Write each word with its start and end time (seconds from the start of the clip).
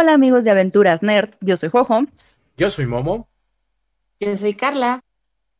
Hola 0.00 0.14
amigos 0.14 0.44
de 0.44 0.52
Aventuras 0.52 1.02
Nerd, 1.02 1.30
yo 1.40 1.56
soy 1.56 1.70
Jojo. 1.70 2.04
Yo 2.56 2.70
soy 2.70 2.86
Momo. 2.86 3.28
Yo 4.20 4.36
soy 4.36 4.54
Carla. 4.54 5.00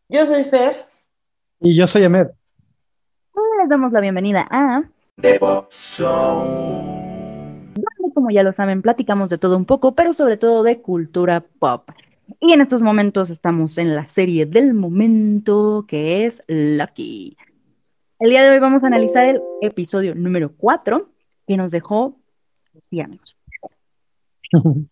Yo 0.09 0.27
soy 0.27 0.45
Fer. 0.45 0.87
Y 1.59 1.77
yo 1.77 1.89
soy 1.89 2.05
Ahmed. 2.05 2.29
Les 3.59 3.69
damos 3.69 3.91
la 3.91 4.01
bienvenida 4.01 4.47
a 4.49 4.85
The 5.21 5.41
Pop 5.41 5.73
Zone. 5.73 7.73
donde, 7.75 8.15
como 8.15 8.31
ya 8.31 8.45
lo 8.45 8.53
saben, 8.53 8.81
platicamos 8.81 9.29
de 9.29 9.39
todo 9.39 9.57
un 9.57 9.65
poco, 9.65 9.97
pero 9.97 10.13
sobre 10.13 10.37
todo 10.37 10.63
de 10.63 10.83
cultura 10.83 11.41
pop. 11.41 11.91
Y 12.39 12.53
en 12.53 12.61
estos 12.61 12.81
momentos 12.81 13.31
estamos 13.31 13.77
en 13.77 13.97
la 13.97 14.07
serie 14.07 14.47
del 14.47 14.73
momento 14.73 15.85
que 15.89 16.27
es 16.27 16.45
Lucky. 16.47 17.37
El 18.21 18.31
día 18.31 18.45
de 18.45 18.51
hoy 18.51 18.61
vamos 18.61 18.85
a 18.85 18.87
analizar 18.87 19.25
el 19.25 19.43
episodio 19.63 20.15
número 20.15 20.53
4 20.57 21.11
que 21.45 21.57
nos 21.57 21.73
dejó, 21.73 22.21
sí, 22.89 23.01
amigos, 23.01 23.38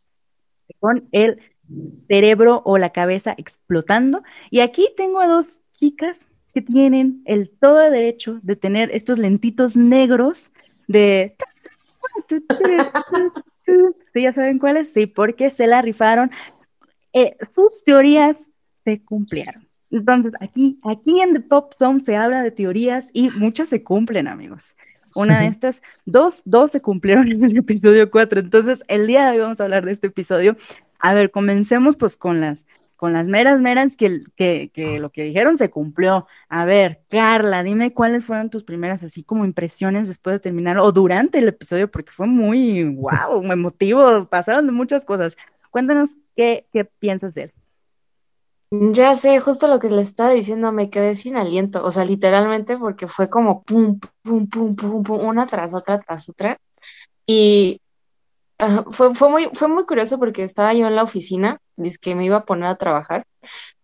con 0.80 1.08
el 1.12 1.40
cerebro 2.08 2.62
o 2.64 2.78
la 2.78 2.90
cabeza 2.90 3.34
explotando. 3.36 4.22
Y 4.50 4.60
aquí 4.60 4.88
tengo 4.96 5.20
a 5.20 5.26
dos 5.26 5.48
chicas 5.72 6.20
que 6.54 6.62
tienen 6.62 7.22
el 7.26 7.50
todo 7.50 7.90
derecho 7.90 8.40
de 8.42 8.56
tener 8.56 8.90
estos 8.92 9.18
lentitos 9.18 9.76
negros 9.76 10.52
de... 10.88 11.36
¿Sí 14.14 14.22
ya 14.22 14.32
saben 14.32 14.58
cuáles? 14.58 14.92
Sí, 14.92 15.06
porque 15.06 15.50
se 15.50 15.66
la 15.66 15.82
rifaron. 15.82 16.30
Eh, 17.12 17.36
sus 17.52 17.82
teorías 17.84 18.36
se 18.84 19.02
cumplieron. 19.04 19.66
Entonces, 19.90 20.32
aquí, 20.40 20.80
aquí 20.84 21.20
en 21.20 21.32
The 21.32 21.40
Pop 21.40 21.72
Zone 21.78 22.00
se 22.00 22.16
habla 22.16 22.42
de 22.42 22.50
teorías 22.50 23.10
y 23.12 23.30
muchas 23.30 23.68
se 23.68 23.82
cumplen, 23.82 24.28
amigos. 24.28 24.76
Una 25.16 25.40
de 25.40 25.46
estas, 25.46 25.82
dos, 26.04 26.42
dos 26.44 26.70
se 26.70 26.80
cumplieron 26.80 27.28
en 27.32 27.44
el 27.44 27.56
episodio 27.56 28.10
4. 28.10 28.40
Entonces, 28.40 28.84
el 28.88 29.06
día 29.06 29.26
de 29.26 29.32
hoy 29.32 29.38
vamos 29.38 29.60
a 29.60 29.64
hablar 29.64 29.84
de 29.84 29.92
este 29.92 30.08
episodio. 30.08 30.56
A 30.98 31.14
ver, 31.14 31.30
comencemos 31.30 31.96
pues 31.96 32.16
con 32.16 32.40
las, 32.40 32.66
con 32.96 33.12
las 33.12 33.28
meras 33.28 33.60
meras 33.60 33.96
que, 33.96 34.24
que, 34.36 34.70
que 34.72 34.98
lo 34.98 35.10
que 35.10 35.24
dijeron 35.24 35.58
se 35.58 35.70
cumplió. 35.70 36.26
A 36.48 36.64
ver, 36.64 37.00
Carla, 37.08 37.62
dime 37.62 37.92
cuáles 37.92 38.24
fueron 38.24 38.50
tus 38.50 38.64
primeras 38.64 39.02
así 39.02 39.22
como 39.22 39.44
impresiones 39.44 40.08
después 40.08 40.34
de 40.34 40.40
terminar 40.40 40.78
o 40.78 40.92
durante 40.92 41.38
el 41.38 41.48
episodio, 41.48 41.90
porque 41.90 42.12
fue 42.12 42.26
muy, 42.26 42.84
wow, 42.84 43.42
emotivo, 43.50 44.26
pasaron 44.26 44.66
de 44.66 44.72
muchas 44.72 45.04
cosas. 45.04 45.36
Cuéntanos 45.70 46.16
qué, 46.36 46.66
qué 46.72 46.84
piensas 46.84 47.34
de 47.34 47.44
él. 47.44 47.52
Ya 48.70 49.14
sé, 49.14 49.38
justo 49.38 49.68
lo 49.68 49.78
que 49.78 49.88
le 49.90 50.02
estaba 50.02 50.30
diciendo, 50.30 50.72
me 50.72 50.90
quedé 50.90 51.14
sin 51.14 51.36
aliento, 51.36 51.84
o 51.84 51.90
sea, 51.90 52.04
literalmente 52.04 52.76
porque 52.76 53.06
fue 53.06 53.30
como 53.30 53.62
pum, 53.62 54.00
pum, 54.22 54.48
pum, 54.48 54.74
pum, 54.74 55.02
pum, 55.04 55.20
una 55.24 55.46
tras 55.46 55.72
otra, 55.72 56.00
tras 56.00 56.28
otra. 56.28 56.58
Y 57.26 57.80
fue, 58.90 59.14
fue 59.14 59.30
muy, 59.30 59.50
fue 59.54 59.68
muy 59.68 59.84
curioso 59.84 60.18
porque 60.18 60.42
estaba 60.42 60.74
yo 60.74 60.86
en 60.88 60.96
la 60.96 61.04
oficina, 61.04 61.60
dice 61.76 61.98
que 62.00 62.14
me 62.16 62.24
iba 62.24 62.38
a 62.38 62.44
poner 62.44 62.68
a 62.68 62.76
trabajar, 62.76 63.24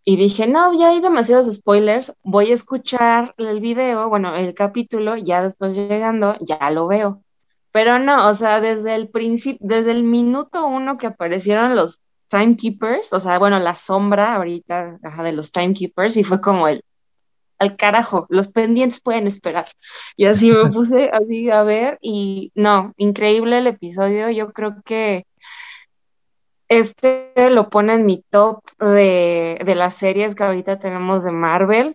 y 0.05 0.17
dije, 0.17 0.49
no, 0.49 0.77
ya 0.77 0.89
hay 0.91 1.01
demasiados 1.01 1.53
spoilers, 1.53 2.15
voy 2.25 2.51
a 2.51 2.55
escuchar 2.55 3.35
el 3.39 3.61
video, 3.61 4.09
bueno, 4.09 4.35
el 4.35 4.53
capítulo, 4.55 5.17
ya 5.17 5.43
después 5.43 5.77
llegando, 5.77 6.37
ya 6.41 6.71
lo 6.71 6.89
veo. 6.89 7.23
Pero 7.71 7.99
no, 8.01 8.29
o 8.29 8.35
sea, 8.35 8.61
desde 8.61 8.97
el 8.97 9.09
principio, 9.09 9.59
desde 9.61 9.93
el 9.93 10.03
minuto 10.03 10.67
uno 10.67 10.99
que 10.99 11.07
aparecieron 11.07 11.77
los 11.77 12.01
timekeepers, 12.33 13.13
o 13.13 13.21
sea, 13.21 13.39
bueno, 13.39 13.59
la 13.59 13.75
sombra 13.75 14.35
ahorita 14.37 14.99
ajá, 15.03 15.23
de 15.23 15.33
los 15.33 15.53
timekeepers, 15.53 16.17
y 16.17 16.25
fue 16.25 16.41
como 16.41 16.67
el, 16.67 16.83
al 17.59 17.77
carajo, 17.77 18.27
los 18.31 18.49
pendientes 18.49 19.01
pueden 19.03 19.27
esperar. 19.27 19.67
Y 20.17 20.25
así 20.25 20.51
me 20.51 20.71
puse 20.73 21.11
así 21.13 21.51
a 21.51 21.63
ver, 21.63 21.99
y 22.01 22.51
no, 22.55 22.95
increíble 22.97 23.59
el 23.59 23.67
episodio, 23.67 24.31
yo 24.31 24.53
creo 24.53 24.77
que 24.83 25.27
este 26.69 27.33
lo 27.51 27.69
pone 27.69 27.93
en 27.93 28.07
mi 28.07 28.25
top 28.31 28.63
de, 28.79 29.61
de 29.63 29.75
las 29.75 29.93
series 29.95 30.35
que 30.35 30.45
ahorita 30.45 30.79
tenemos 30.79 31.23
de 31.25 31.33
Marvel. 31.33 31.93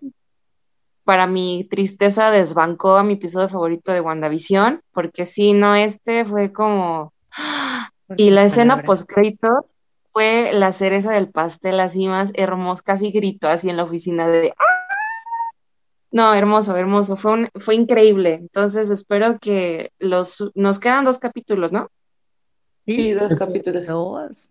Para 1.02 1.26
mi 1.26 1.64
tristeza 1.64 2.30
desbancó 2.30 2.96
a 2.96 3.02
mi 3.02 3.14
episodio 3.14 3.48
favorito 3.48 3.90
de 3.90 4.00
WandaVision, 4.00 4.82
porque 4.92 5.24
si 5.24 5.52
no, 5.52 5.74
este 5.74 6.24
fue 6.24 6.52
como... 6.52 7.12
Y 8.16 8.30
la 8.30 8.44
escena 8.44 8.84
post 8.84 9.06
créditos 9.06 9.66
fue 10.12 10.52
la 10.52 10.72
cereza 10.72 11.12
del 11.12 11.30
pastel, 11.30 11.80
así 11.80 12.08
más 12.08 12.30
hermoso, 12.34 12.82
casi 12.84 13.10
grito 13.10 13.48
así 13.48 13.70
en 13.70 13.76
la 13.76 13.84
oficina 13.84 14.26
de... 14.26 14.54
¡Ah! 14.58 14.78
No, 16.10 16.32
hermoso, 16.32 16.76
hermoso, 16.76 17.16
fue, 17.16 17.32
un, 17.32 17.48
fue 17.54 17.74
increíble. 17.74 18.34
Entonces 18.34 18.90
espero 18.90 19.38
que 19.38 19.92
los... 19.98 20.50
Nos 20.54 20.78
quedan 20.78 21.04
dos 21.04 21.18
capítulos, 21.18 21.72
¿no? 21.72 21.90
Sí, 22.86 23.12
dos 23.12 23.34
capítulos. 23.38 23.86
Dos. 23.86 24.48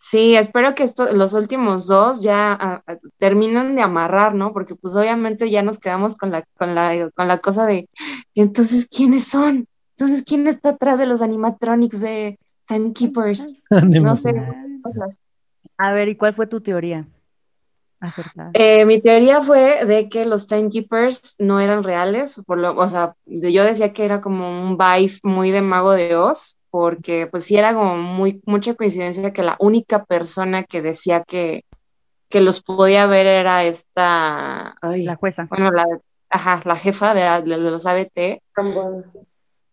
Sí, 0.00 0.36
espero 0.36 0.76
que 0.76 0.84
esto, 0.84 1.12
los 1.12 1.34
últimos 1.34 1.88
dos 1.88 2.22
ya 2.22 2.84
terminen 3.16 3.74
de 3.74 3.82
amarrar, 3.82 4.32
¿no? 4.32 4.52
Porque 4.52 4.76
pues 4.76 4.94
obviamente 4.94 5.50
ya 5.50 5.62
nos 5.62 5.80
quedamos 5.80 6.16
con 6.16 6.30
la, 6.30 6.44
con 6.56 6.76
la, 6.76 7.10
con 7.10 7.26
la 7.26 7.38
cosa 7.38 7.66
de, 7.66 7.88
entonces, 8.36 8.86
¿quiénes 8.86 9.24
son? 9.26 9.66
Entonces, 9.96 10.22
¿quién 10.24 10.46
está 10.46 10.70
atrás 10.70 11.00
de 11.00 11.06
los 11.06 11.20
animatronics 11.20 12.00
de 12.00 12.38
Timekeepers? 12.68 13.56
No 14.00 14.14
sé. 14.14 14.32
A 15.78 15.92
ver, 15.92 16.08
¿y 16.08 16.16
cuál 16.16 16.32
fue 16.34 16.46
tu 16.46 16.60
teoría? 16.60 17.06
Eh, 18.54 18.84
mi 18.86 19.00
teoría 19.00 19.40
fue 19.40 19.84
de 19.84 20.08
que 20.08 20.24
los 20.24 20.46
Timekeepers 20.46 21.36
no 21.38 21.60
eran 21.60 21.84
reales, 21.84 22.40
por 22.46 22.58
lo, 22.58 22.76
o 22.76 22.88
sea, 22.88 23.14
de- 23.26 23.52
yo 23.52 23.64
decía 23.64 23.92
que 23.92 24.04
era 24.04 24.20
como 24.20 24.48
un 24.62 24.76
vibe 24.78 25.12
muy 25.22 25.50
de 25.50 25.62
Mago 25.62 25.92
de 25.92 26.16
Oz, 26.16 26.58
porque 26.70 27.26
pues 27.26 27.44
sí 27.44 27.56
era 27.56 27.74
como 27.74 27.96
muy, 27.96 28.40
mucha 28.46 28.74
coincidencia 28.74 29.32
que 29.32 29.42
la 29.42 29.56
única 29.60 30.04
persona 30.04 30.64
que 30.64 30.80
decía 30.82 31.22
que, 31.24 31.64
que 32.28 32.40
los 32.40 32.62
podía 32.62 33.06
ver 33.06 33.26
era 33.26 33.64
esta, 33.64 34.76
ay, 34.82 35.04
La 35.04 35.16
jueza. 35.16 35.46
bueno, 35.50 35.70
la, 35.70 35.86
ajá, 36.30 36.60
la 36.64 36.76
jefa 36.76 37.14
de, 37.14 37.42
de 37.50 37.58
los 37.58 37.86
ABT, 37.86 38.42
bueno. 38.56 39.04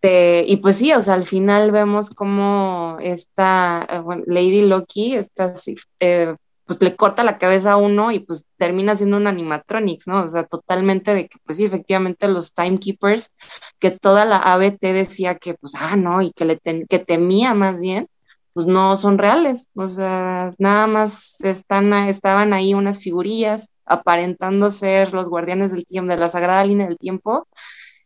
Este, 0.05 0.45
y 0.47 0.57
pues 0.57 0.77
sí, 0.77 0.93
o 0.93 1.01
sea, 1.01 1.15
al 1.15 1.25
final 1.25 1.71
vemos 1.71 2.09
como 2.11 2.97
esta 3.01 3.87
eh, 3.89 3.99
bueno, 3.99 4.23
Lady 4.27 4.61
Loki, 4.61 5.15
esta, 5.15 5.55
sí, 5.55 5.75
eh, 5.99 6.35
pues 6.65 6.81
le 6.81 6.95
corta 6.95 7.23
la 7.23 7.37
cabeza 7.37 7.73
a 7.73 7.77
uno 7.77 8.11
y 8.11 8.19
pues 8.19 8.45
termina 8.57 8.95
siendo 8.95 9.17
un 9.17 9.27
animatronics, 9.27 10.07
¿no? 10.07 10.23
O 10.23 10.27
sea, 10.27 10.45
totalmente 10.45 11.13
de 11.13 11.27
que, 11.27 11.37
pues 11.45 11.57
sí, 11.57 11.65
efectivamente 11.65 12.27
los 12.27 12.53
timekeepers, 12.53 13.31
que 13.79 13.91
toda 13.91 14.25
la 14.25 14.37
ABT 14.37 14.81
decía 14.93 15.35
que, 15.35 15.55
pues, 15.55 15.73
ah, 15.79 15.95
no, 15.95 16.21
y 16.21 16.31
que, 16.33 16.45
le 16.45 16.59
que 16.89 16.99
temía 16.99 17.53
más 17.53 17.81
bien, 17.81 18.07
pues 18.53 18.67
no 18.67 18.95
son 18.97 19.17
reales, 19.17 19.69
o 19.75 19.87
sea, 19.89 20.49
nada 20.59 20.87
más 20.87 21.37
están, 21.41 21.93
estaban 21.93 22.53
ahí 22.53 22.73
unas 22.73 22.99
figurillas 23.01 23.69
aparentando 23.85 24.69
ser 24.69 25.13
los 25.13 25.29
guardianes 25.29 25.71
del 25.71 25.85
tiempo, 25.85 26.11
de 26.11 26.17
la 26.17 26.29
sagrada 26.29 26.63
línea 26.65 26.87
del 26.87 26.97
tiempo, 26.97 27.47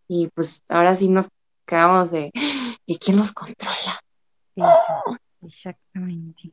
y 0.08 0.30
pues 0.36 0.64
ahora 0.70 0.96
sí 0.96 1.10
nos 1.10 1.30
quedamos 1.70 2.12
de, 2.12 2.32
¿y 2.86 2.98
quién 2.98 3.18
los 3.18 3.32
controla? 3.32 3.76
Exact- 4.56 5.20
Exactamente. 5.42 6.52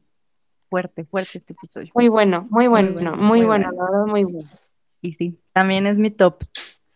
Fuerte, 0.68 1.04
fuerte 1.04 1.38
este 1.38 1.52
episodio. 1.54 1.90
Muy 1.94 2.08
bueno, 2.08 2.46
muy 2.50 2.66
bueno, 2.66 2.92
bueno, 2.92 3.16
muy 3.16 3.26
muy 3.26 3.44
bueno, 3.44 3.66
bueno. 3.72 3.84
la 3.84 3.90
verdad, 3.90 4.06
muy 4.06 4.24
bueno. 4.24 4.48
Y 5.00 5.12
sí, 5.14 5.38
también 5.52 5.86
es 5.86 5.96
mi 5.98 6.10
top. 6.10 6.42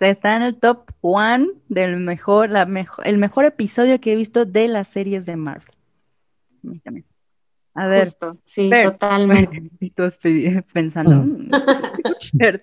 Está 0.00 0.36
en 0.36 0.42
el 0.42 0.59
top 0.59 0.91
one 1.03 1.48
del 1.69 1.97
mejor, 1.98 2.50
la 2.50 2.64
mejor, 2.66 3.06
el 3.06 3.19
mejor 3.19 3.44
episodio 3.44 4.00
que 4.00 4.12
he 4.12 4.16
visto 4.16 4.44
de 4.44 4.66
las 4.69 4.88
series 4.88 5.26
de 5.26 5.36
Marvel. 5.36 5.75
A 6.64 6.66
mí 6.69 6.78
también. 6.80 7.06
A 7.75 7.86
ver, 7.86 8.04
Justo, 8.04 8.38
sí, 8.44 8.70
totalmente. 8.82 9.62
y 9.80 9.91
todos 9.91 10.16
pe- 10.16 10.64
pensando. 10.72 11.16
Mm. 11.25 11.50
"Mm, 11.53 12.59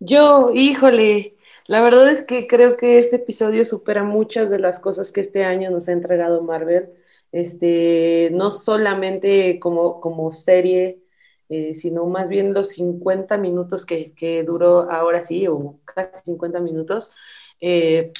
Yo, 0.00 0.50
híjole, 0.52 1.36
la 1.72 1.80
verdad 1.80 2.10
es 2.10 2.22
que 2.22 2.46
creo 2.46 2.76
que 2.76 2.98
este 2.98 3.16
episodio 3.16 3.64
supera 3.64 4.04
muchas 4.04 4.50
de 4.50 4.58
las 4.58 4.78
cosas 4.78 5.10
que 5.10 5.22
este 5.22 5.42
año 5.46 5.70
nos 5.70 5.88
ha 5.88 5.92
entregado 5.92 6.42
Marvel. 6.42 6.90
Este, 7.32 8.28
no 8.32 8.50
solamente 8.50 9.58
como, 9.58 9.98
como 10.02 10.32
serie, 10.32 11.00
eh, 11.48 11.74
sino 11.74 12.04
más 12.04 12.28
bien 12.28 12.52
los 12.52 12.68
50 12.72 13.38
minutos 13.38 13.86
que, 13.86 14.12
que 14.12 14.42
duró 14.44 14.90
ahora 14.90 15.22
sí, 15.22 15.48
o 15.48 15.80
casi 15.86 16.22
50 16.26 16.60
minutos, 16.60 17.14
eh, 17.58 18.12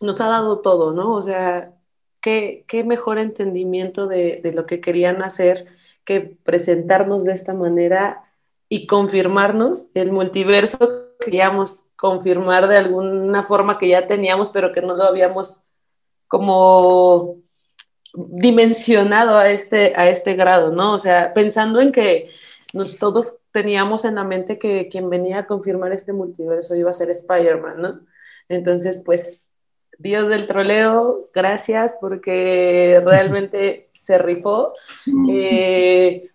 nos 0.00 0.20
ha 0.20 0.28
dado 0.28 0.60
todo, 0.60 0.92
¿no? 0.92 1.14
O 1.14 1.22
sea, 1.22 1.74
qué, 2.20 2.64
qué 2.68 2.84
mejor 2.84 3.18
entendimiento 3.18 4.06
de, 4.06 4.40
de 4.44 4.52
lo 4.52 4.64
que 4.66 4.80
querían 4.80 5.24
hacer 5.24 5.66
que 6.04 6.20
presentarnos 6.20 7.24
de 7.24 7.32
esta 7.32 7.52
manera 7.52 8.22
y 8.68 8.86
confirmarnos 8.86 9.88
el 9.94 10.12
multiverso 10.12 10.78
que 10.78 11.24
queríamos 11.24 11.85
confirmar 11.96 12.68
de 12.68 12.76
alguna 12.76 13.44
forma 13.44 13.78
que 13.78 13.88
ya 13.88 14.06
teníamos, 14.06 14.50
pero 14.50 14.72
que 14.72 14.82
no 14.82 14.94
lo 14.94 15.04
habíamos 15.04 15.62
como 16.28 17.36
dimensionado 18.14 19.36
a 19.36 19.50
este, 19.50 19.94
a 19.96 20.08
este 20.08 20.34
grado, 20.34 20.72
¿no? 20.72 20.94
O 20.94 20.98
sea, 20.98 21.34
pensando 21.34 21.80
en 21.80 21.92
que 21.92 22.30
nos, 22.72 22.98
todos 22.98 23.38
teníamos 23.52 24.04
en 24.04 24.16
la 24.16 24.24
mente 24.24 24.58
que 24.58 24.88
quien 24.88 25.10
venía 25.10 25.40
a 25.40 25.46
confirmar 25.46 25.92
este 25.92 26.12
multiverso 26.12 26.74
iba 26.74 26.90
a 26.90 26.94
ser 26.94 27.10
Spider-Man, 27.10 27.80
¿no? 27.80 28.00
Entonces, 28.48 29.00
pues 29.04 29.38
Dios 29.98 30.28
del 30.28 30.46
troleo, 30.46 31.30
gracias 31.34 31.96
porque 32.00 33.02
realmente 33.04 33.90
se 33.92 34.18
rifó. 34.18 34.72
Eh, 35.30 36.30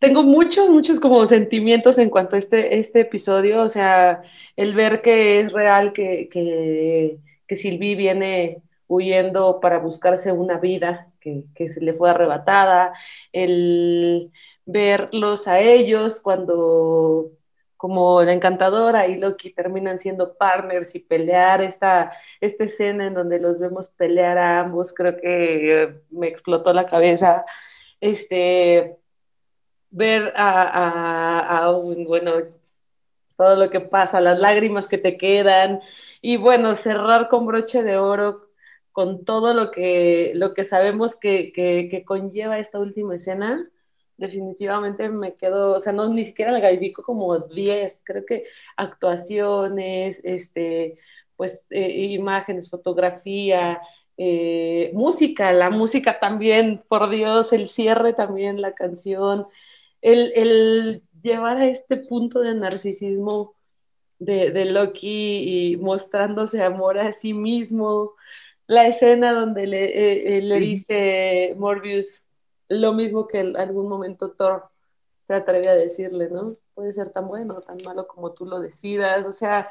tengo 0.00 0.22
muchos, 0.24 0.70
muchos 0.70 0.98
como 1.00 1.26
sentimientos 1.26 1.98
en 1.98 2.10
cuanto 2.10 2.36
a 2.36 2.38
este, 2.38 2.78
este 2.78 3.00
episodio, 3.02 3.62
o 3.62 3.68
sea, 3.68 4.22
el 4.56 4.74
ver 4.74 5.02
que 5.02 5.40
es 5.40 5.52
real 5.52 5.92
que, 5.92 6.28
que, 6.30 7.18
que 7.46 7.56
Silvi 7.56 7.94
viene 7.94 8.62
huyendo 8.88 9.60
para 9.60 9.78
buscarse 9.78 10.32
una 10.32 10.58
vida 10.58 11.08
que, 11.20 11.44
que, 11.54 11.68
se 11.68 11.80
le 11.82 11.94
fue 11.94 12.10
arrebatada, 12.10 12.94
el 13.32 14.32
verlos 14.66 15.48
a 15.48 15.60
ellos 15.60 16.20
cuando 16.20 17.32
como 17.76 18.22
la 18.22 18.32
encantadora 18.32 19.06
y 19.08 19.16
Loki 19.16 19.52
terminan 19.54 19.98
siendo 20.00 20.36
partners 20.36 20.94
y 20.94 21.00
pelear 21.00 21.62
esta, 21.62 22.12
esta 22.40 22.64
escena 22.64 23.06
en 23.06 23.14
donde 23.14 23.40
los 23.40 23.58
vemos 23.58 23.88
pelear 23.90 24.38
a 24.38 24.60
ambos, 24.60 24.92
creo 24.92 25.16
que 25.16 26.02
me 26.10 26.28
explotó 26.28 26.72
la 26.74 26.86
cabeza. 26.86 27.44
Este, 28.00 28.99
ver 29.90 30.32
a, 30.36 31.66
a, 31.66 31.72
bueno, 31.72 32.32
todo 33.36 33.56
lo 33.56 33.70
que 33.70 33.80
pasa, 33.80 34.20
las 34.20 34.38
lágrimas 34.38 34.86
que 34.86 34.98
te 34.98 35.16
quedan 35.16 35.80
y 36.20 36.36
bueno, 36.36 36.76
cerrar 36.76 37.28
con 37.28 37.46
broche 37.46 37.82
de 37.82 37.96
oro 37.96 38.50
con 38.92 39.24
todo 39.24 39.54
lo 39.54 39.70
que, 39.70 40.32
lo 40.34 40.54
que 40.54 40.64
sabemos 40.64 41.16
que, 41.16 41.52
que, 41.52 41.88
que 41.90 42.04
conlleva 42.04 42.58
esta 42.58 42.78
última 42.80 43.14
escena, 43.14 43.70
definitivamente 44.16 45.08
me 45.08 45.34
quedo, 45.36 45.76
o 45.78 45.80
sea, 45.80 45.92
no 45.92 46.08
ni 46.08 46.24
siquiera 46.24 46.52
le 46.52 46.60
califico 46.60 47.02
como 47.02 47.38
10, 47.38 48.02
creo 48.04 48.26
que 48.26 48.44
actuaciones, 48.76 50.20
este, 50.24 50.98
pues 51.36 51.62
eh, 51.70 51.88
imágenes, 52.10 52.68
fotografía, 52.68 53.80
eh, 54.18 54.90
música, 54.92 55.52
la 55.52 55.70
música 55.70 56.20
también, 56.20 56.84
por 56.88 57.08
Dios, 57.08 57.52
el 57.54 57.68
cierre 57.68 58.12
también, 58.12 58.60
la 58.60 58.74
canción, 58.74 59.46
el, 60.02 60.32
el 60.34 61.02
llevar 61.22 61.58
a 61.58 61.68
este 61.68 61.96
punto 61.96 62.40
de 62.40 62.54
narcisismo 62.54 63.54
de, 64.18 64.50
de, 64.50 64.66
Loki 64.66 65.72
y 65.72 65.76
mostrándose 65.76 66.62
amor 66.62 66.98
a 66.98 67.12
sí 67.12 67.32
mismo, 67.32 68.14
la 68.66 68.86
escena 68.86 69.32
donde 69.32 69.66
le, 69.66 70.38
eh, 70.38 70.42
le 70.42 70.60
dice 70.60 71.54
Morbius 71.56 72.22
lo 72.68 72.92
mismo 72.92 73.26
que 73.26 73.40
en 73.40 73.56
algún 73.56 73.88
momento 73.88 74.32
Thor 74.32 74.70
se 75.24 75.34
atreve 75.34 75.68
a 75.68 75.74
decirle, 75.74 76.30
¿no? 76.30 76.52
Puede 76.74 76.92
ser 76.92 77.10
tan 77.10 77.28
bueno 77.28 77.56
o 77.58 77.60
tan 77.62 77.78
malo 77.84 78.06
como 78.06 78.32
tú 78.32 78.46
lo 78.46 78.60
decidas, 78.60 79.26
o 79.26 79.32
sea, 79.32 79.70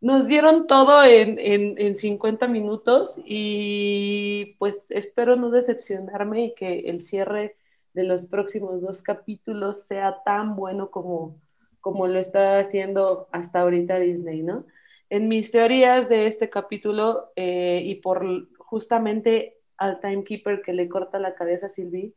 nos 0.00 0.26
dieron 0.26 0.66
todo 0.66 1.04
en, 1.04 1.38
en, 1.38 1.74
en 1.78 1.96
50 1.96 2.46
minutos 2.46 3.14
y 3.24 4.56
pues 4.58 4.78
espero 4.88 5.36
no 5.36 5.50
decepcionarme 5.50 6.46
y 6.46 6.54
que 6.54 6.80
el 6.80 7.02
cierre 7.02 7.56
de 7.92 8.04
los 8.04 8.26
próximos 8.26 8.80
dos 8.80 9.02
capítulos 9.02 9.84
sea 9.88 10.22
tan 10.24 10.56
bueno 10.56 10.90
como, 10.90 11.40
como 11.80 12.06
lo 12.06 12.18
está 12.18 12.58
haciendo 12.58 13.28
hasta 13.32 13.60
ahorita 13.60 13.98
Disney, 13.98 14.42
¿no? 14.42 14.66
En 15.08 15.28
mis 15.28 15.50
teorías 15.50 16.08
de 16.08 16.26
este 16.26 16.50
capítulo 16.50 17.32
eh, 17.34 17.82
y 17.84 17.96
por 17.96 18.24
justamente 18.58 19.56
al 19.76 20.00
timekeeper 20.00 20.62
que 20.62 20.72
le 20.72 20.88
corta 20.88 21.18
la 21.18 21.34
cabeza 21.34 21.66
a 21.66 21.70
Sylvie, 21.70 22.14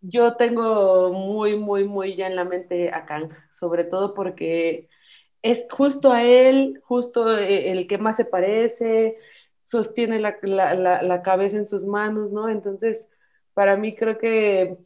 yo 0.00 0.36
tengo 0.36 1.12
muy, 1.12 1.58
muy, 1.58 1.84
muy 1.84 2.16
ya 2.16 2.26
en 2.26 2.36
la 2.36 2.44
mente 2.44 2.90
a 2.90 3.04
Kang, 3.04 3.30
sobre 3.52 3.84
todo 3.84 4.14
porque 4.14 4.88
es 5.42 5.66
justo 5.70 6.12
a 6.12 6.22
él, 6.22 6.80
justo 6.82 7.36
eh, 7.36 7.70
el 7.70 7.86
que 7.86 7.98
más 7.98 8.16
se 8.16 8.24
parece, 8.24 9.18
sostiene 9.64 10.18
la, 10.18 10.38
la, 10.42 11.02
la 11.02 11.22
cabeza 11.22 11.56
en 11.58 11.66
sus 11.66 11.84
manos, 11.84 12.32
¿no? 12.32 12.48
Entonces, 12.48 13.06
para 13.60 13.76
mí 13.76 13.94
creo 13.94 14.16
que 14.16 14.78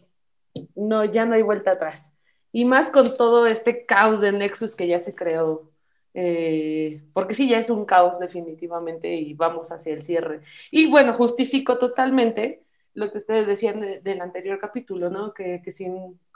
no, 0.75 1.05
ya 1.05 1.27
no 1.27 1.37
hay 1.37 1.43
vuelta 1.43 1.71
atrás. 1.71 2.13
Y 2.51 2.65
más 2.65 2.91
con 2.91 3.17
todo 3.17 3.47
este 3.47 3.87
caos 3.87 4.21
de 4.21 4.33
Nexus 4.33 4.75
que 4.75 4.89
ya 4.89 4.99
se 4.99 5.15
creó. 5.15 5.71
Eh, 6.13 7.01
porque 7.13 7.35
sí, 7.35 7.49
ya 7.49 7.61
es 7.61 7.71
un 7.71 7.85
caos 7.85 8.19
definitivamente 8.19 9.15
y 9.15 9.33
vamos 9.35 9.71
hacia 9.71 9.95
el 9.95 10.03
cierre. 10.03 10.41
Y 10.73 10.91
bueno, 10.91 11.13
justifico 11.13 11.79
totalmente 11.79 12.65
lo 12.95 13.13
que 13.13 13.19
ustedes 13.19 13.47
decían 13.47 13.79
de, 13.79 14.01
del 14.01 14.21
anterior 14.21 14.59
capítulo, 14.59 15.09
¿no? 15.09 15.33
Que, 15.33 15.63
que 15.65 15.71
si 15.71 15.87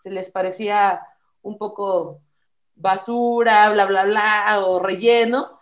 se 0.00 0.10
les 0.12 0.30
parecía 0.30 1.00
un 1.42 1.58
poco 1.58 2.20
basura, 2.76 3.68
bla, 3.72 3.84
bla, 3.86 4.04
bla, 4.04 4.60
o 4.64 4.78
relleno, 4.78 5.58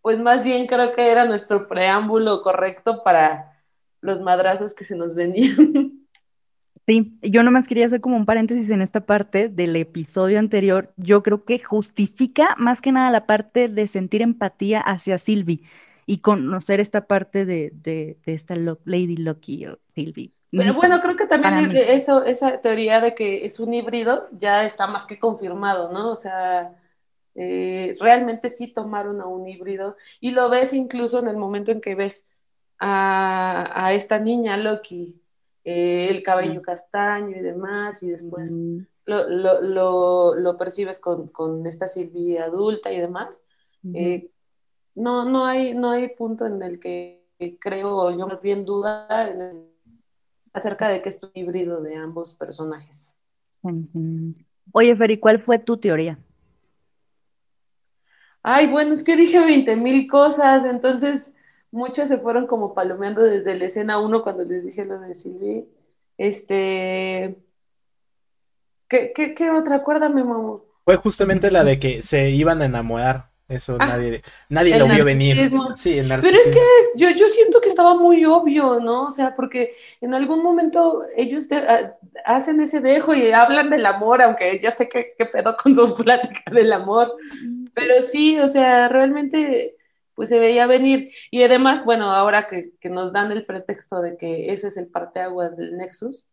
pues 0.00 0.20
más 0.20 0.44
bien 0.44 0.68
creo 0.68 0.94
que 0.94 1.10
era 1.10 1.24
nuestro 1.24 1.66
preámbulo 1.66 2.40
correcto 2.42 3.02
para 3.02 3.60
los 4.00 4.20
madrazos 4.20 4.74
que 4.74 4.84
se 4.84 4.94
nos 4.94 5.16
venían. 5.16 5.90
Sí, 6.86 7.18
yo 7.22 7.42
nomás 7.42 7.66
quería 7.66 7.86
hacer 7.86 8.02
como 8.02 8.16
un 8.16 8.26
paréntesis 8.26 8.68
en 8.68 8.82
esta 8.82 9.06
parte 9.06 9.48
del 9.48 9.74
episodio 9.76 10.38
anterior. 10.38 10.92
Yo 10.98 11.22
creo 11.22 11.44
que 11.44 11.58
justifica 11.58 12.54
más 12.58 12.82
que 12.82 12.92
nada 12.92 13.10
la 13.10 13.26
parte 13.26 13.68
de 13.70 13.86
sentir 13.88 14.20
empatía 14.20 14.80
hacia 14.80 15.18
Sylvie 15.18 15.62
y 16.04 16.18
conocer 16.18 16.80
esta 16.80 17.06
parte 17.06 17.46
de, 17.46 17.70
de, 17.74 18.18
de 18.26 18.32
esta 18.34 18.54
Lady 18.56 19.16
Lucky 19.16 19.66
o 19.66 19.78
Sylvie. 19.94 20.32
Pero 20.56 20.74
bueno, 20.74 21.00
creo 21.00 21.16
que 21.16 21.26
también 21.26 21.72
de 21.72 21.94
eso, 21.94 22.22
esa 22.24 22.60
teoría 22.60 23.00
de 23.00 23.14
que 23.14 23.44
es 23.44 23.58
un 23.58 23.74
híbrido 23.74 24.28
ya 24.32 24.64
está 24.64 24.86
más 24.86 25.04
que 25.06 25.18
confirmado, 25.18 25.90
¿no? 25.92 26.12
O 26.12 26.16
sea, 26.16 26.76
eh, 27.34 27.96
realmente 28.00 28.50
sí 28.50 28.68
tomaron 28.72 29.20
a 29.20 29.26
un 29.26 29.48
híbrido 29.48 29.96
y 30.20 30.30
lo 30.30 30.48
ves 30.50 30.72
incluso 30.72 31.18
en 31.18 31.28
el 31.28 31.36
momento 31.36 31.72
en 31.72 31.80
que 31.80 31.96
ves 31.96 32.28
a, 32.78 33.86
a 33.86 33.94
esta 33.94 34.20
niña 34.20 34.56
Loki 34.56 35.20
eh, 35.64 36.08
el 36.10 36.22
cabello 36.22 36.60
castaño 36.62 37.36
y 37.36 37.40
demás, 37.40 38.02
y 38.02 38.10
después 38.10 38.52
mm. 38.52 38.78
lo, 39.06 39.28
lo, 39.28 39.60
lo, 39.62 40.34
lo, 40.34 40.56
percibes 40.56 40.98
con, 40.98 41.28
con, 41.28 41.66
esta 41.66 41.88
Silvia 41.88 42.44
adulta 42.44 42.92
y 42.92 43.00
demás. 43.00 43.42
Mm. 43.82 43.96
Eh, 43.96 44.30
no, 44.94 45.24
no, 45.24 45.46
hay, 45.46 45.74
no 45.74 45.90
hay 45.90 46.08
punto 46.08 46.46
en 46.46 46.62
el 46.62 46.78
que 46.78 47.24
creo, 47.60 48.10
yo 48.10 48.26
más 48.26 48.40
bien 48.40 48.64
duda 48.64 49.28
el, 49.28 49.68
acerca 50.52 50.88
de 50.88 51.02
que 51.02 51.08
es 51.08 51.18
un 51.22 51.30
híbrido 51.34 51.80
de 51.82 51.96
ambos 51.96 52.34
personajes. 52.34 53.16
Oye, 54.72 54.96
Feri, 54.96 55.18
¿cuál 55.18 55.40
fue 55.40 55.58
tu 55.58 55.76
teoría? 55.76 56.18
Ay, 58.42 58.66
bueno, 58.66 58.92
es 58.92 59.02
que 59.02 59.16
dije 59.16 59.40
20 59.40 59.76
mil 59.76 60.06
cosas, 60.06 60.64
entonces 60.66 61.33
muchos 61.74 62.08
se 62.08 62.18
fueron 62.18 62.46
como 62.46 62.72
palomeando 62.72 63.22
desde 63.22 63.58
la 63.58 63.66
escena 63.66 63.98
1 63.98 64.22
cuando 64.22 64.44
les 64.44 64.64
dije 64.64 64.84
lo 64.84 64.98
de 65.00 65.14
Silvi. 65.14 65.66
Este. 66.16 67.36
¿Qué, 68.88 69.12
qué, 69.14 69.34
qué 69.34 69.50
otra? 69.50 69.76
Acuérdame, 69.76 70.22
mamá. 70.22 70.60
Fue 70.84 70.96
justamente 70.96 71.50
la 71.50 71.64
de 71.64 71.78
que 71.78 72.02
se 72.02 72.30
iban 72.30 72.62
a 72.62 72.66
enamorar. 72.66 73.30
Eso 73.46 73.76
ah, 73.78 73.86
nadie, 73.86 74.22
nadie 74.48 74.78
lo 74.78 74.86
vio 74.86 75.04
venir. 75.04 75.52
Sí, 75.74 75.98
el 75.98 76.08
Pero 76.08 76.38
es 76.38 76.48
que 76.48 76.60
yo, 76.94 77.10
yo 77.10 77.28
siento 77.28 77.60
que 77.60 77.68
estaba 77.68 77.94
muy 77.94 78.24
obvio, 78.24 78.80
¿no? 78.80 79.04
O 79.04 79.10
sea, 79.10 79.36
porque 79.36 79.74
en 80.00 80.14
algún 80.14 80.42
momento 80.42 81.04
ellos 81.14 81.46
te, 81.46 81.56
a, 81.56 81.94
hacen 82.24 82.60
ese 82.62 82.80
dejo 82.80 83.12
y 83.12 83.32
hablan 83.32 83.68
del 83.68 83.84
amor, 83.84 84.22
aunque 84.22 84.60
ya 84.62 84.70
sé 84.70 84.88
que 84.88 85.14
pedo 85.26 85.56
con 85.62 85.74
su 85.74 85.94
plática 85.96 86.50
del 86.50 86.72
amor. 86.72 87.14
Pero 87.74 88.00
sí, 88.10 88.38
o 88.38 88.48
sea, 88.48 88.88
realmente 88.88 89.73
pues 90.14 90.28
se 90.28 90.38
veía 90.38 90.66
venir. 90.66 91.12
Y 91.30 91.42
además, 91.42 91.84
bueno, 91.84 92.10
ahora 92.10 92.48
que, 92.48 92.72
que, 92.80 92.88
nos 92.88 93.12
dan 93.12 93.32
el 93.32 93.44
pretexto 93.44 94.00
de 94.00 94.16
que 94.16 94.52
ese 94.52 94.68
es 94.68 94.76
el 94.76 94.88
parteaguas 94.88 95.56
del 95.56 95.76
Nexus, 95.76 96.26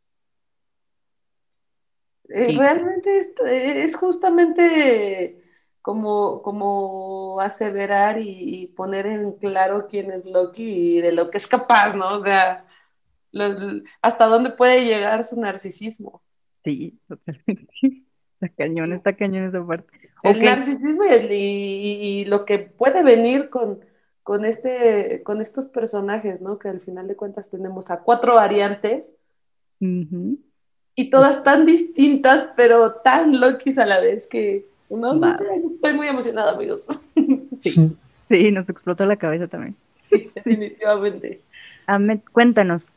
eh, 2.29 2.55
realmente 2.57 3.17
es, 3.17 3.29
es, 3.45 3.95
justamente 3.97 5.43
como, 5.81 6.41
como 6.43 7.41
aseverar 7.41 8.19
y, 8.19 8.63
y, 8.63 8.67
poner 8.67 9.05
en 9.05 9.33
claro 9.33 9.87
quién 9.89 10.11
es 10.11 10.25
Loki 10.25 10.97
y 10.97 11.01
de 11.01 11.11
lo 11.11 11.29
que 11.29 11.39
es 11.39 11.47
capaz, 11.47 11.93
¿no? 11.93 12.15
O 12.15 12.19
sea, 12.21 12.65
lo, 13.31 13.81
hasta 14.01 14.25
dónde 14.25 14.51
puede 14.51 14.85
llegar 14.85 15.23
su 15.23 15.39
narcisismo. 15.39 16.21
Sí, 16.63 16.99
totalmente. 17.07 17.73
Está 18.39 18.55
cañón, 18.55 18.93
está 18.93 19.15
cañón 19.15 19.47
esa 19.47 19.65
parte. 19.65 20.10
El 20.23 20.37
okay. 20.37 20.49
narcisismo 20.49 21.03
y, 21.03 21.07
el, 21.07 21.31
y, 21.31 22.21
y, 22.21 22.25
lo 22.25 22.45
que 22.45 22.59
puede 22.59 23.03
venir 23.03 23.49
con, 23.49 23.79
con, 24.23 24.45
este, 24.45 25.21
con 25.23 25.41
estos 25.41 25.67
personajes, 25.67 26.41
¿no? 26.41 26.59
Que 26.59 26.69
al 26.69 26.79
final 26.79 27.07
de 27.07 27.15
cuentas 27.15 27.49
tenemos 27.49 27.89
a 27.89 28.01
cuatro 28.01 28.35
variantes 28.35 29.11
uh 29.79 29.85
-huh. 29.85 30.37
y 30.95 31.09
todas 31.09 31.43
tan 31.43 31.65
distintas, 31.65 32.47
pero 32.55 32.95
tan 32.95 33.39
loquis 33.39 33.77
a 33.77 33.85
la 33.85 33.99
vez 33.99 34.27
que 34.27 34.65
no, 34.89 35.13
no 35.13 35.37
sé, 35.37 35.45
estoy 35.65 35.93
muy 35.93 36.07
emocionada, 36.07 36.51
amigos. 36.51 36.85
Sí, 37.61 37.95
sí, 38.27 38.51
nos 38.51 38.67
explotó 38.67 39.05
la 39.05 39.15
cabeza 39.15 39.47
también. 39.47 39.75
Sí, 40.09 40.31
definitivamente. 40.33 41.39
Ahmed, 41.85 42.19
cuéntanos, 42.31 42.91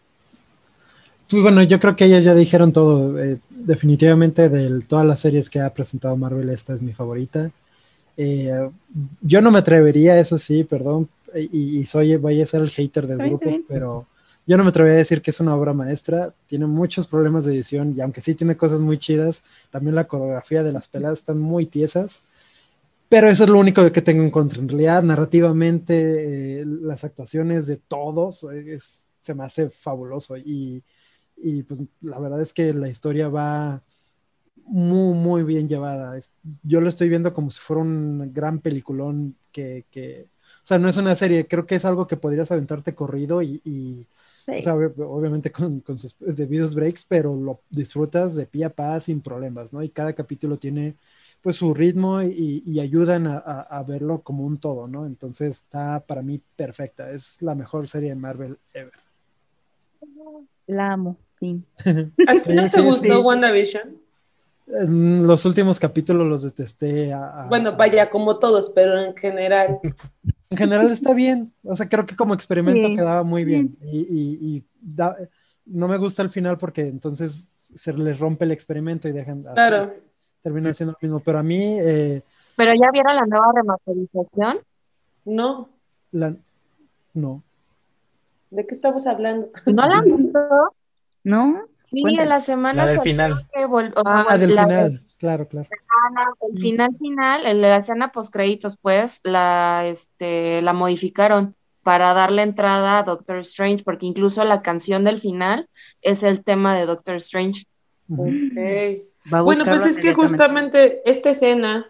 pues 1.29 1.43
bueno, 1.43 1.63
yo 1.63 1.81
creo 1.81 1.97
que 1.97 2.05
ellas 2.05 2.25
ya 2.25 2.35
dijeron 2.35 2.73
todo. 2.73 3.19
Eh, 3.23 3.39
definitivamente 3.51 4.49
de 4.49 4.83
todas 4.83 5.07
las 5.07 5.21
series 5.21 5.49
que 5.51 5.61
ha 5.61 5.73
presentado 5.73 6.17
Marvel, 6.17 6.51
esta 6.51 6.75
es 6.75 6.83
mi 6.83 6.93
favorita. 6.93 7.51
Eh, 8.17 8.71
yo 9.23 9.41
no 9.43 9.51
me 9.51 9.61
atrevería, 9.61 10.19
eso 10.19 10.39
sí, 10.39 10.65
perdón, 10.65 11.09
y, 11.35 11.79
y 11.81 11.87
soy, 11.87 12.17
voy 12.17 12.41
a 12.43 12.47
ser 12.47 12.63
el 12.63 12.71
hater 12.71 13.07
del 13.07 13.23
grupo, 13.23 13.57
pero 13.69 14.07
yo 14.47 14.57
no 14.59 14.65
me 14.65 14.71
atrevería 14.71 14.97
a 14.97 14.99
decir 14.99 15.23
que 15.23 15.31
es 15.33 15.41
una 15.41 15.57
obra 15.57 15.73
maestra. 15.75 16.35
Tiene 16.49 16.67
muchos 16.67 17.07
problemas 17.07 17.45
de 17.47 17.55
edición 17.55 17.95
y 17.97 18.01
aunque 18.03 18.21
sí 18.23 18.35
tiene 18.35 18.57
cosas 18.57 18.81
muy 18.81 18.99
chidas, 18.99 19.45
también 19.71 19.95
la 19.97 20.07
coreografía 20.09 20.63
de 20.65 20.73
las 20.73 20.89
peladas 20.89 21.21
están 21.21 21.39
muy 21.41 21.67
tiesas. 21.67 22.23
Pero 23.09 23.29
eso 23.29 23.45
es 23.45 23.51
lo 23.51 23.59
único 23.59 23.91
que 23.93 24.03
tengo 24.03 24.23
en 24.23 24.31
contra. 24.31 24.59
En 24.61 24.69
realidad, 24.69 25.03
narrativamente, 25.03 26.63
eh, 26.63 26.65
las 26.67 27.05
actuaciones 27.05 27.67
de 27.67 27.77
todos 27.77 28.45
eh, 28.45 28.75
es- 28.75 29.07
se 29.21 29.35
me 29.35 29.45
hace 29.45 29.71
fabuloso. 29.71 30.37
Y, 30.37 30.83
y, 31.37 31.63
pues, 31.63 31.81
la 32.03 32.19
verdad 32.19 32.41
es 32.41 32.53
que 32.53 32.73
la 32.75 32.89
historia 32.89 33.29
va 33.29 33.83
muy, 34.67 35.15
muy 35.15 35.43
bien 35.43 35.69
llevada. 35.69 36.17
Es- 36.19 36.31
yo 36.63 36.81
lo 36.81 36.89
estoy 36.89 37.09
viendo 37.09 37.35
como 37.35 37.51
si 37.51 37.61
fuera 37.61 37.83
un 37.83 38.33
gran 38.33 38.61
peliculón 38.61 39.37
que, 39.53 39.85
que- 39.91 40.27
o 40.63 40.67
sea, 40.67 40.79
no 40.79 40.89
es 40.89 40.97
una 40.97 41.15
serie, 41.15 41.47
creo 41.47 41.67
que 41.67 41.75
es 41.77 41.85
algo 41.85 42.07
que 42.07 42.17
podrías 42.17 42.51
aventarte 42.53 42.95
corrido 42.95 43.43
y, 43.43 43.61
y, 43.65 44.07
Sí. 44.47 44.53
o 44.59 44.63
sea, 44.63 44.75
ob- 44.77 44.95
obviamente 45.07 45.51
con, 45.53 45.81
con 45.81 45.99
sus 45.99 46.17
debidos 46.21 46.75
breaks, 46.75 47.05
pero 47.07 47.35
lo 47.37 47.61
disfrutas 47.71 48.35
de 48.37 48.47
pie 48.47 48.67
a 48.67 48.71
pa 48.71 48.99
sin 49.01 49.21
problemas, 49.23 49.73
¿no? 49.73 49.83
Y 49.83 49.89
cada 49.91 50.13
capítulo 50.15 50.59
tiene 50.59 50.97
pues 51.43 51.57
su 51.57 51.75
ritmo 51.75 52.23
y, 52.23 52.63
y 52.67 52.81
ayudan 52.81 53.27
a, 53.27 53.37
a- 53.39 53.61
a 53.63 53.83
verlo 53.83 54.23
como 54.23 54.45
un 54.47 54.59
todo, 54.59 54.89
¿no? 54.89 55.07
Entonces 55.07 55.51
está 55.57 56.01
para 56.07 56.23
mí 56.23 56.41
perfecta, 56.57 57.11
es 57.11 57.41
la 57.43 57.55
mejor 57.55 57.87
serie 57.89 58.11
de 58.11 58.15
Marvel 58.17 58.59
ever. 58.73 58.93
La 60.67 60.93
amo, 60.93 61.17
fin. 61.37 61.65
¿A 61.79 61.83
ti 62.39 62.53
no 62.55 62.63
Sí, 62.65 62.71
te 62.71 62.81
sí, 62.81 62.81
gustó 62.83 63.03
sí. 63.05 63.11
WandaVision? 63.17 63.97
En 64.67 65.27
los 65.27 65.45
últimos 65.45 65.79
capítulos 65.79 66.27
los 66.27 66.43
detesté. 66.43 67.13
a- 67.13 67.45
a- 67.45 67.49
Bueno, 67.49 67.77
vaya, 67.77 68.09
como 68.09 68.39
todos, 68.39 68.71
pero 68.75 68.99
en 68.99 69.15
general. 69.15 69.79
En 70.51 70.57
general 70.59 70.91
está 70.91 71.13
bien, 71.13 71.53
o 71.65 71.77
sea, 71.77 71.89
creo 71.89 72.07
que 72.07 72.17
como 72.17 72.33
experimento 72.33 72.87
Sí. 72.89 72.97
quedaba 72.97 73.23
muy 73.25 73.45
bien. 73.45 73.77
Y, 73.83 73.99
y- 74.01 74.39
y 74.57 74.65
da- 74.81 75.17
no 75.67 75.87
me 75.89 75.99
gusta 75.99 76.23
el 76.23 76.31
final 76.31 76.57
porque 76.59 76.83
entonces 76.83 77.33
se 77.77 77.93
les 77.93 78.19
rompe 78.19 78.45
el 78.45 78.53
experimento 78.53 79.07
y 79.09 79.13
dejan 79.13 79.45
así, 79.47 79.55
Claro. 79.55 79.93
terminan 80.43 80.71
haciendo 80.71 80.93
lo 80.93 80.99
mismo. 81.07 81.21
Pero 81.21 81.39
a 81.39 81.43
mí, 81.43 81.79
eh, 81.81 82.23
Pero 82.57 82.73
ya 82.73 82.91
vieron 82.93 83.17
la 83.17 83.27
nueva 83.27 83.53
remasterización. 83.55 84.59
No. 85.27 85.69
la- 86.13 86.37
no. 87.15 87.43
¿De 88.55 88.67
qué 88.67 88.75
estamos 88.75 89.07
hablando? 89.07 89.51
¿No 89.67 89.87
la 89.87 89.99
han 89.99 90.05
visto? 90.17 90.39
¿No? 91.25 91.63
Sí, 91.85 92.01
Cuéntame. 92.03 92.23
en 92.23 92.29
la 92.29 92.41
semana 92.41 92.85
La 92.87 92.91
del 92.91 93.01
final. 93.01 93.47
que 93.53 93.65
o 93.65 93.79
Ah, 94.07 94.27
vol- 94.31 94.39
del 94.39 94.55
la- 94.55 94.63
final, 94.65 95.01
claro, 95.19 95.49
claro. 95.49 95.69
el 96.53 96.61
final 96.61 96.91
final, 96.99 97.47
en 97.47 97.61
la 97.61 97.77
escena 97.77 98.11
post 98.13 98.33
créditos, 98.33 98.77
pues, 98.81 99.21
la, 99.25 99.85
este, 99.87 100.63
la 100.63 100.73
modificaron 100.73 101.55
para 101.83 102.15
darle 102.15 102.43
entrada 102.43 102.99
a 102.99 103.03
Doctor 103.03 103.39
Strange, 103.39 103.85
porque 103.85 104.07
incluso 104.07 104.43
la 104.45 104.63
canción 104.63 105.05
del 105.05 105.19
final 105.19 105.69
es 106.01 106.23
el 106.23 106.43
tema 106.43 106.75
de 106.75 106.87
Doctor 106.87 107.17
Strange. 107.17 107.65
Ujú. 108.09 108.23
Ok. 108.29 109.33
Va 109.33 109.39
a 109.39 109.43
Bueno, 109.43 109.65
pues 109.67 109.85
es 109.87 109.99
que 109.99 110.15
justamente 110.15 111.03
esta 111.09 111.31
escena, 111.31 111.87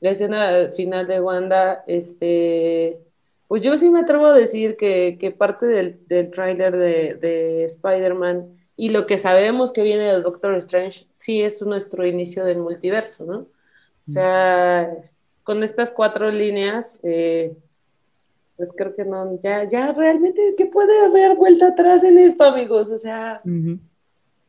la 0.00 0.10
escena 0.10 0.50
final 0.76 1.06
de 1.06 1.20
Wanda, 1.20 1.84
este, 1.86 3.00
pues 3.48 3.62
yo 3.62 3.76
sí 3.76 3.88
me 3.88 4.00
atrevo 4.00 4.26
a 4.26 4.34
decir 4.34 4.76
que, 4.76 5.18
que 5.20 5.30
parte 5.30 5.66
del, 5.66 6.00
del 6.06 6.30
tráiler 6.30 6.76
de, 6.76 7.14
de 7.14 7.64
Spider-Man 7.64 8.56
y 8.76 8.90
lo 8.90 9.06
que 9.06 9.18
sabemos 9.18 9.72
que 9.72 9.82
viene 9.82 10.04
del 10.12 10.22
Doctor 10.22 10.54
Strange, 10.56 11.06
sí 11.14 11.42
es 11.42 11.62
nuestro 11.62 12.06
inicio 12.06 12.44
del 12.44 12.58
multiverso, 12.58 13.24
¿no? 13.24 13.46
O 14.08 14.10
sea, 14.12 14.88
con 15.42 15.64
estas 15.64 15.90
cuatro 15.90 16.30
líneas, 16.30 16.98
eh, 17.02 17.56
pues 18.56 18.70
creo 18.76 18.94
que 18.94 19.04
no, 19.04 19.40
ya, 19.42 19.68
ya 19.68 19.92
realmente, 19.92 20.54
¿qué 20.56 20.66
puede 20.66 21.04
haber 21.04 21.34
vuelta 21.36 21.68
atrás 21.68 22.04
en 22.04 22.18
esto, 22.18 22.44
amigos? 22.44 22.90
O 22.90 22.98
sea. 22.98 23.40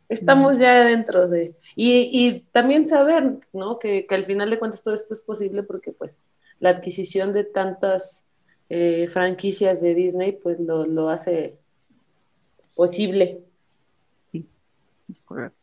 Estamos 0.09 0.57
ya 0.57 0.85
dentro 0.85 1.27
de... 1.27 1.53
Y, 1.75 2.09
y 2.13 2.39
también 2.53 2.87
saber, 2.87 3.39
¿no? 3.51 3.77
Que, 3.77 4.05
que 4.05 4.15
al 4.15 4.25
final 4.25 4.49
de 4.49 4.57
cuentas 4.57 4.81
todo 4.81 4.93
esto 4.93 5.13
es 5.13 5.19
posible 5.19 5.63
porque 5.63 5.91
pues 5.91 6.17
la 6.59 6.69
adquisición 6.69 7.33
de 7.33 7.43
tantas 7.43 8.23
eh, 8.69 9.07
franquicias 9.11 9.81
de 9.81 9.95
Disney 9.95 10.33
pues 10.33 10.59
lo, 10.59 10.85
lo 10.85 11.09
hace 11.09 11.57
posible. 12.75 13.39
Es 14.33 15.21
correcto. 15.23 15.57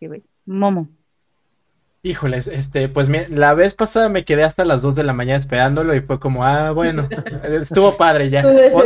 Qué 0.00 0.08
bello. 0.08 0.24
Momo. 0.46 0.88
Híjoles, 2.04 2.48
este, 2.48 2.88
pues 2.88 3.08
la 3.30 3.54
vez 3.54 3.74
pasada 3.74 4.08
me 4.08 4.24
quedé 4.24 4.42
hasta 4.42 4.64
las 4.64 4.82
2 4.82 4.96
de 4.96 5.04
la 5.04 5.12
mañana 5.12 5.38
esperándolo 5.38 5.94
y 5.94 6.00
fue 6.00 6.18
como, 6.18 6.44
ah, 6.44 6.72
bueno, 6.72 7.08
estuvo 7.44 7.96
padre 7.96 8.28
ya. 8.28 8.44
O- 8.44 8.82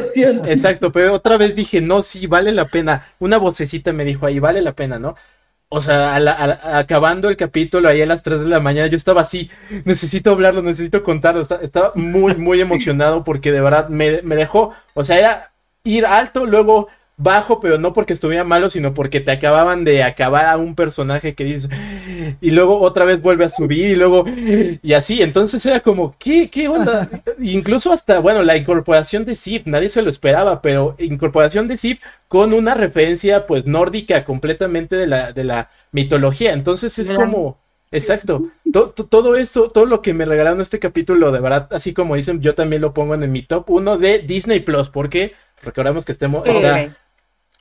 exacto, 0.47 0.93
pero 0.93 1.15
otra 1.15 1.39
vez 1.39 1.55
dije, 1.57 1.81
no, 1.81 2.03
sí, 2.03 2.27
vale 2.27 2.53
la 2.53 2.69
pena. 2.69 3.07
Una 3.19 3.39
vocecita 3.39 3.95
me 3.95 4.05
dijo 4.05 4.27
ahí, 4.27 4.39
vale 4.39 4.61
la 4.61 4.75
pena, 4.75 4.99
¿no? 4.99 5.15
O 5.69 5.81
sea, 5.81 6.15
a 6.15 6.21
la- 6.21 6.61
acabando 6.79 7.29
el 7.29 7.37
capítulo 7.37 7.89
ahí 7.89 8.01
a 8.01 8.07
las 8.07 8.23
3 8.23 8.41
de 8.41 8.47
la 8.47 8.61
mañana, 8.61 8.87
yo 8.87 8.97
estaba 8.97 9.23
así, 9.23 9.51
necesito 9.85 10.31
hablarlo, 10.31 10.63
necesito 10.63 11.03
contarlo. 11.03 11.41
Esta- 11.43 11.57
Estaba 11.63 11.93
muy, 11.97 12.37
muy 12.37 12.61
emocionado 12.61 13.25
porque 13.25 13.51
de 13.51 13.61
verdad 13.61 13.89
me, 13.89 14.23
me 14.23 14.37
dejó, 14.37 14.73
o 14.95 15.03
sea, 15.03 15.19
era 15.19 15.53
ir 15.83 16.07
alto, 16.07 16.47
luego 16.47 16.89
bajo, 17.19 17.61
pero 17.61 17.79
no 17.79 17.93
porque 17.93 18.13
estuviera 18.13 18.45
malo, 18.45 18.69
sino 18.71 18.93
porque 18.95 19.21
te 19.21 19.31
acababan 19.31 19.85
de 19.85 20.03
acabar 20.03 20.47
a 20.47 20.57
un 20.59 20.75
personaje 20.75 21.35
que 21.35 21.45
dices, 21.45 21.71
y 22.41 22.51
luego 22.51 22.81
otra 22.81 23.05
vez 23.05 23.23
vuelve 23.23 23.45
a 23.47 23.51
subir, 23.51 23.87
y 23.91 23.97
luego, 23.97 24.25
y 24.83 24.93
así, 24.93 25.23
entonces 25.23 25.65
era 25.65 25.81
como, 25.81 26.15
¿qué, 26.19 26.51
qué 26.51 26.69
onda? 26.69 27.09
Incluso 27.41 27.93
hasta, 27.93 28.19
bueno, 28.19 28.43
la 28.43 28.57
incorporación 28.57 29.25
de 29.25 29.35
Sif, 29.37 29.63
nadie 29.67 29.89
se 29.89 30.03
lo 30.03 30.11
esperaba, 30.11 30.61
pero 30.63 30.95
incorporación 30.99 31.69
de 31.69 31.77
Sif 31.79 32.01
con 32.29 32.53
una 32.53 32.75
referencia, 32.75 33.47
pues, 33.47 33.67
nórdica 33.67 34.25
completamente 34.25 34.97
de 34.97 35.07
la, 35.07 35.33
de 35.33 35.45
la 35.45 35.71
mitología, 35.93 36.53
entonces 36.53 36.99
es 36.99 37.11
como... 37.13 37.59
Exacto, 37.93 38.43
To- 38.73 38.91
to- 38.91 39.07
todo 39.07 39.37
eso, 39.37 39.69
todo 39.71 39.87
lo 39.87 40.03
que 40.03 40.13
me 40.13 40.25
regalaron 40.25 40.61
este 40.61 40.81
capítulo, 40.81 41.31
de 41.31 41.39
verdad, 41.41 41.69
así 41.71 41.95
como 41.95 42.17
dicen, 42.17 42.41
yo 42.43 42.55
también 42.57 42.83
lo 42.83 42.93
pongo 42.93 43.15
en 43.15 43.31
mi 43.31 43.43
top 43.43 43.71
uno 43.71 43.97
de 43.97 44.19
Disney 44.19 44.59
Plus, 44.61 44.89
porque 44.89 45.33
recordamos 45.63 46.05
que 46.05 46.11
estemos, 46.13 46.47
está. 46.49 46.85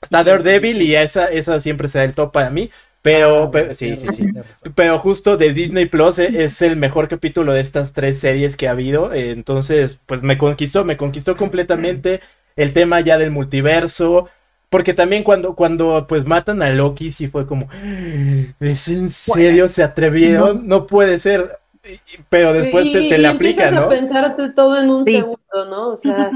Está 0.01 0.23
Daredevil 0.23 0.81
y 0.81 0.95
esa, 0.95 1.25
esa 1.25 1.59
siempre 1.61 1.87
será 1.87 2.03
el 2.05 2.13
top 2.13 2.31
para 2.31 2.49
mí. 2.49 2.69
Pero, 3.01 3.43
Ah, 3.43 3.51
pero- 3.51 3.75
sí, 3.75 3.95
sí, 3.99 4.07
sí. 4.15 4.25
Pero 4.73 4.97
justo 4.97 5.37
de 5.37 5.53
Disney 5.53 5.85
Plus 5.85 6.17
eh, 6.17 6.43
es 6.43 6.61
el 6.63 6.75
mejor 6.75 7.07
capítulo 7.07 7.53
de 7.53 7.61
estas 7.61 7.93
tres 7.93 8.19
series 8.19 8.55
que 8.57 8.67
ha 8.67 8.71
habido. 8.71 9.13
eh, 9.13 9.29
Entonces, 9.31 9.99
pues 10.07 10.23
me 10.23 10.37
conquistó, 10.39 10.85
me 10.85 10.97
conquistó 10.97 11.37
completamente 11.37 12.19
el 12.55 12.73
tema 12.73 13.01
ya 13.01 13.17
del 13.19 13.29
multiverso. 13.31 14.27
Porque 14.71 14.95
también 14.95 15.23
cuando, 15.23 15.55
cuando 15.55 16.05
pues 16.07 16.25
matan 16.25 16.61
a 16.63 16.69
Loki, 16.71 17.11
sí 17.11 17.27
fue 17.27 17.45
como, 17.45 17.69
¿es 18.59 18.87
en 18.87 19.09
serio? 19.11 19.69
¿Se 19.69 19.83
atrevieron? 19.83 20.67
No 20.67 20.87
puede 20.87 21.19
ser. 21.19 21.59
Pero 22.29 22.53
después 22.53 22.91
te, 22.91 23.03
Y- 23.03 23.09
te 23.09 23.15
y 23.15 23.21
la 23.21 23.29
aplica, 23.31 23.69
¿no? 23.71 23.81
a 23.81 23.89
pensarte 23.89 24.49
todo 24.49 24.77
en 24.79 24.89
un 24.89 25.05
Sí. 25.05 25.17
segundo, 25.17 25.65
¿no? 25.69 25.89
O 25.89 25.97
sea, 25.97 26.31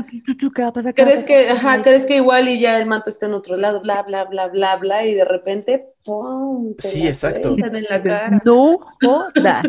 ¿Qué 0.56 0.62
va 0.62 0.68
a 0.70 0.74
pasar? 0.74 0.94
¿Qué 0.94 1.02
va 1.04 1.08
a 1.08 1.12
crees 1.12 1.26
que, 1.28 1.50
ajá, 1.50 1.82
crees 1.82 2.06
que 2.06 2.18
igual 2.18 2.48
y 2.48 2.60
ya 2.60 2.78
el 2.78 2.86
manto 2.86 3.10
está 3.10 3.26
en 3.26 3.34
otro 3.34 3.58
lado, 3.58 3.82
bla, 3.82 4.04
bla, 4.04 4.26
bla, 4.26 4.48
bla, 4.48 4.76
bla, 4.78 5.06
y 5.06 5.16
de 5.16 5.26
repente, 5.26 5.88
¡pum! 6.04 6.76
te 6.76 6.88
Sí, 6.88 7.08
exacto. 7.08 7.56
en 7.58 7.84
la 7.90 8.02
cara. 8.02 8.42
No 8.46 8.80
jodas. 9.02 9.66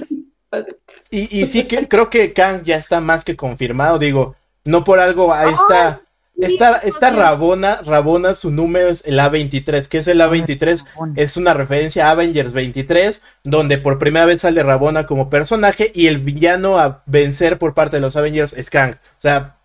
Y, 1.10 1.40
y 1.42 1.46
sí 1.46 1.64
que 1.64 1.88
creo 1.88 2.10
que 2.10 2.32
Kang 2.32 2.62
ya 2.62 2.76
está 2.76 3.00
más 3.00 3.24
que 3.24 3.36
confirmado, 3.36 3.98
digo, 3.98 4.34
no 4.64 4.84
por 4.84 4.98
algo 5.00 5.32
a 5.32 5.48
esta, 5.48 6.02
esta. 6.40 7.10
Rabona, 7.10 7.80
Rabona, 7.84 8.34
su 8.34 8.50
número 8.50 8.88
es 8.88 9.04
el 9.06 9.18
A23, 9.18 9.86
que 9.88 9.98
es 9.98 10.08
el 10.08 10.20
A23, 10.20 10.84
Rabona. 10.84 11.12
es 11.16 11.36
una 11.36 11.54
referencia 11.54 12.08
a 12.08 12.10
Avengers 12.12 12.52
23, 12.52 13.22
donde 13.44 13.78
por 13.78 13.98
primera 13.98 14.26
vez 14.26 14.40
sale 14.42 14.62
Rabona 14.62 15.06
como 15.06 15.30
personaje 15.30 15.90
y 15.94 16.06
el 16.06 16.18
villano 16.18 16.78
a 16.78 17.02
vencer 17.06 17.58
por 17.58 17.74
parte 17.74 17.96
de 17.96 18.00
los 18.00 18.16
Avengers 18.16 18.52
es 18.52 18.70
Kang. 18.70 18.94
O 18.94 19.22
sea, 19.22 19.59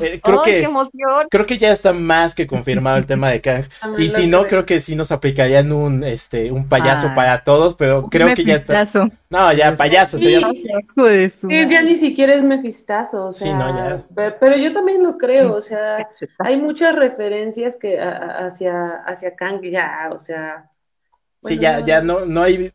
Eh, 0.00 0.20
creo 0.22 0.42
¡Ay, 0.44 0.52
que- 0.52 0.58
qué 0.58 0.64
emoción! 0.64 1.26
creo 1.30 1.46
que 1.46 1.58
ya 1.58 1.72
está 1.72 1.92
más 1.92 2.34
que 2.34 2.46
confirmado 2.46 2.96
el 2.96 3.06
tema 3.06 3.30
de 3.30 3.40
Kang. 3.40 3.64
Y 3.98 4.08
si 4.08 4.26
no, 4.26 4.38
creo. 4.40 4.48
creo 4.48 4.66
que 4.66 4.80
sí 4.80 4.96
nos 4.96 5.12
aplicarían 5.12 5.72
un, 5.72 6.04
este, 6.04 6.50
un 6.52 6.68
payaso 6.68 7.08
Ay. 7.08 7.14
para 7.16 7.44
todos, 7.44 7.74
pero 7.74 8.08
creo 8.08 8.34
que 8.34 8.44
ya 8.44 8.54
está. 8.54 8.84
No, 9.30 9.52
ya, 9.52 9.70
Sí, 9.72 9.76
payaso, 9.78 10.18
sí. 10.18 10.40
Sí, 11.32 11.48
ya 11.70 11.82
ni 11.82 11.96
siquiera 11.96 12.34
es 12.34 12.42
mefistazo, 12.42 13.26
o 13.26 13.32
Sí, 13.32 13.44
sea, 13.44 13.56
no, 13.56 13.68
ya. 13.76 14.02
pe- 14.14 14.32
pero, 14.38 14.56
yo 14.56 14.72
también 14.72 15.02
lo 15.02 15.16
creo, 15.18 15.54
o 15.54 15.62
sea, 15.62 16.08
hay 16.38 16.60
muchas 16.60 16.94
referencias 16.96 17.76
que 17.76 18.00
a- 18.00 18.10
a- 18.10 18.46
hacia, 18.46 18.86
hacia 19.06 19.34
Kang 19.36 19.60
ya, 19.62 20.10
o 20.12 20.18
sea, 20.18 20.68
Sí, 21.44 21.58
ya, 21.58 21.80
ya 21.80 22.00
no, 22.00 22.24
no 22.24 22.42
hay, 22.44 22.70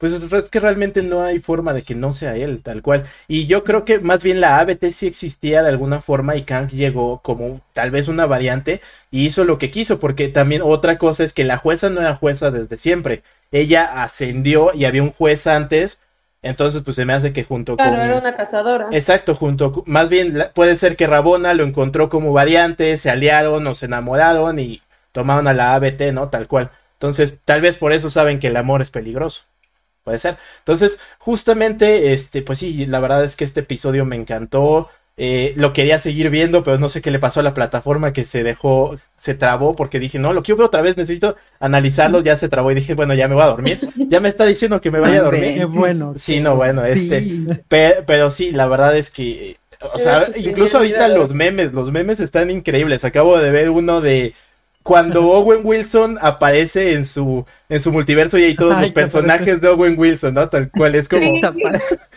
pues 0.00 0.14
es 0.14 0.50
que 0.50 0.60
realmente 0.60 1.02
no 1.02 1.20
hay 1.22 1.40
forma 1.40 1.74
de 1.74 1.82
que 1.82 1.94
no 1.94 2.14
sea 2.14 2.34
él, 2.34 2.62
tal 2.62 2.80
cual. 2.80 3.04
Y 3.28 3.46
yo 3.46 3.64
creo 3.64 3.84
que 3.84 4.00
más 4.00 4.22
bien 4.24 4.40
la 4.40 4.58
ABT 4.58 4.86
sí 4.92 5.06
existía 5.06 5.62
de 5.62 5.68
alguna 5.68 6.00
forma 6.00 6.36
y 6.36 6.44
Kang 6.44 6.70
llegó 6.70 7.20
como 7.20 7.60
tal 7.74 7.90
vez 7.90 8.08
una 8.08 8.24
variante 8.24 8.80
y 9.10 9.26
hizo 9.26 9.44
lo 9.44 9.58
que 9.58 9.70
quiso, 9.70 10.00
porque 10.00 10.28
también 10.28 10.62
otra 10.64 10.96
cosa 10.96 11.22
es 11.22 11.34
que 11.34 11.44
la 11.44 11.58
jueza 11.58 11.90
no 11.90 12.00
era 12.00 12.14
jueza 12.16 12.50
desde 12.50 12.78
siempre. 12.78 13.22
Ella 13.52 14.02
ascendió 14.02 14.72
y 14.74 14.86
había 14.86 15.02
un 15.02 15.10
juez 15.12 15.46
antes 15.46 16.00
Entonces, 16.42 16.80
pues 16.82 16.96
se 16.96 17.04
me 17.04 17.12
hace 17.12 17.32
que 17.34 17.44
junto 17.44 17.76
Claro, 17.76 17.96
con... 17.96 18.00
era 18.00 18.18
una 18.18 18.34
cazadora. 18.36 18.88
Exacto, 18.90 19.34
junto, 19.34 19.82
más 19.86 20.08
bien 20.08 20.38
puede 20.54 20.76
ser 20.76 20.96
que 20.96 21.06
Rabona 21.06 21.52
lo 21.54 21.64
encontró 21.64 22.08
como 22.08 22.32
variante, 22.32 22.96
se 22.96 23.10
aliaron 23.10 23.66
o 23.66 23.74
se 23.74 23.86
enamoraron 23.86 24.58
y 24.58 24.80
tomaron 25.12 25.46
a 25.48 25.52
la 25.54 25.74
ABT, 25.74 26.12
¿no? 26.12 26.30
Tal 26.30 26.48
cual. 26.48 26.70
Entonces, 26.94 27.38
tal 27.44 27.60
vez 27.60 27.76
por 27.78 27.92
eso 27.92 28.08
saben 28.10 28.38
que 28.40 28.46
el 28.48 28.56
amor 28.56 28.80
es 28.82 28.90
peligroso. 28.90 29.42
Puede 30.04 30.18
ser. 30.18 30.36
Entonces, 30.60 30.98
justamente, 31.18 32.12
este, 32.12 32.42
pues 32.42 32.58
sí, 32.58 32.86
la 32.86 33.00
verdad 33.00 33.24
es 33.24 33.36
que 33.36 33.44
este 33.44 33.60
episodio 33.60 34.04
me 34.04 34.16
encantó. 34.16 34.88
Eh, 35.22 35.52
lo 35.56 35.74
quería 35.74 35.98
seguir 35.98 36.30
viendo, 36.30 36.62
pero 36.62 36.78
no 36.78 36.88
sé 36.88 37.02
qué 37.02 37.10
le 37.10 37.18
pasó 37.18 37.40
a 37.40 37.42
la 37.42 37.52
plataforma 37.52 38.14
que 38.14 38.24
se 38.24 38.42
dejó, 38.42 38.96
se 39.18 39.34
trabó 39.34 39.76
porque 39.76 39.98
dije, 39.98 40.18
no, 40.18 40.32
lo 40.32 40.42
quiero 40.42 40.56
ver 40.58 40.66
otra 40.68 40.80
vez, 40.80 40.96
necesito 40.96 41.36
analizarlo, 41.58 42.22
ya 42.22 42.36
se 42.38 42.48
trabó 42.48 42.70
y 42.70 42.74
dije, 42.74 42.94
bueno, 42.94 43.12
ya 43.12 43.28
me 43.28 43.34
voy 43.34 43.42
a 43.44 43.48
dormir. 43.48 43.80
Ya 44.08 44.20
me 44.20 44.30
está 44.30 44.46
diciendo 44.46 44.80
que 44.80 44.90
me 44.90 44.98
vaya 45.00 45.18
a 45.18 45.22
dormir. 45.24 45.54
Qué 45.56 45.64
bueno. 45.66 46.14
Sí, 46.16 46.40
no, 46.40 46.56
bueno, 46.56 46.84
este, 46.86 47.20
Sí. 47.20 47.46
Pe- 47.68 48.02
pero 48.06 48.30
sí, 48.30 48.52
la 48.52 48.66
verdad 48.66 48.96
es 48.96 49.10
que, 49.10 49.58
o 49.92 49.98
sea, 49.98 50.20
Pero 50.26 50.32
sí, 50.38 50.48
incluso 50.48 50.78
ahorita 50.78 51.08
los 51.08 51.34
memes, 51.34 51.74
los 51.74 51.92
memes 51.92 52.20
están 52.20 52.50
increíbles. 52.50 53.04
Acabo 53.04 53.38
de 53.38 53.50
ver 53.50 53.68
uno 53.68 54.00
de 54.00 54.34
cuando 54.82 55.28
Owen 55.30 55.60
Wilson 55.64 56.18
aparece 56.20 56.94
en 56.94 57.04
su 57.04 57.44
en 57.68 57.80
su 57.80 57.92
multiverso 57.92 58.38
y 58.38 58.44
hay 58.44 58.56
todos 58.56 58.74
Ay, 58.76 58.82
los 58.82 58.92
personajes 58.92 59.60
de 59.60 59.68
Owen 59.68 59.94
Wilson, 59.98 60.34
¿no? 60.34 60.48
Tal 60.48 60.70
cual 60.70 60.94
es 60.94 61.08
como 61.08 61.22
Sí. 61.22 61.40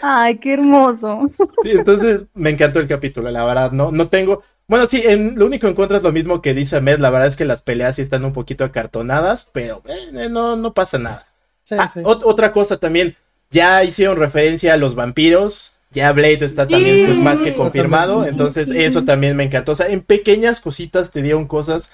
Ay, 0.01 0.37
qué 0.39 0.53
hermoso. 0.53 1.27
Sí, 1.61 1.71
entonces 1.71 2.25
me 2.33 2.49
encantó 2.49 2.79
el 2.79 2.87
capítulo, 2.87 3.29
la 3.31 3.45
verdad, 3.45 3.71
no 3.71 3.91
no 3.91 4.07
tengo 4.09 4.43
bueno, 4.67 4.87
sí, 4.87 5.01
en, 5.05 5.37
lo 5.37 5.45
único 5.45 5.67
en 5.67 5.73
contra 5.75 5.97
es 5.97 6.03
lo 6.03 6.13
mismo 6.13 6.41
que 6.41 6.53
dice 6.53 6.79
Med, 6.79 6.99
la 6.99 7.09
verdad 7.09 7.27
es 7.27 7.35
que 7.35 7.43
las 7.45 7.61
peleas 7.61 7.97
sí 7.97 8.01
están 8.01 8.23
un 8.23 8.31
poquito 8.33 8.63
acartonadas, 8.63 9.49
pero 9.53 9.81
eh, 9.85 10.29
no, 10.29 10.55
no 10.55 10.73
pasa 10.73 10.97
nada. 10.97 11.27
Sí, 11.63 11.75
Ah, 11.77 11.87
sí. 11.87 11.99
ot- 11.99 12.21
otra 12.23 12.53
cosa 12.53 12.77
también, 12.77 13.15
ya 13.51 13.83
hicieron 13.83 14.17
referencia 14.17 14.73
a 14.73 14.77
los 14.77 14.95
vampiros, 14.95 15.73
ya 15.91 16.11
Blade 16.13 16.45
está 16.45 16.67
también 16.67 17.05
pues 17.05 17.19
más 17.19 17.41
que 17.41 17.55
confirmado, 17.55 18.25
entonces 18.25 18.69
eso 18.71 19.03
también 19.03 19.35
me 19.35 19.43
encantó, 19.43 19.73
o 19.73 19.75
sea, 19.75 19.87
en 19.89 20.01
pequeñas 20.01 20.61
cositas 20.61 21.11
te 21.11 21.21
dieron 21.21 21.45
cosas 21.45 21.91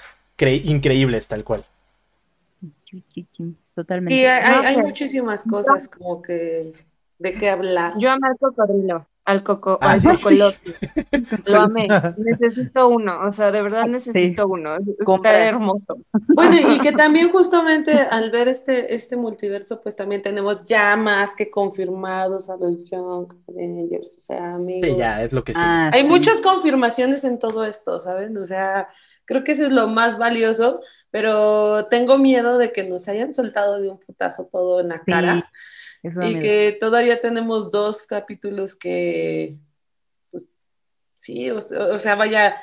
increíbles 0.47 1.27
tal 1.27 1.43
cual. 1.43 1.65
Totalmente. 3.75 4.15
Sí, 4.15 4.25
hay, 4.25 4.51
No 4.51 4.57
hay 4.57 4.73
sé. 4.73 4.81
muchísimas 4.83 5.43
cosas 5.43 5.87
como 5.87 6.21
que 6.21 6.73
de 7.19 7.31
qué 7.33 7.49
hablar. 7.49 7.93
Yo 7.97 8.09
amé 8.11 8.27
al 8.29 8.37
cocodrilo, 8.37 9.05
al 9.25 9.43
coco, 9.43 9.77
Ah, 9.81 9.91
al 9.91 10.01
sí. 10.01 10.07
cocolote. 10.07 10.57
Lo 11.45 11.59
amé. 11.61 11.87
Necesito 12.17 12.87
uno, 12.89 13.19
o 13.21 13.29
sea, 13.31 13.51
de 13.51 13.61
verdad 13.61 13.85
necesito 13.85 14.47
uno. 14.47 14.75
Está 14.75 15.45
hermoso. 15.45 15.97
Bueno, 16.29 16.73
y 16.73 16.79
que 16.79 16.91
también 16.93 17.31
justamente 17.31 17.91
al 17.93 18.31
ver 18.31 18.47
este, 18.47 18.95
este 18.95 19.15
multiverso, 19.15 19.81
pues 19.81 19.95
también 19.95 20.21
tenemos 20.23 20.65
ya 20.65 20.95
más 20.95 21.35
que 21.35 21.51
confirmados 21.51 22.49
a 22.49 22.57
los 22.57 22.83
Young 22.89 23.31
Avengers, 23.47 24.17
o 24.17 24.21
sea, 24.21 24.55
amigos. 24.55 24.89
Sí, 24.89 24.97
ya, 24.97 25.21
es 25.21 25.31
lo 25.31 25.43
que 25.43 25.53
sí. 25.53 25.59
Ah, 25.61 25.91
Hay 25.93 26.01
sí. 26.03 26.07
muchas 26.07 26.41
confirmaciones 26.41 27.23
en 27.23 27.37
todo 27.37 27.63
esto, 27.65 28.01
¿saben? 28.01 28.35
O 28.37 28.47
sea, 28.47 28.89
creo 29.29 29.43
que 29.43 29.51
eso 29.51 29.67
es 29.67 29.71
lo 29.71 29.85
más 29.85 30.17
valioso, 30.17 30.81
pero 31.11 31.85
tengo 31.85 32.17
miedo 32.17 32.57
de 32.57 32.73
que 32.73 32.83
nos 32.83 33.07
hayan 33.07 33.31
soltado 33.31 33.79
de 33.79 33.87
un 33.91 33.99
putazo 33.99 34.49
todo 34.51 34.79
en 34.79 34.89
la 34.89 35.03
cara 35.03 35.51
y 36.01 36.09
miedo. 36.09 36.41
que 36.41 36.77
todavía 36.81 37.21
tenemos 37.21 37.69
dos 37.69 38.07
capítulos 38.07 38.73
que, 38.73 39.55
pues, 40.31 40.49
sí, 41.19 41.51
o, 41.51 41.57
o 41.59 41.99
sea, 41.99 42.15
vaya, 42.15 42.55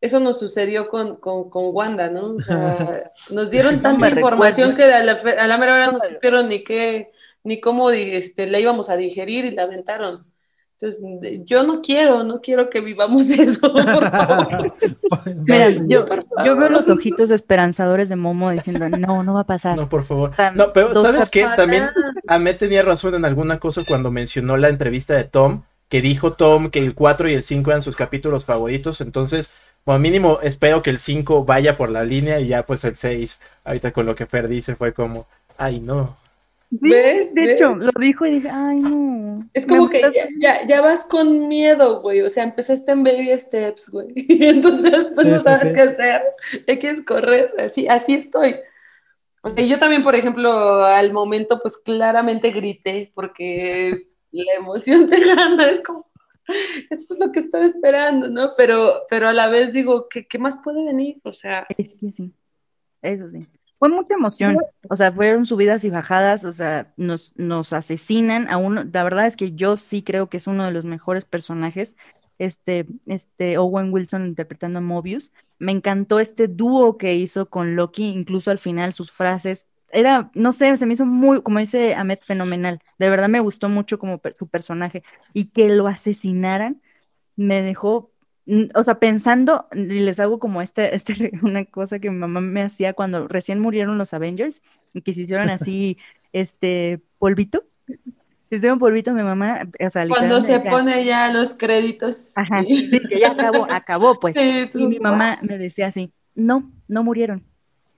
eso 0.00 0.20
nos 0.20 0.38
sucedió 0.38 0.88
con, 0.88 1.16
con, 1.16 1.50
con 1.50 1.74
Wanda, 1.74 2.08
¿no? 2.08 2.34
O 2.34 2.38
sea, 2.38 3.10
nos 3.30 3.50
dieron 3.50 3.82
tanta 3.82 4.08
información 4.08 4.76
que 4.76 4.84
a 4.84 5.02
la, 5.02 5.14
a 5.14 5.48
la 5.48 5.58
mera 5.58 5.74
hora 5.74 5.90
no 5.90 5.98
supieron 5.98 6.48
ni 6.48 6.62
qué, 6.62 7.10
ni 7.42 7.60
cómo 7.60 7.90
este, 7.90 8.46
la 8.46 8.60
íbamos 8.60 8.90
a 8.90 8.96
digerir 8.96 9.44
y 9.44 9.50
la 9.50 9.64
aventaron. 9.64 10.31
Entonces, 10.82 11.42
yo 11.46 11.62
no 11.62 11.80
quiero, 11.80 12.24
no 12.24 12.40
quiero 12.40 12.68
que 12.68 12.80
vivamos 12.80 13.26
eso, 13.30 13.60
por 13.60 13.84
favor. 13.84 14.74
Mira, 15.46 15.70
yo, 15.88 16.04
por 16.06 16.24
yo 16.44 16.56
veo 16.56 16.68
los 16.70 16.90
ojitos 16.90 17.30
esperanzadores 17.30 18.08
de 18.08 18.16
Momo 18.16 18.50
diciendo, 18.50 18.88
no, 18.88 19.22
no 19.22 19.34
va 19.34 19.40
a 19.40 19.46
pasar. 19.46 19.76
No, 19.76 19.88
por 19.88 20.02
favor. 20.02 20.32
No, 20.54 20.72
pero 20.72 21.00
¿sabes 21.00 21.30
qué? 21.30 21.46
También 21.56 21.88
Ahmed 22.26 22.56
tenía 22.56 22.82
razón 22.82 23.14
en 23.14 23.24
alguna 23.24 23.60
cosa 23.60 23.82
cuando 23.86 24.10
mencionó 24.10 24.56
la 24.56 24.68
entrevista 24.68 25.14
de 25.14 25.24
Tom, 25.24 25.62
que 25.88 26.02
dijo 26.02 26.32
Tom 26.32 26.70
que 26.70 26.80
el 26.80 26.94
4 26.94 27.28
y 27.28 27.34
el 27.34 27.44
5 27.44 27.70
eran 27.70 27.82
sus 27.82 27.94
capítulos 27.94 28.44
favoritos, 28.44 29.00
entonces, 29.00 29.50
como 29.84 30.00
mínimo, 30.00 30.40
espero 30.42 30.82
que 30.82 30.90
el 30.90 30.98
5 30.98 31.44
vaya 31.44 31.76
por 31.76 31.90
la 31.90 32.02
línea 32.02 32.40
y 32.40 32.48
ya 32.48 32.66
pues 32.66 32.82
el 32.84 32.96
6, 32.96 33.38
ahorita 33.64 33.92
con 33.92 34.06
lo 34.06 34.16
que 34.16 34.26
Fer 34.26 34.48
dice, 34.48 34.74
fue 34.74 34.92
como, 34.92 35.28
ay 35.58 35.78
no. 35.78 36.21
Sí, 36.72 36.90
¿Ves? 36.90 37.34
de 37.34 37.40
¿Ves? 37.42 37.50
hecho, 37.60 37.74
lo 37.74 37.92
dijo 38.00 38.24
y 38.24 38.30
dije, 38.30 38.48
ay, 38.50 38.80
no. 38.80 39.40
Es 39.52 39.66
como 39.66 39.90
que 39.90 40.00
ya, 40.00 40.26
ya, 40.40 40.66
ya 40.66 40.80
vas 40.80 41.04
con 41.04 41.46
miedo, 41.46 42.00
güey. 42.00 42.22
O 42.22 42.30
sea, 42.30 42.44
empezaste 42.44 42.92
en 42.92 43.04
baby 43.04 43.38
steps, 43.38 43.90
güey. 43.90 44.08
Y 44.16 44.46
entonces 44.46 45.08
pues 45.14 45.28
no 45.28 45.38
sabes 45.40 45.68
sí. 45.68 45.74
qué 45.74 45.82
hacer. 45.82 46.22
Ya 46.66 46.78
quieres 46.78 47.02
correr. 47.02 47.52
Así, 47.58 47.86
así 47.88 48.14
estoy. 48.14 48.56
O 49.42 49.50
sea, 49.50 49.66
yo 49.66 49.78
también, 49.78 50.02
por 50.02 50.14
ejemplo, 50.14 50.50
al 50.84 51.12
momento, 51.12 51.60
pues 51.60 51.76
claramente 51.76 52.52
grité 52.52 53.12
porque 53.14 54.08
la 54.30 54.54
emoción 54.54 55.06
te 55.10 55.20
gana. 55.20 55.68
Es 55.68 55.82
como, 55.82 56.10
esto 56.88 57.14
es 57.14 57.20
lo 57.20 57.32
que 57.32 57.40
estaba 57.40 57.66
esperando, 57.66 58.28
¿no? 58.28 58.52
Pero, 58.56 59.02
pero 59.10 59.28
a 59.28 59.34
la 59.34 59.48
vez 59.48 59.74
digo, 59.74 60.08
¿qué, 60.08 60.26
qué 60.26 60.38
más 60.38 60.56
puede 60.64 60.86
venir? 60.86 61.20
O 61.24 61.34
sea, 61.34 61.66
Es 61.68 61.96
que 61.96 62.10
sí, 62.10 62.32
eso 63.02 63.28
sí. 63.28 63.46
Fue 63.82 63.88
mucha 63.88 64.14
emoción, 64.14 64.56
o 64.88 64.94
sea, 64.94 65.10
fueron 65.10 65.44
subidas 65.44 65.82
y 65.82 65.90
bajadas, 65.90 66.44
o 66.44 66.52
sea, 66.52 66.92
nos, 66.96 67.34
nos 67.36 67.72
asesinan 67.72 68.48
a 68.48 68.56
uno, 68.56 68.84
la 68.92 69.02
verdad 69.02 69.26
es 69.26 69.34
que 69.36 69.52
yo 69.54 69.76
sí 69.76 70.04
creo 70.04 70.28
que 70.28 70.36
es 70.36 70.46
uno 70.46 70.64
de 70.64 70.70
los 70.70 70.84
mejores 70.84 71.24
personajes, 71.24 71.96
este, 72.38 72.86
este 73.06 73.58
Owen 73.58 73.92
Wilson 73.92 74.24
interpretando 74.26 74.78
a 74.78 74.82
Mobius, 74.82 75.32
me 75.58 75.72
encantó 75.72 76.20
este 76.20 76.46
dúo 76.46 76.96
que 76.96 77.16
hizo 77.16 77.50
con 77.50 77.74
Loki, 77.74 78.06
incluso 78.08 78.52
al 78.52 78.60
final 78.60 78.92
sus 78.92 79.10
frases, 79.10 79.66
era, 79.90 80.30
no 80.34 80.52
sé, 80.52 80.76
se 80.76 80.86
me 80.86 80.94
hizo 80.94 81.04
muy, 81.04 81.42
como 81.42 81.58
dice 81.58 81.96
Ahmed, 81.96 82.20
fenomenal, 82.22 82.78
de 82.98 83.10
verdad 83.10 83.28
me 83.28 83.40
gustó 83.40 83.68
mucho 83.68 83.98
como 83.98 84.18
per- 84.18 84.36
su 84.38 84.46
personaje, 84.48 85.02
y 85.32 85.46
que 85.46 85.68
lo 85.70 85.88
asesinaran, 85.88 86.80
me 87.36 87.62
dejó 87.62 88.11
o 88.74 88.82
sea, 88.82 88.98
pensando, 88.98 89.68
y 89.72 90.00
les 90.00 90.20
hago 90.20 90.38
como 90.38 90.62
este, 90.62 90.94
este, 90.96 91.32
una 91.42 91.64
cosa 91.64 91.98
que 91.98 92.10
mi 92.10 92.16
mamá 92.18 92.40
me 92.40 92.62
hacía 92.62 92.92
cuando 92.94 93.28
recién 93.28 93.60
murieron 93.60 93.98
los 93.98 94.14
Avengers 94.14 94.62
y 94.92 95.02
que 95.02 95.14
se 95.14 95.22
hicieron 95.22 95.50
así, 95.50 95.98
este, 96.32 97.00
polvito. 97.18 97.64
Se 98.50 98.56
hicieron 98.56 98.78
polvito, 98.78 99.14
mi 99.14 99.22
mamá, 99.22 99.66
o 99.80 99.90
sea, 99.90 100.06
cuando 100.06 100.40
se 100.42 100.52
decía, 100.52 100.70
pone 100.70 101.04
ya 101.06 101.30
los 101.30 101.54
créditos. 101.54 102.32
Ajá, 102.34 102.62
Sí. 102.62 102.88
sí, 102.90 103.00
que 103.08 103.18
ya 103.20 103.30
acabó, 103.32 103.66
acabó, 103.70 104.20
pues. 104.20 104.36
Sí, 104.36 104.70
Y 104.74 104.86
mi 104.86 104.98
mamá 104.98 105.38
me 105.42 105.56
decía 105.56 105.86
así, 105.86 106.12
no, 106.34 106.70
no 106.86 107.02
murieron. 107.02 107.46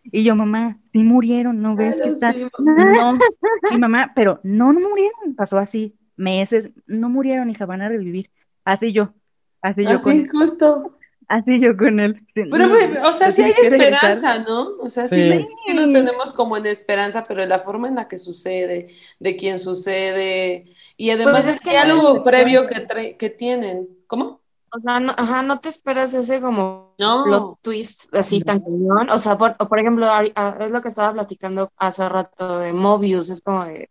Y 0.04 0.22
yo, 0.22 0.36
mamá, 0.36 0.78
sí 0.92 1.02
murieron, 1.02 1.60
¿no 1.62 1.74
ves 1.74 2.00
que 2.00 2.08
está? 2.08 2.32
No, 2.58 3.18
y 3.70 3.78
mamá, 3.78 4.12
pero 4.14 4.40
no, 4.44 4.72
no 4.72 4.80
murieron. 4.88 5.34
Pasó 5.34 5.58
así, 5.58 5.96
meses, 6.16 6.70
no 6.86 7.08
murieron, 7.08 7.50
hija, 7.50 7.66
van 7.66 7.80
a 7.82 7.88
revivir. 7.88 8.30
Así 8.64 8.92
yo, 8.92 9.14
así 9.64 9.82
yo 9.84 10.00
con 10.02 10.12
Así, 10.20 10.28
justo. 10.28 10.98
Así 11.26 11.58
yo 11.58 11.76
con 11.76 12.00
él. 12.00 12.16
Pero, 12.34 12.68
no, 12.68 12.68
güey, 12.68 12.96
o 12.98 13.12
sea, 13.12 13.26
pues 13.28 13.34
sí 13.36 13.42
hay 13.42 13.52
regresar. 13.54 14.12
esperanza, 14.12 14.38
¿no? 14.40 14.76
O 14.80 14.90
sea, 14.90 15.06
sí, 15.08 15.16
Sí. 15.16 15.28
lo- 15.30 15.40
sí 15.40 15.72
lo 15.72 15.90
tenemos 15.92 16.32
como 16.34 16.56
en 16.58 16.66
esperanza, 16.66 17.24
pero 17.26 17.44
la 17.46 17.60
forma 17.60 17.88
en 17.88 17.94
la 17.96 18.08
que 18.08 18.18
sucede, 18.18 18.90
de 19.18 19.36
quién 19.36 19.58
sucede, 19.58 20.74
y 20.96 21.10
además 21.10 21.44
Pues 21.46 21.56
es 21.56 21.62
no 21.64 21.78
algo 21.80 22.16
es 22.16 22.22
previo 22.22 22.66
que, 22.66 23.16
que 23.16 23.30
tienen. 23.30 23.88
¿Cómo? 24.06 24.40
O 24.76 24.80
sea, 24.80 25.00
no, 25.00 25.12
ajá, 25.16 25.42
no 25.42 25.60
te 25.60 25.68
esperas 25.68 26.12
ese 26.14 26.40
como 26.40 26.94
No. 26.98 27.24
plot 27.24 27.58
twist 27.62 28.14
así 28.14 28.40
tan 28.42 28.60
cañón. 28.60 29.08
O 29.10 29.18
sea, 29.18 29.38
por, 29.38 29.56
por 29.56 29.78
ejemplo, 29.78 30.06
es 30.20 30.70
lo 30.70 30.82
que 30.82 30.88
estaba 30.88 31.12
platicando 31.12 31.70
hace 31.78 32.08
rato 32.08 32.58
de 32.58 32.72
Mobius, 32.72 33.30
es 33.30 33.40
como 33.40 33.64
de, 33.64 33.88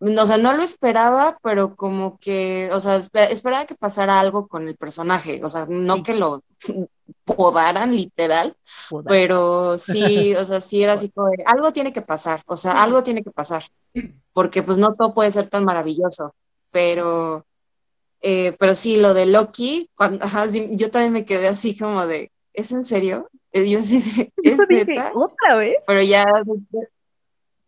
o 0.00 0.26
sea, 0.26 0.38
no 0.38 0.52
lo 0.54 0.62
esperaba, 0.62 1.38
pero 1.42 1.74
como 1.76 2.18
que, 2.18 2.70
o 2.72 2.80
sea, 2.80 2.96
espe- 2.96 3.30
esperaba 3.30 3.66
que 3.66 3.74
pasara 3.74 4.20
algo 4.20 4.46
con 4.48 4.68
el 4.68 4.76
personaje, 4.76 5.40
o 5.44 5.48
sea, 5.48 5.66
no 5.68 5.96
Sí. 5.96 6.02
que 6.04 6.14
lo 6.14 6.42
podaran 7.24 7.94
literal, 7.96 8.56
pero 9.06 9.78
sí, 9.78 10.34
o 10.36 10.44
sea, 10.44 10.60
sí 10.60 10.82
era 10.82 10.94
así 10.94 11.10
como 11.14 11.28
de, 11.30 11.42
algo 11.46 11.72
tiene 11.72 11.92
que 11.92 12.02
pasar, 12.02 12.42
o 12.46 12.56
sea, 12.56 12.82
algo 12.82 13.02
tiene 13.02 13.22
que 13.24 13.30
pasar, 13.32 13.64
porque 14.32 14.62
pues 14.62 14.78
no 14.78 14.94
todo 14.94 15.14
puede 15.14 15.30
ser 15.30 15.48
tan 15.48 15.64
maravilloso, 15.64 16.34
pero, 16.70 17.46
eh, 18.20 18.56
pero 18.58 18.74
sí, 18.74 18.96
lo 18.98 19.14
de 19.14 19.26
Loki, 19.26 19.90
cuando, 19.96 20.24
ajá, 20.24 20.48
sí, 20.48 20.68
yo 20.72 20.90
también 20.90 21.12
me 21.12 21.24
quedé 21.24 21.48
así 21.48 21.76
como 21.76 22.06
de, 22.06 22.30
¿es 22.52 22.72
en 22.72 22.84
serio? 22.84 23.28
Eh, 23.52 23.68
Yo 23.70 23.82
sí, 23.82 24.00
de, 24.16 24.32
Yo 24.44 24.52
¿es 24.62 24.68
dije, 24.68 24.84
neta? 24.86 25.12
¿otra 25.14 25.56
vez? 25.56 25.76
Pero 25.86 26.02
ya, 26.02 26.24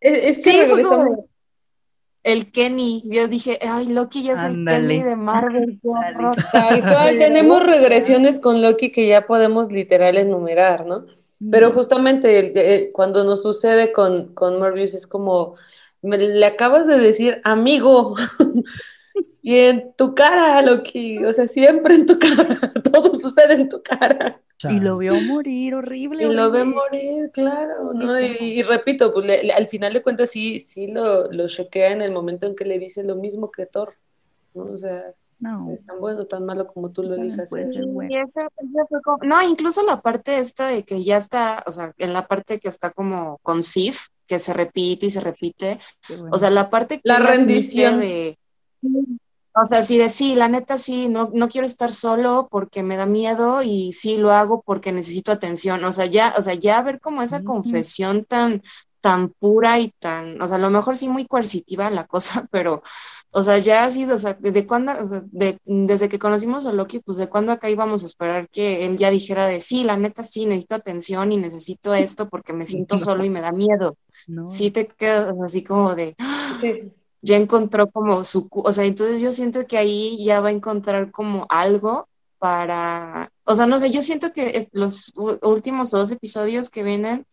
Es, 0.01 0.39
es 0.39 0.45
que 0.45 0.51
sí, 0.51 0.59
fue 0.69 0.83
como 0.83 1.30
el 2.23 2.51
Kenny, 2.53 3.03
yo 3.07 3.29
dije, 3.29 3.59
ay, 3.63 3.87
Loki 3.89 4.23
ya 4.23 4.35
es 4.35 4.45
el 4.45 4.65
Kenny 4.65 5.03
de 5.03 5.17
Marvel, 5.17 5.79
qué 5.83 5.89
Ándale. 5.89 6.17
horror". 6.17 6.37
Tal 6.53 6.81
cual, 6.83 7.19
tenemos 7.19 7.63
regresiones 7.65 8.39
con 8.41 8.63
Loki 8.63 8.93
que 8.93 9.09
ya 9.09 9.27
podemos 9.27 9.71
literal 9.73 10.17
enumerar, 10.19 10.87
¿no? 10.87 11.07
Pero 11.51 11.73
justamente 11.73 12.39
el- 12.39 12.57
el- 12.59 12.93
cuando 12.93 13.25
nos 13.25 13.43
sucede 13.43 13.93
con, 13.93 14.35
con 14.35 14.59
Morbius 14.59 14.95
es 14.95 15.07
como, 15.07 15.57
me, 16.03 16.19
le 16.19 16.47
acabas 16.47 16.87
de 16.87 16.99
decir 16.99 17.41
amigo. 17.45 18.15
y 19.43 19.57
en 19.59 19.93
tu 19.97 20.15
cara, 20.15 20.63
Loki, 20.63 21.25
o 21.25 21.33
sea, 21.33 21.49
siempre 21.49 21.95
en 21.95 22.07
tu 22.07 22.19
cara, 22.19 22.73
todo 22.93 23.19
sucede 23.21 23.55
en 23.55 23.69
tu 23.69 23.83
cara. 23.83 24.41
Y 24.69 24.81
lo 24.81 24.99
vio 24.99 25.15
morir 25.21 25.75
horrible. 25.75 26.25
Y 26.25 26.33
lo 26.35 26.51
ve 26.51 26.65
morir, 26.65 27.31
claro, 27.33 27.95
¿no? 27.95 28.21
Y, 28.21 28.37
y 28.41 28.63
repito, 28.63 29.13
pues 29.13 29.25
le- 29.25 29.45
le- 29.45 29.53
al 29.53 29.69
final 29.69 29.93
de 29.95 30.03
cuentas 30.03 30.31
sí, 30.31 30.61
sí 30.61 30.87
lo, 30.89 31.31
lo 31.33 31.49
choquea 31.49 31.93
en 31.93 32.03
el 32.03 32.13
momento 32.13 32.47
en 32.47 32.55
que 32.57 32.65
le 32.65 32.79
dice 32.79 33.03
lo 33.03 33.17
mismo 33.17 33.51
que 33.51 33.67
Thor, 33.67 33.95
¿no? 34.55 34.65
O 34.65 34.77
sea, 34.77 35.03
No, 35.39 35.71
es 35.73 35.87
tan 35.87 35.99
bueno, 36.01 36.27
tan 36.27 36.45
malo 36.45 36.67
como 36.67 36.91
tú 36.91 37.03
lo 37.03 37.15
elijas. 37.15 37.49
ser. 37.49 37.73
ser. 37.73 37.87
bueno. 37.87 38.11
No, 39.23 39.43
incluso 39.49 39.83
la 39.87 40.01
parte 40.03 40.39
esta 40.39 40.69
de 40.69 40.83
que 40.83 41.03
ya 41.05 41.17
está, 41.17 41.63
o 41.67 41.73
sea, 41.73 41.93
en 41.97 42.13
la 42.13 42.27
parte 42.27 42.59
que 42.61 42.69
está 42.69 42.91
como 42.91 43.39
con 43.43 43.63
Sif, 43.63 44.09
que 44.27 44.39
se 44.39 44.53
repite 44.53 45.07
y 45.07 45.11
se 45.11 45.21
repite, 45.21 45.79
bueno. 46.09 46.29
o 46.33 46.39
sea, 46.39 46.51
la 46.51 46.69
parte 46.69 46.97
que 46.97 47.03
La 47.05 47.19
rendición. 47.19 47.99
de, 48.01 48.39
o 49.63 49.67
sea, 49.67 49.83
sí 49.83 49.99
de 49.99 50.09
sí, 50.09 50.35
la 50.35 50.49
neta 50.49 50.79
sí, 50.79 51.09
no, 51.09 51.31
no 51.33 51.49
quiero 51.49 51.67
estar 51.67 51.93
solo 51.93 52.49
porque 52.51 52.83
me 52.83 52.97
da 52.97 53.07
miedo 53.07 53.63
y 53.63 53.93
sí 53.93 54.17
lo 54.17 54.33
hago 54.33 54.63
porque 54.63 54.93
necesito 54.93 55.33
atención, 55.33 55.85
o 55.85 55.93
sea, 55.93 56.07
ya, 56.07 56.35
o 56.39 56.43
sea, 56.43 56.55
ya 56.55 56.81
ver 56.83 57.01
como 57.01 57.23
esa 57.23 57.43
confesión 57.43 58.25
tan, 58.25 58.63
tan 59.01 59.31
pura 59.31 59.79
y 59.81 59.91
tan, 59.99 60.41
o 60.43 60.47
sea, 60.47 60.57
a 60.57 60.61
lo 60.61 60.71
mejor 60.71 60.97
sí 60.97 61.09
muy 61.09 61.27
coercitiva 61.27 61.91
la 61.91 62.07
cosa, 62.07 62.47
pero, 62.51 62.83
o 63.31 63.43
sea, 63.43 63.59
ya 63.59 63.85
ha 63.85 63.91
sido, 63.91 64.15
o 64.17 64.19
sea, 64.19 64.35
¿de 64.35 64.67
cuándo, 64.67 64.93
o 65.01 65.07
sea, 65.07 65.23
de- 65.27 65.59
desde 65.65 66.09
que 66.09 66.19
conocimos 66.19 66.67
a 66.67 66.73
Loki, 66.73 67.01
pues 67.01 67.19
de 67.19 67.29
cuándo 67.29 67.53
acá 67.53 67.71
íbamos 67.71 68.03
a 68.03 68.07
esperar 68.07 68.49
que 68.51 68.85
él 68.87 68.99
ya 68.99 69.11
dijera 69.11 69.47
de 69.47 69.61
sí, 69.61 69.85
la 69.85 69.97
neta 69.97 70.23
sí, 70.23 70.47
necesito 70.47 70.75
atención 70.77 71.33
y 71.33 71.37
necesito 71.39 71.95
esto 71.95 72.29
porque 72.29 72.53
me 72.53 72.67
siento 72.67 72.97
No. 72.97 73.05
solo 73.05 73.25
y 73.25 73.31
me 73.31 73.41
da 73.41 73.53
miedo. 73.53 73.97
no. 74.27 74.49
Sí 74.49 74.71
te 74.71 74.87
quedas 74.89 75.35
así 75.45 75.63
como 75.65 75.95
de, 75.95 76.17
Sí. 76.61 76.93
Ya 77.23 77.37
encontró 77.37 77.91
como 77.91 78.25
su, 78.25 78.49
o 78.51 78.73
sea, 78.73 78.85
entonces 78.85 79.21
yo 79.21 79.33
siento 79.33 79.67
que 79.67 79.79
ahí 79.79 80.25
ya 80.25 80.41
va 80.41 80.49
a 80.49 80.53
encontrar 80.53 81.11
como 81.11 81.47
algo 81.49 82.09
para, 82.39 83.31
o 83.45 83.55
sea, 83.55 83.67
no 83.67 83.79
sé, 83.79 83.91
yo 83.91 84.03
siento 84.03 84.33
que 84.33 84.67
los 84.73 85.13
últimos 85.43 85.91
dos 85.91 86.11
episodios 86.13 86.71
que 86.71 86.83
vienen 86.83 87.27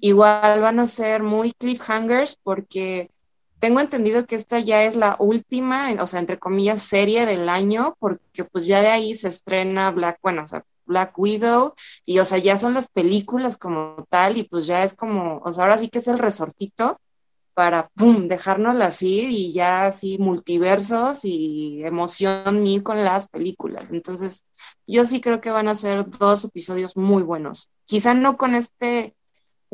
igual 0.00 0.60
van 0.60 0.80
a 0.80 0.86
ser 0.86 1.22
muy 1.22 1.52
cliffhangers 1.52 2.36
porque 2.42 3.10
tengo 3.58 3.80
entendido 3.80 4.26
que 4.26 4.34
esta 4.34 4.58
ya 4.58 4.84
es 4.84 4.96
la 4.96 5.16
última, 5.20 5.92
o 6.00 6.06
sea, 6.06 6.20
entre 6.20 6.38
comillas, 6.38 6.82
serie 6.82 7.26
del 7.26 7.48
año, 7.48 7.96
porque 8.00 8.44
pues 8.44 8.66
ya 8.66 8.80
de 8.80 8.88
ahí 8.88 9.14
se 9.14 9.28
estrena 9.28 9.90
Black, 9.92 10.18
bueno, 10.20 10.42
o 10.42 10.46
sea, 10.46 10.64
Black 10.84 11.16
Widow, 11.16 11.74
y 12.04 12.18
o 12.18 12.24
sea, 12.24 12.38
ya 12.38 12.56
son 12.56 12.74
las 12.74 12.88
películas 12.88 13.56
como 13.58 14.04
tal, 14.10 14.36
y 14.36 14.42
pues 14.42 14.66
ya 14.66 14.82
es 14.82 14.94
como, 14.94 15.38
o 15.44 15.52
sea, 15.52 15.64
ahora 15.64 15.78
sí 15.78 15.88
que 15.88 15.98
es 15.98 16.08
el 16.08 16.18
resortito 16.18 17.00
para, 17.54 17.88
pum, 17.90 18.28
dejárnosla 18.28 18.86
así 18.86 19.26
y 19.28 19.52
ya 19.52 19.86
así 19.86 20.18
multiversos 20.18 21.24
y 21.24 21.82
emoción 21.84 22.62
mil 22.62 22.82
con 22.82 23.04
las 23.04 23.28
películas. 23.28 23.90
Entonces, 23.92 24.44
yo 24.86 25.04
sí 25.04 25.20
creo 25.20 25.40
que 25.40 25.50
van 25.50 25.68
a 25.68 25.74
ser 25.74 26.08
dos 26.08 26.44
episodios 26.44 26.96
muy 26.96 27.22
buenos. 27.22 27.68
Quizá 27.86 28.14
no 28.14 28.36
con 28.36 28.54
este, 28.54 29.14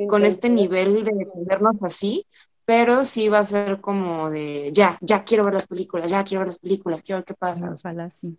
con 0.08 0.24
este 0.24 0.48
nivel 0.48 1.04
de 1.04 1.26
vernos 1.46 1.76
así, 1.82 2.26
pero 2.64 3.04
sí 3.04 3.28
va 3.28 3.38
a 3.38 3.44
ser 3.44 3.80
como 3.80 4.28
de, 4.30 4.70
ya, 4.72 4.98
ya 5.00 5.24
quiero 5.24 5.44
ver 5.44 5.54
las 5.54 5.66
películas, 5.66 6.10
ya 6.10 6.22
quiero 6.24 6.40
ver 6.40 6.48
las 6.48 6.58
películas, 6.58 7.02
quiero 7.02 7.20
ver 7.20 7.24
qué 7.24 7.34
pasa. 7.34 7.70
Ojalá 7.72 8.10
sí. 8.10 8.36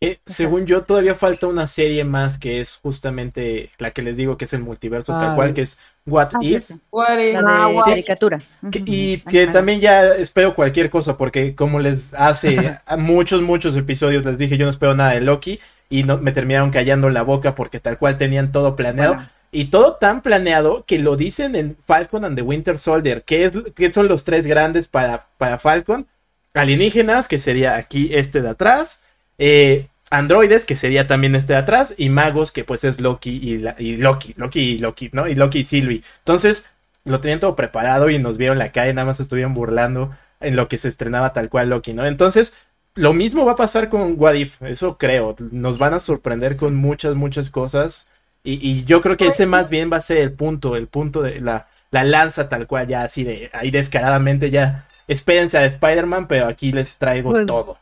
Eh, 0.00 0.18
según 0.26 0.66
yo, 0.66 0.82
todavía 0.82 1.14
falta 1.14 1.46
una 1.46 1.66
serie 1.66 2.04
más 2.04 2.38
que 2.38 2.60
es 2.60 2.76
justamente 2.76 3.70
la 3.78 3.92
que 3.92 4.02
les 4.02 4.14
digo 4.16 4.36
que 4.36 4.44
es 4.44 4.52
el 4.52 4.60
multiverso 4.60 5.12
tal 5.18 5.30
Ah, 5.30 5.34
cual, 5.34 5.54
que 5.54 5.62
es 5.62 5.78
What 6.04 6.28
Ah, 6.34 6.38
If. 6.42 6.70
What 6.90 7.18
if- 7.18 7.40
La 7.40 7.64
Ah, 7.64 7.68
de 7.70 7.76
caricatura. 7.82 8.42
que- 8.70 8.82
y 8.84 9.18
que 9.20 9.44
Ajá. 9.44 9.52
también 9.52 9.80
ya 9.80 10.04
espero 10.14 10.54
cualquier 10.54 10.90
cosa, 10.90 11.16
porque 11.16 11.54
como 11.54 11.80
les 11.80 12.12
hace 12.12 12.56
muchos, 12.98 13.40
muchos 13.40 13.74
episodios 13.76 14.22
les 14.24 14.36
dije, 14.36 14.58
yo 14.58 14.66
no 14.66 14.70
espero 14.70 14.94
nada 14.94 15.12
de 15.12 15.22
Loki, 15.22 15.60
y 15.88 16.02
no, 16.02 16.18
me 16.18 16.32
terminaron 16.32 16.70
callando 16.70 17.08
la 17.08 17.22
boca 17.22 17.54
porque 17.54 17.80
tal 17.80 17.96
cual 17.96 18.18
tenían 18.18 18.52
todo 18.52 18.76
planeado. 18.76 19.14
Bueno, 19.14 19.30
Y 19.52 19.66
todo 19.66 19.94
tan 19.94 20.20
planeado 20.20 20.84
que 20.86 20.98
lo 20.98 21.16
dicen 21.16 21.54
en 21.56 21.76
Falcon 21.82 22.24
and 22.26 22.36
the 22.36 22.42
Winter 22.42 22.78
Soldier, 22.78 23.22
que, 23.22 23.46
es, 23.46 23.52
que 23.74 23.90
son 23.92 24.08
los 24.08 24.24
tres 24.24 24.46
grandes 24.46 24.88
para, 24.88 25.28
para 25.38 25.58
Falcon. 25.58 26.06
Alienígenas, 26.52 27.28
que 27.28 27.38
sería 27.38 27.76
aquí 27.76 28.10
este 28.12 28.42
de 28.42 28.50
atrás. 28.50 29.02
Eh, 29.38 29.88
androides, 30.10 30.64
que 30.64 30.76
sería 30.76 31.06
también 31.06 31.34
este 31.34 31.52
de 31.54 31.58
atrás. 31.58 31.94
Y 31.96 32.08
magos, 32.08 32.52
que 32.52 32.64
pues 32.64 32.84
es 32.84 33.00
Loki 33.00 33.30
y, 33.42 33.58
la- 33.58 33.76
y 33.78 33.96
Loki, 33.96 34.34
Loki 34.36 34.60
y 34.60 34.78
Loki, 34.78 35.10
¿no? 35.12 35.28
Y 35.28 35.34
Loki 35.34 35.60
y 35.60 35.64
Sylvie. 35.64 36.02
Entonces, 36.18 36.66
lo 37.04 37.20
tenían 37.20 37.40
todo 37.40 37.54
preparado 37.56 38.10
y 38.10 38.18
nos 38.18 38.36
vieron 38.36 38.58
la 38.58 38.72
calle, 38.72 38.92
nada 38.94 39.06
más 39.06 39.20
estuvieron 39.20 39.54
burlando 39.54 40.14
en 40.40 40.56
lo 40.56 40.68
que 40.68 40.78
se 40.78 40.88
estrenaba 40.88 41.32
tal 41.32 41.48
cual 41.48 41.70
Loki, 41.70 41.92
¿no? 41.92 42.04
Entonces, 42.06 42.54
lo 42.94 43.12
mismo 43.12 43.44
va 43.44 43.52
a 43.52 43.56
pasar 43.56 43.88
con 43.88 44.14
What 44.16 44.34
If, 44.34 44.62
eso 44.62 44.96
creo. 44.98 45.36
Nos 45.52 45.78
van 45.78 45.94
a 45.94 46.00
sorprender 46.00 46.56
con 46.56 46.74
muchas, 46.76 47.14
muchas 47.14 47.50
cosas. 47.50 48.08
Y, 48.42 48.54
y 48.66 48.84
yo 48.84 49.02
creo 49.02 49.16
que 49.16 49.26
ese 49.28 49.46
más 49.46 49.70
bien 49.70 49.90
va 49.92 49.96
a 49.98 50.02
ser 50.02 50.18
el 50.18 50.32
punto, 50.32 50.76
el 50.76 50.86
punto 50.86 51.20
de 51.20 51.40
la, 51.40 51.66
la 51.90 52.04
lanza 52.04 52.48
tal 52.48 52.66
cual, 52.66 52.86
ya 52.86 53.02
así 53.02 53.24
de 53.24 53.50
ahí 53.52 53.70
descaradamente 53.70 54.50
ya. 54.50 54.86
Espérense 55.08 55.58
a 55.58 55.64
Spider-Man, 55.66 56.26
pero 56.28 56.46
aquí 56.46 56.72
les 56.72 56.94
traigo 56.94 57.30
Pues, 57.32 57.46
todo. 57.46 57.78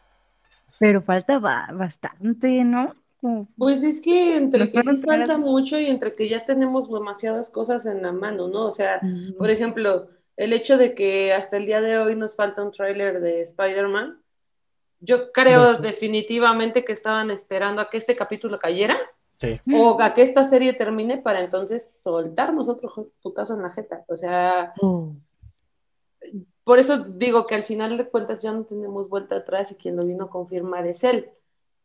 Pero 0.85 1.01
falta 1.01 1.39
ba- 1.39 1.71
bastante, 1.73 2.63
¿no? 2.63 2.95
Como- 3.19 3.49
Pues 3.57 3.83
es 3.83 4.03
que 4.03 4.37
entre 4.37 4.71
que 4.71 4.83
sí 4.83 4.97
falta 4.99 5.39
mucho 5.39 5.79
y 5.79 5.87
entre 5.87 6.15
que 6.15 6.29
ya 6.29 6.45
tenemos 6.45 6.93
demasiadas 6.93 7.49
cosas 7.49 7.87
en 7.87 8.03
la 8.03 8.13
mano, 8.13 8.49
¿no? 8.49 8.67
O 8.67 8.75
sea, 8.75 9.01
por 9.39 9.49
ejemplo, 9.49 10.09
el 10.37 10.53
hecho 10.53 10.77
de 10.77 10.95
que 10.95 11.33
hasta 11.33 11.57
el 11.57 11.65
día 11.65 11.81
de 11.81 11.97
hoy 11.97 12.17
nos 12.17 12.37
falta 12.37 12.63
un 12.63 12.71
tráiler 12.71 13.23
de 13.23 13.41
Spider-Man, 13.41 14.19
yo 15.01 15.33
creo 15.33 15.77
De- 15.79 15.89
definitivamente 15.89 16.85
que 16.85 16.93
estaban 16.93 17.31
esperando 17.31 17.81
a 17.81 17.89
que 17.89 17.97
este 17.97 18.15
capítulo 18.15 18.59
cayera 18.59 18.99
Sí. 19.39 19.59
o 19.75 19.99
a 20.03 20.13
que 20.13 20.21
esta 20.21 20.45
serie 20.45 20.75
termine 20.75 21.17
para 21.17 21.41
entonces 21.41 21.99
soltarnos 22.03 22.69
otro 22.69 22.91
jo- 22.91 23.09
putazo 23.23 23.55
en 23.55 23.63
la 23.63 23.71
jeta. 23.71 24.05
O 24.09 24.19
sea, 24.19 24.75
Oh. 24.83 25.15
Por 26.65 26.79
eso 26.79 26.99
digo 27.05 27.47
que 27.47 27.55
al 27.55 27.65
final 27.65 27.99
de 27.99 28.09
cuentas 28.09 28.41
ya 28.41 28.53
no 28.53 28.65
tenemos 28.65 29.09
vuelta 29.09 29.37
atrás 29.37 29.71
y 29.73 29.77
quien 29.77 29.97
lo 29.97 30.05
vino 30.07 30.25
a 30.25 30.31
confirmar 30.31 30.87
es 30.87 31.05
él. 31.05 31.31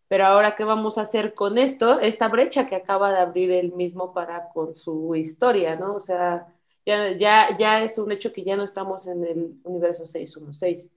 Pero 0.07 0.25
ahora, 0.25 0.55
¿qué 0.55 0.63
vamos 0.63 0.97
a 0.97 1.01
hacer 1.03 1.35
con 1.35 1.57
esto? 1.57 1.99
Esta 1.99 2.27
brecha 2.29 2.67
que 2.67 2.75
acaba 2.75 3.11
de 3.11 3.19
abrir 3.19 3.51
él 3.51 3.73
mismo 3.73 4.13
para 4.13 4.49
con 4.49 4.73
su 4.75 5.15
historia, 5.15 5.75
¿no? 5.75 5.95
O 5.95 5.99
sea, 5.99 6.47
ya, 6.85 7.11
ya, 7.17 7.57
ya 7.57 7.83
es 7.83 7.97
un 7.99 8.11
hecho 8.11 8.33
que 8.33 8.43
ya 8.43 8.55
no 8.57 8.63
estamos 8.63 9.07
en 9.07 9.23
el 9.25 9.59
universo 9.63 10.05
616. 10.07 10.89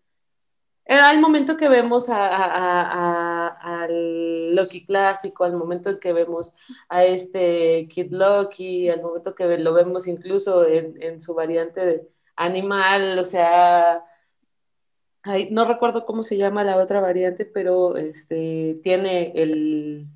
Eh, 0.87 0.95
Al 0.95 1.21
momento 1.21 1.57
que 1.57 1.69
vemos 1.69 2.09
a, 2.11 3.49
al 3.85 4.55
Loki 4.55 4.85
clásico, 4.87 5.45
al 5.45 5.57
momento 5.57 5.91
en 5.91 6.01
que 6.01 6.13
vemos 6.13 6.57
a 6.89 7.05
este 7.05 7.89
Kid 7.89 8.13
Loki, 8.13 8.89
al 8.91 9.03
momento 9.03 9.35
que 9.35 9.59
lo 9.59 9.75
vemos 9.75 10.07
incluso 10.07 10.67
en 10.67 11.21
su 11.23 11.35
variante 11.35 11.81
de 11.87 12.09
animal, 12.45 13.19
o 13.19 13.25
sea, 13.25 14.05
no 15.51 15.65
recuerdo 15.67 16.05
cómo 16.05 16.25
se 16.25 16.37
llama 16.37 16.65
la 16.65 16.77
otra 16.77 17.01
variante, 17.01 17.45
pero 17.45 17.97
este 17.97 18.81
tiene 18.83 19.33
el. 19.35 20.07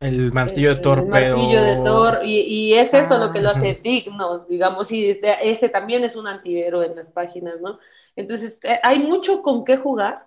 El 0.00 0.32
martillo 0.32 0.74
de 0.74 0.80
Thor, 0.82 1.06
martillo 1.06 1.62
de 1.62 1.76
Thor, 1.76 2.20
y, 2.24 2.40
y 2.40 2.74
es 2.74 2.92
eso 2.92 3.16
lo 3.18 3.32
que 3.32 3.40
lo 3.40 3.48
Ah. 3.50 3.52
hace 3.52 3.80
digno, 3.82 4.40
digamos, 4.40 4.90
y 4.92 5.18
ese 5.22 5.68
también 5.68 6.04
es 6.04 6.14
un 6.16 6.26
antihéroe 6.26 6.86
en 6.86 6.96
las 6.96 7.06
páginas, 7.10 7.60
¿no? 7.60 7.78
Entonces, 8.16 8.58
eh, 8.62 8.78
hay 8.82 8.98
mucho 8.98 9.40
con 9.42 9.64
qué 9.64 9.76
jugar, 9.78 10.26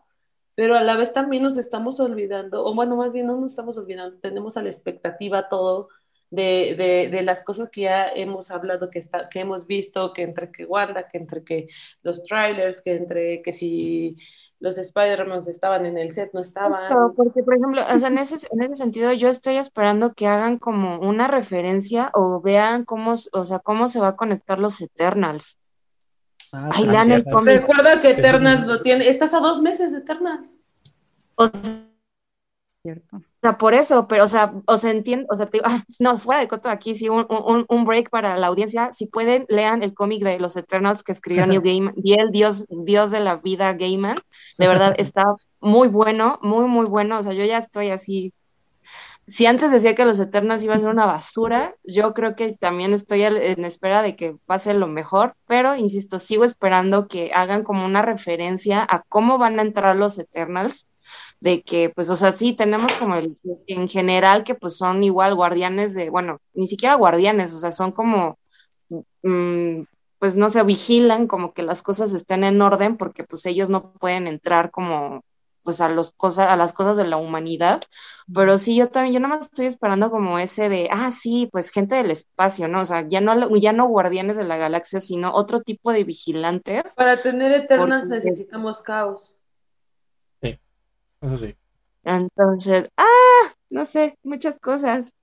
pero 0.55 0.75
a 0.75 0.81
la 0.81 0.95
vez 0.95 1.13
también 1.13 1.43
nos 1.43 1.57
estamos 1.57 1.99
olvidando, 1.99 2.65
o 2.65 2.73
bueno, 2.73 2.95
más 2.95 3.13
bien 3.13 3.27
no 3.27 3.37
nos 3.37 3.51
estamos 3.51 3.77
olvidando, 3.77 4.17
tenemos 4.19 4.57
a 4.57 4.63
la 4.63 4.69
expectativa 4.69 5.47
todo 5.47 5.89
de, 6.29 6.75
de, 6.77 7.09
de 7.09 7.21
las 7.21 7.43
cosas 7.43 7.69
que 7.69 7.81
ya 7.81 8.09
hemos 8.09 8.51
hablado, 8.51 8.89
que, 8.89 8.99
está, 8.99 9.29
que 9.29 9.39
hemos 9.39 9.67
visto, 9.67 10.13
que 10.13 10.23
entre 10.23 10.51
que 10.51 10.65
Wanda, 10.65 11.07
que 11.07 11.17
entre 11.17 11.43
que 11.43 11.67
los 12.03 12.23
trailers, 12.23 12.81
que 12.81 12.95
entre 12.95 13.41
que 13.41 13.53
si 13.53 14.17
los 14.59 14.77
Spider-Man 14.77 15.43
estaban 15.47 15.85
en 15.85 15.97
el 15.97 16.13
set, 16.13 16.31
no 16.33 16.41
estaban. 16.41 16.71
Justo, 16.71 17.13
porque 17.15 17.43
por 17.43 17.55
ejemplo, 17.55 17.81
o 17.87 17.99
sea, 17.99 18.09
en 18.09 18.17
ese, 18.17 18.47
en 18.51 18.63
ese 18.63 18.75
sentido 18.75 19.13
yo 19.13 19.29
estoy 19.29 19.55
esperando 19.55 20.13
que 20.13 20.27
hagan 20.27 20.57
como 20.57 20.99
una 20.99 21.27
referencia 21.27 22.09
o 22.13 22.41
vean 22.41 22.83
cómo, 22.83 23.13
o 23.13 23.45
sea, 23.45 23.59
cómo 23.59 23.87
se 23.87 23.99
va 23.99 24.09
a 24.09 24.15
conectar 24.15 24.59
los 24.59 24.81
Eternals. 24.81 25.59
Ah, 26.51 26.69
Ay, 26.73 26.81
sí, 26.81 26.87
lean 26.87 27.11
el 27.11 27.21
cierto. 27.21 27.37
cómic. 27.37 27.59
Recuerda 27.59 28.01
que. 28.01 28.09
Eternals 28.11 28.65
lo 28.65 28.81
tiene, 28.81 29.07
estás 29.09 29.33
a 29.33 29.39
dos 29.39 29.61
meses 29.61 29.91
de 29.91 29.99
Eternals. 29.99 30.51
O 31.35 31.47
sea, 31.47 31.87
Cierto. 32.81 33.21
Por 33.59 33.73
eso, 33.73 34.07
pero, 34.07 34.23
o 34.23 34.27
sea, 34.27 34.53
o 34.65 34.77
sea, 34.77 34.91
entiendo, 34.91 35.27
o 35.29 35.35
sea, 35.35 35.45
te 35.45 35.57
digo, 35.57 35.65
ah, 35.67 35.83
no, 35.99 36.17
fuera 36.17 36.41
de 36.41 36.47
coto 36.47 36.69
aquí, 36.69 36.95
sí, 36.95 37.09
un, 37.09 37.25
un, 37.29 37.65
un 37.67 37.85
break 37.85 38.09
para 38.09 38.37
la 38.37 38.47
audiencia. 38.47 38.89
Si 38.91 39.05
pueden, 39.05 39.45
lean 39.49 39.83
el 39.83 39.93
cómic 39.93 40.23
de 40.23 40.39
los 40.39 40.57
Eternals 40.57 41.03
que 41.03 41.11
escribió 41.11 41.45
Neil 41.45 41.61
Gaiman, 41.63 41.93
y 42.03 42.19
el 42.19 42.31
dios, 42.31 42.65
dios 42.69 43.11
de 43.11 43.19
la 43.19 43.37
vida 43.37 43.73
Gaiman. 43.73 44.17
De 44.57 44.67
verdad, 44.67 44.95
está 44.97 45.35
muy 45.59 45.87
bueno, 45.87 46.39
muy, 46.41 46.65
muy 46.65 46.85
bueno. 46.85 47.19
O 47.19 47.23
sea, 47.23 47.33
yo 47.33 47.45
ya 47.45 47.57
estoy 47.57 47.89
así 47.89 48.33
si 49.27 49.45
antes 49.45 49.71
decía 49.71 49.93
que 49.93 50.05
los 50.05 50.19
Eternals 50.19 50.63
iba 50.63 50.75
a 50.75 50.79
ser 50.79 50.87
una 50.87 51.05
basura, 51.05 51.75
yo 51.83 52.13
creo 52.13 52.35
que 52.37 52.53
también 52.53 52.93
estoy 52.93 53.23
en 53.23 53.65
espera 53.65 54.01
de 54.01 54.15
que 54.15 54.37
pase 54.45 54.73
lo 54.73 54.87
mejor, 54.87 55.35
pero 55.45 55.75
insisto, 55.75 56.17
sigo 56.17 56.45
esperando 56.45 57.09
que 57.09 57.31
hagan 57.35 57.63
como 57.63 57.85
una 57.85 58.01
referencia 58.01 58.87
a 58.89 59.01
cómo 59.01 59.37
van 59.37 59.59
a 59.59 59.63
entrar 59.63 59.97
los 59.97 60.17
Eternals, 60.17 60.87
de 61.39 61.61
que, 61.61 61.89
pues, 61.89 62.09
o 62.09 62.15
sea, 62.15 62.31
sí, 62.31 62.53
tenemos 62.53 62.93
como 62.95 63.15
el, 63.15 63.37
en 63.67 63.87
general 63.87 64.43
que 64.43 64.55
pues 64.55 64.77
son 64.77 65.03
igual 65.03 65.35
guardianes 65.35 65.93
de, 65.93 66.09
bueno, 66.09 66.39
ni 66.53 66.67
siquiera 66.67 66.95
guardianes, 66.95 67.53
o 67.53 67.59
sea, 67.59 67.71
son 67.71 67.91
como, 67.91 68.37
mm, 69.23 69.81
pues, 70.19 70.35
no 70.35 70.49
sé, 70.49 70.63
vigilan 70.63 71.27
como 71.27 71.53
que 71.53 71.61
las 71.63 71.81
cosas 71.83 72.13
estén 72.13 72.43
en 72.43 72.61
orden 72.61 72.97
porque 72.97 73.23
pues 73.23 73.45
ellos 73.45 73.69
no 73.69 73.91
pueden 73.93 74.27
entrar 74.27 74.71
como 74.71 75.21
pues 75.63 75.81
a 75.81 75.89
los 75.89 76.11
cosas, 76.11 76.47
a 76.47 76.55
las 76.55 76.71
cosas 76.71 76.95
de 76.95 77.05
la 77.05 77.17
humanidad, 77.17 77.81
pero 78.33 78.57
sí, 78.57 78.77
yo 78.77 78.87
también, 78.87 79.15
yo 79.15 79.19
nada 79.19 79.35
más 79.35 79.47
estoy 79.47 79.65
esperando 79.65 80.09
como 80.09 80.39
ese 80.39 80.69
de, 80.69 80.87
ah, 80.93 81.11
sí, 81.11 81.49
pues 81.51 81.71
gente 81.71 81.95
del 81.95 82.09
espacio, 82.09 82.69
¿no? 82.69 82.79
O 82.79 82.85
sea, 82.85 83.05
ya 83.05 83.19
no, 83.19 83.53
ya 83.57 83.73
no 83.73 83.85
guardianes 83.89 84.37
de 84.37 84.45
la 84.45 84.55
galaxia, 84.55 85.01
sino 85.01 85.33
otro 85.33 85.61
tipo 85.61 85.91
de 85.91 86.05
vigilantes. 86.05 86.95
Para 86.95 87.17
tener 87.21 87.51
Eternas 87.51 88.03
Porque- 88.07 88.15
necesitamos 88.29 88.81
caos. 88.81 89.33
Eso 91.21 91.37
sí. 91.37 91.55
Entonces, 92.03 92.89
ah, 92.97 93.51
no 93.69 93.85
sé, 93.85 94.17
muchas 94.23 94.57
cosas. 94.59 95.13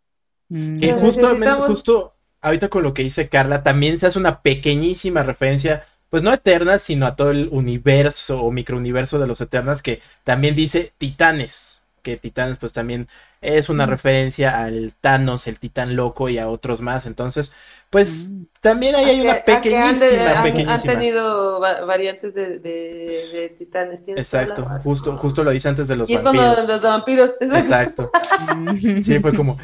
Mm. 0.48 0.80
Pero 0.80 0.96
justamente, 0.98 1.38
necesitamos- 1.46 1.66
justo 1.68 2.14
ahorita 2.42 2.68
con 2.68 2.83
lo 2.83 2.92
que 2.92 3.02
dice 3.02 3.28
Carla, 3.28 3.62
también 3.62 3.98
se 3.98 4.07
hace 4.07 4.18
una 4.18 4.42
pequeñísima 4.42 5.22
referencia, 5.22 5.87
pues 6.11 6.22
no 6.22 6.30
a 6.30 6.35
Eternas, 6.35 6.83
sino 6.83 7.07
a 7.07 7.16
todo 7.16 7.30
el 7.30 7.48
universo 7.50 8.40
o 8.42 8.50
microuniverso 8.50 9.18
de 9.18 9.26
los 9.26 9.40
Eternas, 9.40 9.83
que 9.83 10.02
también 10.24 10.54
dice 10.54 10.92
Titanes, 10.98 11.83
que 12.02 12.16
Titanes 12.18 12.59
pues 12.59 12.72
también 12.72 13.09
es 13.44 13.68
una 13.68 13.87
referencia 13.87 14.64
al 14.64 14.92
Thanos, 15.00 15.46
el 15.46 15.59
Titán 15.59 15.94
loco 15.96 16.28
y 16.28 16.38
a 16.38 16.48
otros 16.48 16.80
más, 16.80 17.07
entonces, 17.07 17.52
pues 17.90 18.28
Mm. 18.28 18.44
también 18.61 18.94
ahí 18.96 19.04
hay 19.04 19.20
una 19.20 19.42
que- 19.42 19.52
a 19.52 19.61
que 19.61 19.76
han 19.76 19.94
de- 19.98 20.00
pequeñísima, 20.07 20.30
han- 20.38 20.42
pequeñísima. 20.42 20.92
tenido 20.94 21.61
va- 21.61 21.85
variantes 21.85 22.35
de, 22.35 22.59
de, 22.59 23.14
de 23.33 23.54
titanes. 23.59 24.00
Exacto, 24.09 24.64
justo, 24.83 25.16
justo 25.16 25.44
lo 25.44 25.50
dice 25.52 25.68
antes 25.68 25.87
de 25.87 25.96
los 25.96 26.11
Y 26.11 26.14
es 26.14 26.22
como 26.22 26.40
vampiros. 26.40 26.68
los 26.68 26.83
vampiros. 26.83 27.30
Exacto. 27.40 28.11
Sí, 29.02 29.20
fue 29.20 29.35
como. 29.35 29.59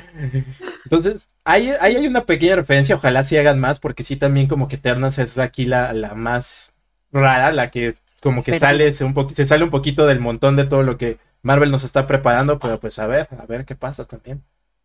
Entonces, 0.85 1.29
ahí, 1.45 1.71
ahí 1.81 1.97
hay 1.97 2.07
una 2.07 2.25
pequeña 2.25 2.57
referencia, 2.57 2.95
ojalá 2.95 3.25
sí 3.25 3.37
hagan 3.37 3.59
más, 3.61 3.81
porque 3.81 4.05
sí 4.05 4.17
también 4.17 4.47
como 4.47 4.69
que 4.69 4.77
Eternas 4.77 5.19
es 5.19 5.39
aquí 5.39 5.65
la, 5.67 5.93
la 5.93 6.15
más 6.15 6.73
rara, 7.13 7.53
la 7.53 7.71
que 7.71 7.95
como 8.23 8.43
que 8.45 8.53
Pero- 8.53 8.61
sale, 8.61 8.93
se, 8.93 9.05
un 9.05 9.35
se 9.35 9.47
sale 9.47 9.65
un 9.65 9.71
poquito 9.71 10.07
del 10.07 10.21
montón 10.21 10.57
de 10.57 10.65
todo 10.65 10.83
lo 10.83 10.99
que 10.99 11.19
Marvel 11.43 11.71
nos 11.71 11.85
está 11.85 12.07
preparando, 12.07 12.59
pero 12.59 12.79
pues 12.79 12.99
a 12.99 13.07
ver, 13.07 13.29
a 13.39 13.47
ver 13.47 13.65
qué 13.65 13.75
pasa 13.75 14.05
también. 14.05 14.43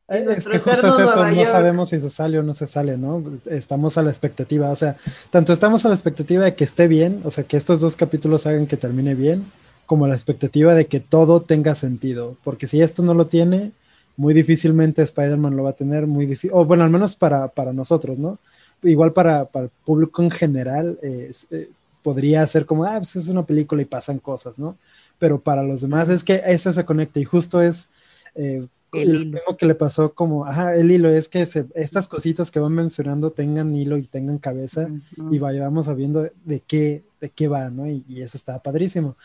Eh, 0.07 0.25
Es 0.37 0.47
que 0.47 0.59
justo 0.59 0.87
es 0.87 1.09
eso, 1.09 1.27
no 1.27 1.45
sabemos 1.45 1.89
si 1.89 1.99
se 1.99 2.09
sale 2.09 2.39
o 2.39 2.43
no 2.43 2.53
se 2.53 2.67
sale, 2.67 2.97
¿no? 2.97 3.23
Estamos 3.45 3.97
a 3.97 4.03
la 4.03 4.09
expectativa, 4.09 4.69
o 4.69 4.75
sea, 4.75 4.97
tanto 5.31 5.51
estamos 5.51 5.83
a 5.85 5.89
la 5.89 5.95
expectativa 5.95 6.43
de 6.43 6.55
que 6.55 6.63
esté 6.63 6.87
bien, 6.87 7.21
o 7.23 7.31
sea, 7.31 7.43
que 7.43 7.57
estos 7.57 7.81
dos 7.81 7.95
capítulos 7.95 8.45
hagan 8.45 8.67
que 8.67 8.77
termine 8.77 9.15
bien, 9.15 9.45
como 9.85 10.05
a 10.05 10.07
la 10.07 10.13
expectativa 10.15 10.75
de 10.75 10.85
que 10.85 10.99
todo 10.99 11.41
tenga 11.41 11.75
sentido, 11.75 12.37
porque 12.43 12.67
si 12.67 12.81
esto 12.81 13.01
no 13.03 13.13
lo 13.13 13.27
tiene, 13.27 13.71
muy 14.17 14.33
difícilmente 14.33 15.01
Spider-Man 15.01 15.57
lo 15.57 15.63
va 15.63 15.71
a 15.71 15.73
tener, 15.73 16.07
muy 16.07 16.25
difícil, 16.25 16.51
o 16.53 16.65
bueno, 16.65 16.83
al 16.83 16.89
menos 16.91 17.15
para, 17.15 17.47
para 17.47 17.73
nosotros, 17.73 18.19
¿no? 18.19 18.37
Igual 18.83 19.11
para, 19.13 19.45
para 19.45 19.65
el 19.65 19.71
público 19.83 20.21
en 20.21 20.29
general, 20.31 20.99
eh, 21.01 21.31
eh, 21.51 21.69
podría 22.03 22.45
ser 22.45 22.65
como, 22.67 22.85
ah, 22.85 22.97
pues 22.97 23.15
es 23.15 23.29
una 23.29 23.43
película 23.43 23.81
y 23.81 23.85
pasan 23.85 24.19
cosas, 24.19 24.59
¿no? 24.59 24.77
Pero 25.19 25.41
para 25.41 25.63
los 25.63 25.81
demás 25.81 26.09
es 26.09 26.23
que 26.23 26.41
eso 26.45 26.71
se 26.73 26.85
conecta 26.85 27.19
y 27.19 27.25
justo 27.25 27.61
es... 27.61 27.89
eh, 28.35 28.67
El 28.93 29.09
lo 29.13 29.19
hilo. 29.21 29.31
mismo 29.39 29.57
que 29.57 29.65
le 29.65 29.75
pasó 29.75 30.13
como, 30.13 30.45
ajá, 30.45 30.75
el 30.75 30.89
hilo 30.91 31.09
es 31.09 31.27
que 31.27 31.45
se- 31.45 31.65
estas 31.73 32.07
cositas 32.07 32.49
que 32.51 32.59
van 32.59 32.71
mencionando 32.73 33.31
tengan 33.31 33.73
hilo 33.75 33.97
y 33.97 34.03
tengan 34.03 34.37
cabeza 34.37 34.87
y 35.31 35.37
vayamos 35.39 35.85
sabiendo 35.87 36.29
de 36.45 36.59
qué, 36.61 37.03
de 37.19 37.29
qué 37.29 37.47
va, 37.47 37.69
¿no? 37.69 37.87
Y, 37.87 38.03
y 38.07 38.21
eso 38.21 38.37
está 38.37 38.59
padrísimo. 38.59 39.17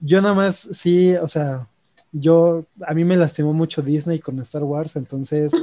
Yo 0.00 0.20
nada 0.20 0.34
más, 0.34 0.56
sí, 0.56 1.14
o 1.16 1.28
sea, 1.28 1.68
yo, 2.12 2.64
a 2.86 2.92
mí 2.94 3.04
me 3.04 3.16
lastimó 3.16 3.52
mucho 3.52 3.80
Disney 3.82 4.18
con 4.18 4.38
Star 4.40 4.62
Wars, 4.64 4.96
entonces... 4.96 5.52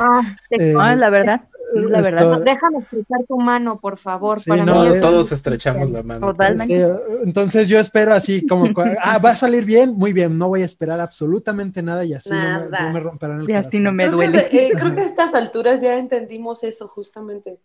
Ah, 0.00 0.20
eh, 0.50 0.72
No, 0.74 0.94
la 0.94 1.10
verdad, 1.10 1.42
la 1.74 2.00
verdad. 2.00 2.32
esto- 2.32 2.40
déjame 2.44 2.78
estrechar 2.78 3.24
tu 3.26 3.38
mano, 3.38 3.78
por 3.78 3.98
favor. 3.98 4.40
Sí, 4.40 4.50
para 4.50 4.64
no, 4.64 4.72
mí 4.72 4.78
Todos, 4.80 4.94
es- 4.96 5.00
todos 5.02 5.32
estrechamos 5.32 5.90
la 5.90 6.02
mano. 6.02 6.26
Totalmente. 6.28 6.76
Sí, 6.86 6.92
entonces 7.24 7.68
yo 7.68 7.78
espero 7.78 8.14
así 8.14 8.46
como, 8.46 8.64
ah, 9.02 9.18
va 9.18 9.30
a 9.30 9.36
salir 9.36 9.64
bien, 9.64 9.94
muy 9.94 10.12
bien, 10.12 10.38
no 10.38 10.48
voy 10.48 10.62
a 10.62 10.64
esperar 10.66 11.00
absolutamente 11.00 11.82
nada 11.82 12.04
y 12.04 12.14
así 12.14 12.30
no 12.30 12.36
me, 12.36 12.68
Nada. 12.68 12.80
no 12.86 12.92
me 12.92 13.00
romperán 13.00 13.40
el 13.40 13.50
Y 13.50 13.52
así 13.54 13.62
corazón. 13.78 13.82
no 13.84 13.92
me 13.92 14.06
Creo 14.06 14.18
que, 14.18 14.26
duele. 14.26 14.48
eh, 14.50 14.70
creo 14.74 14.94
que 14.94 15.00
a 15.00 15.04
estas 15.04 15.34
alturas 15.34 15.80
ya 15.82 15.94
entendimos 15.96 16.64
eso 16.64 16.88
justamente, 16.88 17.58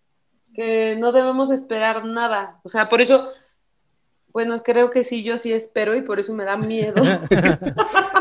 que 0.53 0.95
no 0.99 1.11
debemos 1.11 1.49
esperar 1.51 2.05
nada. 2.05 2.59
O 2.63 2.69
sea, 2.69 2.89
por 2.89 3.01
eso, 3.01 3.27
bueno, 4.31 4.63
creo 4.63 4.89
que 4.91 5.03
sí, 5.03 5.23
yo 5.23 5.37
sí 5.37 5.53
espero 5.53 5.95
y 5.95 6.01
por 6.01 6.19
eso 6.19 6.33
me 6.33 6.43
da 6.45 6.57
miedo. 6.57 7.01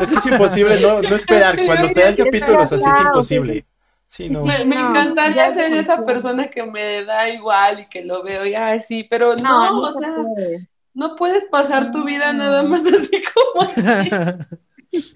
Es 0.01 0.09
que 0.11 0.17
es 0.17 0.25
imposible 0.25 0.79
no, 0.81 1.01
no 1.01 1.15
esperar. 1.15 1.55
Cuando 1.65 1.89
te 1.91 2.01
dan 2.01 2.15
capítulos 2.15 2.71
así 2.73 2.83
es 2.83 3.05
imposible. 3.05 3.65
Sí, 4.05 4.29
no. 4.29 4.41
Sí. 4.41 4.49
Me, 4.49 4.65
me 4.65 4.75
no, 4.75 4.89
encantaría 4.91 5.49
ser 5.51 5.73
esa 5.73 6.05
persona 6.05 6.49
que 6.49 6.63
me 6.63 7.03
da 7.05 7.29
igual 7.29 7.79
y 7.81 7.87
que 7.89 8.05
lo 8.05 8.23
veo 8.23 8.45
y 8.45 8.53
ay, 8.53 8.79
sí, 8.81 9.05
pero 9.09 9.35
no, 9.35 9.71
No, 9.81 9.81
o 9.89 9.97
sea, 9.97 10.15
puede. 10.15 10.69
no 10.93 11.15
puedes 11.15 11.45
pasar 11.45 11.91
tu 11.91 12.03
vida 12.03 12.31
No. 12.31 12.39
nada 12.43 12.63
más 12.63 12.81
así 12.85 13.21
como 13.33 13.61
así. 13.63 13.81
Es 14.91 15.13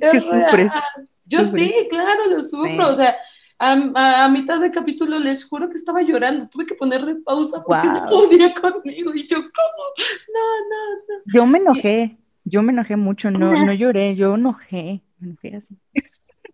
que 0.00 0.18
Es 0.18 0.22
sufres. 0.24 0.52
real. 0.52 1.08
Yo 1.26 1.44
sufres. 1.44 1.62
sí, 1.64 1.86
claro, 1.90 2.24
lo 2.30 2.44
sufro. 2.44 2.68
Sí. 2.70 2.78
O 2.80 2.94
sea, 2.94 3.16
a, 3.58 3.72
a- 3.94 4.24
a 4.24 4.28
mitad 4.28 4.60
de 4.60 4.70
capítulo 4.70 5.18
les 5.18 5.44
juro 5.44 5.68
que 5.68 5.76
estaba 5.76 6.00
llorando. 6.02 6.48
Tuve 6.48 6.66
que 6.66 6.74
ponerle 6.76 7.16
pausa 7.16 7.62
porque 7.64 7.86
no 7.88 8.06
podía 8.06 8.54
conmigo. 8.54 9.12
Y 9.14 9.26
yo, 9.26 9.36
¿cómo? 9.36 9.84
No, 10.32 10.40
no, 10.68 11.16
no. 11.16 11.22
Yo 11.34 11.46
me 11.46 11.58
enojé, 11.58 12.16
yo 12.44 12.62
me 12.62 12.72
enojé 12.72 12.96
mucho, 12.96 13.30
no, 13.32 13.52
no 13.52 13.72
lloré, 13.72 14.14
yo 14.14 14.36
enojé, 14.36 15.02
me 15.18 15.28
enojé 15.30 15.56
así. 15.56 15.76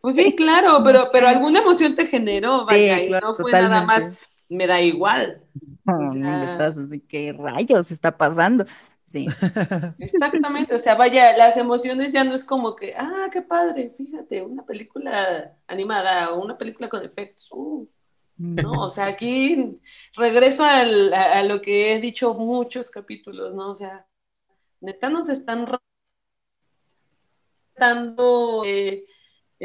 Pues 0.04 0.16
sí, 0.16 0.36
claro, 0.36 0.80
pero, 0.84 1.04
pero 1.10 1.28
alguna 1.28 1.60
emoción 1.60 1.94
te 1.94 2.06
generó, 2.06 2.66
vaya, 2.66 3.02
y 3.02 3.06
claro, 3.06 3.28
no 3.30 3.36
fue 3.36 3.50
nada 3.52 3.80
más, 3.86 4.02
me 4.50 4.66
da 4.66 4.78
igual. 4.82 5.40
O 5.86 6.12
sea- 6.12 6.42
estás 6.42 6.76
¿qué 7.08 7.32
rayos 7.32 7.90
está 7.90 8.14
pasando? 8.14 8.66
Sí. 9.10 9.24
Exactamente, 9.98 10.74
o 10.74 10.78
sea, 10.78 10.94
vaya, 10.94 11.34
las 11.38 11.56
emociones 11.56 12.12
ya 12.12 12.22
no 12.22 12.34
es 12.34 12.44
como 12.44 12.76
que, 12.76 12.94
ah, 12.98 13.28
qué 13.32 13.40
padre, 13.40 13.94
fíjate, 13.96 14.42
una 14.42 14.66
película 14.66 15.56
animada 15.68 16.32
o 16.34 16.42
una 16.44 16.58
película 16.58 16.90
con 16.90 17.02
efectos. 17.02 17.48
uh, 17.52 17.88
No, 18.36 18.72
o 18.72 18.90
sea, 18.90 19.06
aquí 19.06 19.78
regreso 20.16 20.64
al- 20.64 21.14
a, 21.14 21.38
a 21.38 21.42
lo 21.44 21.62
que 21.62 21.94
he 21.94 22.00
dicho 22.00 22.34
muchos 22.34 22.90
capítulos, 22.90 23.54
¿no? 23.54 23.70
O 23.70 23.74
sea, 23.74 24.04
neta 24.82 25.08
nos 25.08 25.30
están 25.30 25.66
dando, 27.76 28.64
eh, 28.64 29.04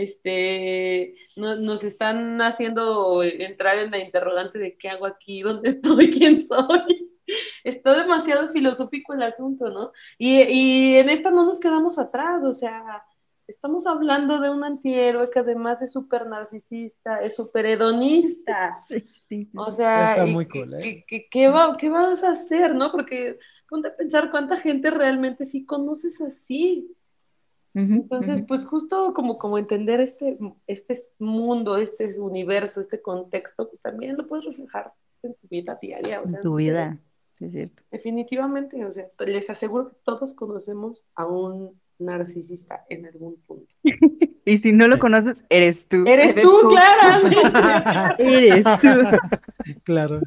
este, 0.01 1.15
no- 1.35 1.55
nos 1.57 1.83
están 1.83 2.41
haciendo 2.41 3.23
entrar 3.23 3.77
en 3.79 3.91
la 3.91 3.99
interrogante 3.99 4.59
de 4.59 4.77
qué 4.77 4.89
hago 4.89 5.05
aquí, 5.05 5.41
dónde 5.43 5.69
estoy, 5.69 6.11
quién 6.11 6.47
soy. 6.47 7.11
Está 7.63 7.95
demasiado 7.95 8.51
filosófico 8.51 9.13
el 9.13 9.23
asunto, 9.23 9.69
¿no? 9.69 9.91
Y, 10.17 10.41
y 10.43 10.97
en 10.97 11.09
esta 11.09 11.31
no 11.31 11.45
nos 11.45 11.59
quedamos 11.59 11.99
atrás, 11.99 12.43
o 12.43 12.53
sea, 12.53 13.03
estamos 13.47 13.85
hablando 13.87 14.39
de 14.39 14.49
un 14.49 14.63
antihéroe 14.63 15.29
que 15.31 15.39
además 15.39 15.81
es 15.81 15.91
súper 15.93 16.25
narcisista, 16.27 17.21
es 17.21 17.35
súper 17.35 17.65
hedonista. 17.67 18.79
O 19.55 19.71
sea, 19.71 20.05
Está 20.05 20.25
muy 20.25 20.47
cool, 20.47 20.73
¿eh? 20.75 21.05
¿qué, 21.31 21.47
va- 21.49 21.75
¿qué 21.77 21.89
vas 21.89 22.23
a 22.23 22.31
hacer, 22.31 22.73
no? 22.75 22.91
Porque 22.91 23.37
ponte 23.69 23.89
a 23.89 23.95
pensar 23.95 24.31
cuánta 24.31 24.57
gente 24.57 24.89
realmente 24.89 25.45
sí 25.45 25.65
conoces 25.65 26.19
así. 26.21 26.95
Entonces, 27.75 28.41
pues 28.47 28.65
justo 28.65 29.13
como, 29.13 29.37
como 29.37 29.57
entender 29.57 30.01
este, 30.01 30.37
este 30.67 30.99
mundo, 31.19 31.77
este 31.77 32.19
universo, 32.19 32.81
este 32.81 33.01
contexto, 33.01 33.69
pues 33.69 33.81
también 33.81 34.17
lo 34.17 34.27
puedes 34.27 34.45
reflejar 34.45 34.91
en 35.23 35.33
tu 35.35 35.47
vida 35.49 35.77
diaria. 35.81 36.21
O 36.21 36.27
sea, 36.27 36.37
En 36.39 36.43
tu 36.43 36.55
vida, 36.55 36.97
sí, 37.37 37.45
es 37.45 37.51
cierto. 37.51 37.83
Definitivamente, 37.91 38.83
o 38.85 38.91
sea, 38.91 39.05
les 39.19 39.49
aseguro 39.49 39.89
que 39.89 39.95
todos 40.03 40.33
conocemos 40.33 41.03
a 41.15 41.25
un 41.25 41.79
narcisista 41.99 42.85
en 42.89 43.05
algún 43.05 43.37
punto. 43.47 43.73
Y 44.45 44.57
si 44.57 44.71
no 44.71 44.87
lo 44.87 44.97
conoces, 44.97 45.43
eres 45.49 45.87
tú. 45.87 46.05
Eres 46.07 46.31
Eres 46.31 46.43
tú, 46.43 46.61
tú. 46.61 46.69
Clara. 46.69 48.15
Eres 48.17 48.63
tú. 48.81 48.87
claro. 49.83 50.21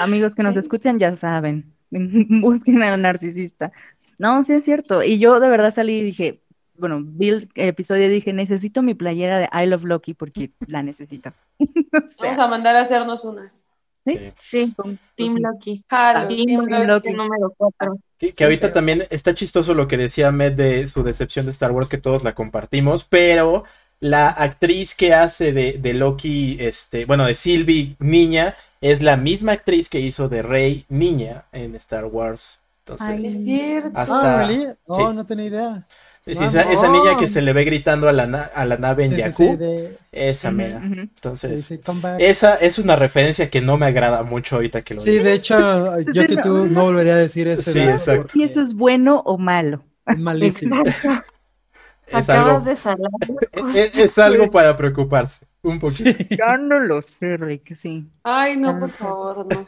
Amigos 0.00 0.34
que 0.34 0.42
nos 0.42 0.54
Sí. 0.54 0.60
escuchan 0.60 0.98
ya 0.98 1.16
saben, 1.16 1.72
busquen 1.90 2.82
al 2.82 3.00
narcisista. 3.00 3.70
No, 4.18 4.42
sí 4.44 4.54
es 4.54 4.64
cierto. 4.64 5.04
Y 5.04 5.20
yo 5.20 5.38
de 5.38 5.48
verdad 5.48 5.72
salí 5.72 5.98
y 5.98 6.02
dije, 6.02 6.42
bueno, 6.78 7.00
vi 7.02 7.28
el 7.30 7.48
episodio 7.54 8.06
y 8.06 8.08
dije, 8.10 8.32
necesito 8.32 8.82
mi 8.82 8.94
playera 8.94 9.38
de 9.38 9.48
I 9.52 9.66
Love 9.66 9.84
Loki 9.84 10.14
porque 10.14 10.50
la 10.66 10.82
necesito. 10.82 11.32
O 11.60 12.10
sea, 12.10 12.30
Vamos 12.30 12.38
a 12.38 12.48
mandar 12.48 12.76
a 12.76 12.80
hacernos 12.82 13.24
unas. 13.24 13.64
Sí. 14.06 14.18
Sí, 14.38 14.72
con- 14.76 14.98
Team 15.16 15.36
Loki. 15.36 15.84
Team 15.88 16.28
Team 16.28 16.60
Loki. 16.66 16.86
Loki 16.86 17.12
número 17.12 17.52
4. 17.56 17.98
Que, 18.18 18.28
que 18.28 18.34
Sí, 18.34 18.44
ahorita 18.44 18.68
pero- 18.68 18.72
también 18.74 19.02
está 19.10 19.34
chistoso 19.34 19.74
lo 19.74 19.86
que 19.88 19.96
decía 19.98 20.30
Med 20.32 20.52
de 20.52 20.86
su 20.86 21.02
decepción 21.02 21.44
de 21.46 21.52
Star 21.52 21.72
Wars, 21.72 21.88
que 21.88 21.98
todos 21.98 22.24
la 22.24 22.34
compartimos, 22.34 23.04
pero 23.04 23.64
la 24.00 24.28
actriz 24.28 24.94
que 24.94 25.12
hace 25.12 25.52
de, 25.52 25.72
de 25.74 25.92
Loki, 25.94 26.56
este, 26.60 27.04
bueno, 27.04 27.26
de 27.26 27.34
Sylvie 27.34 27.96
niña, 27.98 28.54
es 28.80 29.02
la 29.02 29.16
misma 29.16 29.52
actriz 29.52 29.88
que 29.90 30.00
hizo 30.00 30.28
de 30.28 30.40
Rey 30.42 30.86
niña 30.88 31.44
en 31.52 31.74
Star 31.74 32.06
Wars. 32.06 32.60
Entonces, 32.86 33.08
Ay. 33.08 33.24
Es 33.26 33.44
cierto. 33.44 33.90
hasta 33.98 34.40
Ah, 34.40 34.46
¿really? 34.46 34.66
Oh, 34.86 35.10
sí. 35.10 35.16
no 35.16 35.26
tenía 35.26 35.44
idea. 35.46 35.86
Esa, 36.28 36.62
esa 36.72 36.88
niña 36.88 37.16
que 37.16 37.28
se 37.28 37.42
le 37.42 37.52
ve 37.52 37.64
gritando 37.64 38.08
a 38.08 38.12
la, 38.12 38.26
na- 38.26 38.50
a 38.54 38.64
la 38.64 38.76
nave 38.76 39.04
en 39.04 39.12
Sí, 39.12 39.16
sí, 39.16 39.22
Jakku, 39.22 39.44
sí, 39.50 39.56
de- 39.56 39.98
esa 40.12 40.50
mera. 40.50 40.80
Entonces, 40.84 41.70
esa 42.18 42.54
es 42.56 42.78
una 42.78 42.96
referencia 42.96 43.50
que 43.50 43.60
no 43.60 43.76
me 43.78 43.86
agrada 43.86 44.22
mucho 44.22 44.56
ahorita 44.56 44.82
que 44.82 44.94
lo 44.94 45.02
Sí, 45.02 45.10
digo. 45.12 45.24
de 45.24 45.32
hecho, 45.34 46.00
yo 46.12 46.26
que 46.26 46.36
tú 46.36 46.66
no 46.70 46.84
volvería 46.84 47.14
a 47.14 47.16
decir 47.16 47.48
ese 47.48 47.72
Sí, 47.72 47.78
exacto. 47.80 48.28
Si 48.32 48.42
eso 48.42 48.62
es 48.62 48.74
bueno 48.74 49.20
o 49.24 49.38
malo. 49.38 49.84
malísimo. 50.16 50.76
Acabas 52.12 52.64
algo, 52.64 52.64
de 52.64 52.76
salar 52.76 53.10
es 53.74 54.18
algo 54.18 54.50
para 54.50 54.76
preocuparse, 54.76 55.46
un 55.70 55.78
poquito. 55.78 56.10
Yo 56.30 56.56
no 56.58 56.80
lo 56.80 57.00
sé, 57.02 57.36
Rick, 57.36 57.74
sí. 57.74 58.06
Ay, 58.22 58.56
no, 58.56 58.78
por 58.78 58.90
favor, 58.90 59.46
no. 59.52 59.64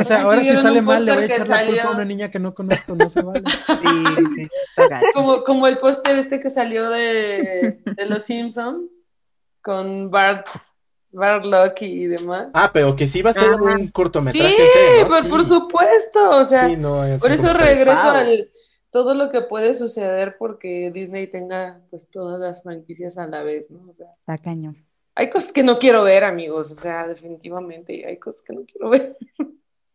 O 0.00 0.04
sea, 0.04 0.22
ahora 0.22 0.40
si 0.42 0.52
sale 0.52 0.80
mal 0.82 1.04
le 1.04 1.12
voy 1.12 1.22
a 1.22 1.26
echar 1.26 1.48
la 1.48 1.66
culpa 1.66 1.82
a 1.88 1.90
una 1.92 2.04
niña 2.04 2.30
que 2.30 2.38
no 2.38 2.54
conozco, 2.54 2.94
no 2.94 3.08
se 3.08 3.22
vale. 3.22 3.42
Sí, 3.82 4.24
sí. 4.36 4.48
Como, 5.14 5.42
como 5.44 5.66
el 5.66 5.78
póster 5.78 6.18
este 6.18 6.40
que 6.40 6.50
salió 6.50 6.88
de, 6.90 7.80
de 7.84 8.06
Los 8.06 8.24
Simpson 8.24 8.88
con 9.60 10.10
Bart, 10.10 10.46
Bart 11.12 11.44
Lucky 11.44 11.86
y 11.86 12.06
demás. 12.06 12.48
Ah, 12.54 12.70
pero 12.72 12.94
que 12.94 13.08
sí 13.08 13.22
va 13.22 13.30
a 13.30 13.34
ser 13.34 13.50
Ajá. 13.54 13.62
un 13.62 13.86
Sí, 13.86 13.90
cortometraje, 13.92 14.62
en 14.64 14.70
serio, 14.70 15.02
¿no? 15.02 15.08
por, 15.08 15.22
Sí. 15.22 15.28
por 15.28 15.44
supuesto, 15.46 16.30
o 16.30 16.44
sea, 16.44 16.68
Sí, 16.68 16.76
no, 16.76 17.04
es 17.04 17.20
por 17.20 17.32
eso 17.32 17.52
regreso 17.52 17.90
Wow. 18.02 18.10
al 18.12 18.50
todo 18.90 19.14
lo 19.14 19.30
que 19.30 19.42
puede 19.42 19.74
suceder 19.74 20.36
porque 20.38 20.90
Disney 20.94 21.26
tenga 21.26 21.80
pues 21.90 22.08
todas 22.10 22.40
las 22.40 22.62
franquicias 22.62 23.18
a 23.18 23.26
la 23.26 23.42
vez, 23.42 23.70
¿no? 23.70 23.80
O 23.90 23.94
sea, 23.94 24.06
Está 24.20 24.38
cañón. 24.38 24.76
Hay 25.18 25.30
cosas 25.30 25.52
que 25.52 25.62
no 25.62 25.78
quiero 25.78 26.04
ver, 26.04 26.24
amigos, 26.24 26.70
o 26.72 26.76
sea, 26.76 27.06
definitivamente 27.08 28.06
hay 28.06 28.18
cosas 28.18 28.42
que 28.42 28.54
no 28.54 28.64
quiero 28.64 28.90
ver. 28.90 29.16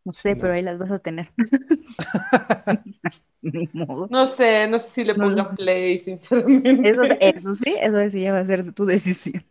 No 0.04 0.12
sé, 0.12 0.36
no. 0.36 0.40
pero 0.40 0.52
ahí 0.54 0.62
las 0.62 0.78
vas 0.78 0.90
a 0.90 0.98
tener. 0.98 1.32
Ni 3.42 3.68
modo. 3.72 4.08
No 4.10 4.26
sé, 4.26 4.66
no 4.68 4.78
sé 4.78 4.90
si 4.90 5.04
le 5.04 5.14
No 5.14 5.30
ponga 5.30 5.48
sé. 5.48 5.56
play, 5.56 5.98
sinceramente. 5.98 6.90
Eso, 6.90 7.02
eso 7.20 7.54
sí, 7.54 7.74
eso 7.80 8.10
sí 8.10 8.20
ya 8.22 8.32
va 8.32 8.40
a 8.40 8.44
ser 8.46 8.72
tu 8.72 8.84
decisión. 8.84 9.44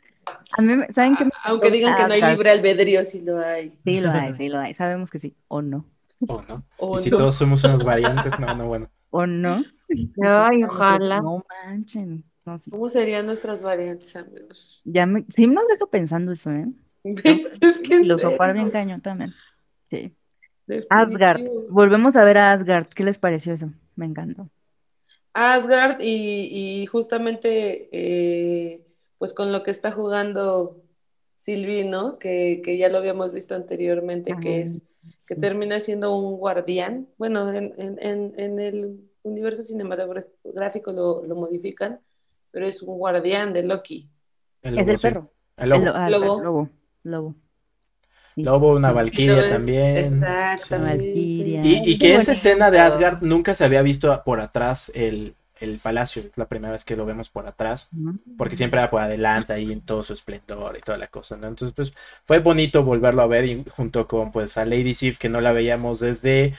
A 0.58 0.62
mí, 0.62 0.76
me- 0.76 0.94
¿saben 0.94 1.16
qué? 1.16 1.26
me 1.26 1.32
Aunque 1.44 1.72
digan 1.72 1.96
que 1.96 2.06
no 2.06 2.14
hay 2.14 2.22
Asgard. 2.22 2.32
libre 2.34 2.52
albedrío, 2.52 3.06
sí 3.06 3.22
lo 3.22 3.40
hay. 3.40 3.78
Sí 3.86 4.00
lo 4.00 4.12
hay, 4.12 4.36
sí 4.36 4.50
lo 4.50 4.60
hay. 4.60 4.74
Sabemos 4.74 5.12
que 5.12 5.20
sí. 5.20 5.36
O 5.48 5.62
no. 5.62 5.86
Oh, 6.28 6.42
¿no? 6.48 6.64
O 6.78 6.96
y 6.98 7.00
si 7.00 7.10
no. 7.10 7.18
todos 7.18 7.36
somos 7.36 7.64
unos 7.64 7.84
variantes, 7.84 8.40
no, 8.40 8.56
no, 8.56 8.68
bueno. 8.68 8.90
O 9.12 9.26
no. 9.28 9.64
Ay, 10.24 10.64
ojalá. 10.64 11.22
No 11.22 11.44
manchen. 11.50 12.24
No, 12.46 12.58
sí. 12.58 12.72
¿Cómo 12.72 12.90
serían 12.90 13.26
nuestras 13.26 13.62
variantes, 13.62 14.16
amigos? 14.16 14.82
Ya 14.86 15.06
me, 15.06 15.26
sí 15.30 15.48
nos 15.48 15.68
deja 15.68 15.86
pensando 15.88 16.32
eso, 16.34 16.52
¿eh? 16.52 16.68
es 17.04 17.80
que 17.82 17.98
Filosofar 17.98 18.50
serio, 18.50 18.54
bien 18.54 18.72
cañón 18.72 19.02
también. 19.02 19.34
Sí. 19.90 20.16
definitivo. 20.68 20.90
Asgard. 20.90 21.42
Volvemos 21.70 22.16
a 22.16 22.24
ver 22.26 22.38
a 22.38 22.52
Asgard. 22.52 22.88
¿Qué 22.88 23.04
les 23.04 23.18
pareció 23.20 23.54
eso? 23.54 23.72
Me 23.96 24.06
encantó. 24.06 24.50
Asgard 25.34 26.00
y, 26.02 26.82
y 26.84 26.86
justamente 26.88 27.90
eh, 27.92 28.86
pues 29.18 29.34
con 29.34 29.52
lo 29.52 29.64
que 29.64 29.72
está 29.72 29.92
jugando 29.92 30.84
Sylvie, 31.38 31.86
¿no? 31.86 32.20
Que, 32.20 32.62
que 32.64 32.78
ya 32.78 32.90
lo 32.90 33.00
habíamos 33.00 33.34
visto 33.34 33.56
anteriormente, 33.56 34.36
que 34.42 34.62
es 34.62 34.82
que 35.28 35.36
Sí. 35.36 35.42
termina 35.42 35.80
siendo 35.80 36.16
un 36.16 36.38
guardián. 36.38 37.08
Bueno, 37.18 37.52
en, 37.54 37.74
en, 37.78 38.00
en, 38.02 38.34
en 38.40 38.60
el 38.60 39.00
universo 39.24 39.64
cinematográfico 39.64 40.92
lo, 40.92 41.24
lo 41.26 41.36
modifican, 41.36 42.00
pero 42.54 42.68
es 42.68 42.82
un 42.84 42.98
guardián 42.98 43.52
de 43.52 43.64
Loki. 43.64 44.10
El 44.62 44.80
Es 44.80 44.80
lobo, 44.80 44.92
el 44.92 44.98
sí. 45.00 45.02
perro. 45.02 45.32
El 45.58 45.70
lobo. 45.70 45.80
El 45.82 45.86
lo- 45.88 45.96
ah, 45.96 46.10
Lobo. 46.10 46.42
lobo. 46.42 46.70
Lobo. 47.04 47.36
Sí. 48.36 48.44
Lobo, 48.44 48.76
una 48.76 48.92
valquiria 48.94 49.50
también. 49.50 50.20
Valquiria. 50.22 51.64
Sí. 51.64 51.82
Y, 51.86 51.92
y 51.92 51.98
que 52.00 52.08
Qué 52.08 52.16
esa 52.16 52.34
escena 52.34 52.72
de 52.72 52.80
Asgard 52.80 53.22
nunca 53.22 53.56
se 53.56 53.66
había 53.66 53.82
visto 53.82 54.22
por 54.26 54.40
atrás 54.40 54.92
el, 54.96 55.36
el 55.60 55.78
palacio. 55.80 56.22
Es 56.24 56.32
la 56.38 56.48
primera 56.48 56.72
vez 56.72 56.84
que 56.86 56.96
lo 56.96 57.06
vemos 57.06 57.30
por 57.30 57.46
atrás. 57.48 57.90
Porque 58.38 58.56
siempre 58.56 58.80
era 58.80 58.90
por 58.90 59.02
adelante 59.02 59.54
ahí 59.54 59.72
en 59.72 59.82
todo 59.82 60.04
su 60.04 60.14
esplendor 60.14 60.78
y 60.78 60.82
toda 60.82 60.98
la 60.98 61.08
cosa, 61.08 61.38
¿no? 61.38 61.48
Entonces, 61.48 61.74
pues 61.76 61.94
fue 62.24 62.40
bonito 62.40 62.84
volverlo 62.84 63.22
a 63.22 63.28
ver 63.28 63.46
y 63.46 63.64
junto 63.70 64.08
con 64.08 64.32
pues 64.32 64.58
a 64.58 64.66
Lady 64.66 64.96
Sif 64.96 65.18
que 65.20 65.30
no 65.30 65.42
la 65.42 65.52
veíamos 65.52 66.00
desde 66.00 66.54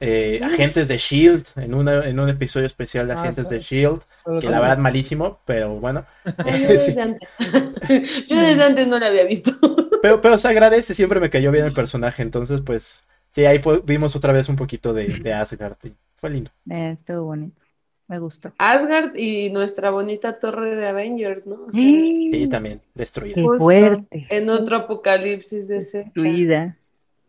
eh, 0.00 0.40
Agentes 0.42 0.88
de 0.88 0.98
Shield 0.98 1.44
en, 1.56 1.74
una, 1.74 2.04
en 2.06 2.18
un 2.20 2.28
episodio 2.28 2.66
especial 2.66 3.06
de 3.06 3.14
Ah, 3.14 3.20
Agentes 3.22 3.48
de 3.48 3.60
Shield, 3.60 4.00
que 4.40 4.48
la 4.48 4.60
verdad 4.60 4.78
malísimo, 4.78 5.40
pero 5.44 5.76
bueno. 5.80 6.04
Ay, 6.44 6.62
yo 6.62 6.68
desde 6.68 6.92
Sí. 6.92 7.00
antes. 7.00 7.28
Yo 8.28 8.40
desde 8.40 8.62
antes 8.64 8.86
no 8.88 8.98
la 8.98 9.06
había 9.06 9.24
visto. 9.24 9.52
Pero, 10.02 10.20
pero 10.20 10.38
se 10.38 10.46
agradece, 10.46 10.94
siempre 10.94 11.18
me 11.18 11.30
cayó 11.30 11.50
bien 11.50 11.64
el 11.64 11.72
personaje, 11.72 12.22
entonces 12.22 12.60
pues 12.60 13.02
sí, 13.30 13.44
ahí 13.44 13.60
vimos 13.84 14.14
otra 14.14 14.32
vez 14.32 14.48
un 14.48 14.54
poquito 14.54 14.92
de, 14.92 15.06
de 15.18 15.32
Asgard 15.32 15.76
y 15.84 15.94
fue 16.14 16.30
lindo. 16.30 16.50
Eh, 16.70 16.90
estuvo 16.94 17.24
bonito. 17.24 17.60
Me 18.06 18.20
gustó. 18.20 18.52
Asgard 18.58 19.16
y 19.16 19.50
nuestra 19.50 19.90
bonita 19.90 20.38
torre 20.38 20.76
de 20.76 20.86
Avengers, 20.86 21.44
¿no? 21.46 21.54
O 21.54 21.72
sea, 21.72 21.88
Sí, 21.88 22.46
también, 22.48 22.82
destruida. 22.94 23.34
Qué 23.34 23.46
fuerte. 23.58 24.26
en 24.30 24.48
otro 24.50 24.76
apocalipsis 24.76 25.66
de 25.66 25.78
ese. 25.78 26.12
Vida. 26.14 26.76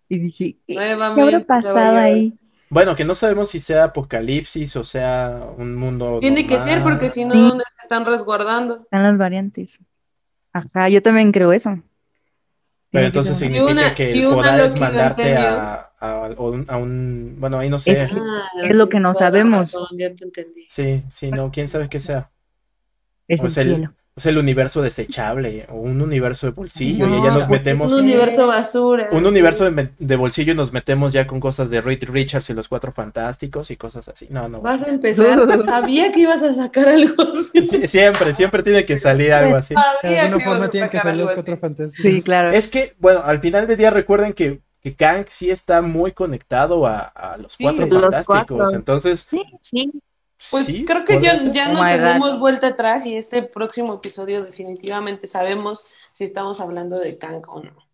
Y 0.10 0.19
dije, 0.19 0.58
¿qué, 0.67 0.77
habrá 0.77 1.39
pasado 1.45 1.97
ahí? 1.97 2.34
Bueno, 2.69 2.95
que 2.95 3.06
no 3.06 3.15
sabemos 3.15 3.49
si 3.49 3.60
sea 3.60 3.86
apocalipsis 3.86 4.75
o 4.75 4.84
sea 4.84 5.41
un 5.58 5.75
mundo 5.75 6.17
Tiene 6.19 6.45
que 6.45 6.60
ser 6.60 6.84
porque 6.84 7.10
si 7.10 7.23
no, 7.25 7.34
Sí. 7.36 7.47
¿dónde 7.49 7.63
se 7.77 7.84
están 7.84 8.06
resguardando? 8.06 8.82
Están 8.84 9.03
las 9.03 9.17
variantes. 9.17 9.80
Ajá, 10.53 10.89
yo 10.89 11.01
también 11.01 11.32
creo 11.32 11.53
eso. 11.53 11.82
Pero 12.89 13.06
entonces 13.06 13.38
significa 13.38 13.71
una- 13.71 13.95
que 13.95 14.10
si 14.12 14.21
el 14.21 14.30
poder 14.30 14.60
es 14.62 14.80
mandarte 14.80 15.38
a, 15.38 15.91
a, 15.99 16.25
a 16.25 16.27
un, 16.41 16.65
a 16.67 16.77
un- 16.77 17.36
Bueno, 17.38 17.60
ahí 17.60 17.69
no 17.69 17.80
sé. 17.80 17.91
Es 17.93 18.10
que- 18.10 18.15
Ah, 18.19 18.47
Es 18.63 18.75
lo 18.75 18.89
que 18.89 18.99
no 18.99 19.10
la 19.10 19.15
sabemos. 19.15 19.71
razón, 19.73 19.88
ya 19.97 20.13
te 20.15 20.23
entendí. 20.25 20.65
Sí, 20.69 21.03
sí, 21.10 21.32
no, 21.32 21.51
quién 21.51 21.67
sabe 21.67 21.89
qué 21.89 21.99
sea. 21.99 22.30
Es 23.27 23.41
O 23.41 23.45
el 23.45 23.51
sea, 23.51 23.63
el- 23.63 23.75
cielo. 23.75 23.93
O 24.17 24.19
sea, 24.19 24.32
el 24.32 24.39
universo 24.39 24.82
desechable 24.82 25.67
o 25.69 25.75
un 25.75 26.01
universo 26.01 26.47
de 26.47 26.51
bolsillo 26.51 27.08
y 27.08 27.21
ya 27.21 27.36
nos 27.36 27.47
metemos. 27.47 27.91
Un 27.93 27.99
universo 27.99 28.47
basura. 28.47 29.10
Un 29.12 29.27
universo 29.27 29.69
de, 29.69 29.89
de 29.99 30.15
bolsillo 30.15 30.53
y 30.53 30.56
nos 30.56 30.73
metemos 30.73 31.13
ya 31.13 31.27
con 31.27 31.39
cosas 31.39 31.69
de 31.69 31.82
Reed 31.82 32.03
Richards 32.10 32.49
y 32.49 32.53
los 32.56 32.67
cuatro 32.67 32.91
fantásticos 32.91 33.69
y 33.69 33.77
cosas 33.77 34.10
así. 34.10 34.25
No, 34.32 34.49
no. 34.49 34.60
Vas 34.62 34.82
a 34.82 34.88
empezar. 34.88 35.38
Sabía 35.67 36.12
que 36.12 36.21
ibas 36.21 36.41
a 36.41 36.56
sacar 36.56 36.88
algo. 36.89 37.13
Sí, 37.53 37.88
siempre, 37.88 38.34
siempre 38.34 38.63
tiene 38.63 38.86
que 38.86 38.97
salir 38.97 39.32
algo 39.34 39.56
así. 39.56 39.75
De 40.01 40.19
alguna 40.19 40.43
forma 40.43 40.67
tienen 40.69 40.89
que 40.89 40.99
salir 40.99 41.21
los 41.21 41.34
cuatro 41.34 41.56
fantásticos. 41.58 42.12
Sí, 42.12 42.21
claro. 42.23 42.49
Es 42.49 42.67
que, 42.67 42.95
bueno, 42.97 43.21
al 43.23 43.39
final 43.39 43.67
del 43.67 43.77
día 43.77 43.91
recuerden 43.91 44.34
que, 44.34 44.62
que 44.82 44.95
Kang 44.95 45.25
sí 45.30 45.51
está 45.51 45.84
muy 45.84 46.12
conectado 46.13 46.88
a, 46.88 47.01
a 47.01 47.38
los 47.38 47.53
Sí, 47.53 47.63
cuatro 47.63 47.86
los 47.86 48.01
fantásticos. 48.01 48.47
cuatro. 48.47 48.75
Entonces, 48.75 49.27
Sí, 49.62 49.91
Pues 50.52 50.65
sí, 50.65 50.86
creo 50.86 51.04
que 51.04 51.21
ya, 51.21 51.36
ya 51.36 51.69
Oh 51.69 51.73
nos 51.73 51.86
tenemos 51.86 52.39
vuelta 52.39 52.67
atrás 52.67 53.06
y 53.06 53.15
este 53.15 53.43
próximo 53.43 53.95
episodio 53.95 54.43
definitivamente 54.43 55.28
sabemos 55.28 55.86
si 56.13 56.23
estamos 56.23 56.60
hablando 56.60 57.00
de 57.00 57.17
Kang 57.17 57.43
o 57.47 57.63
no. 57.63 57.88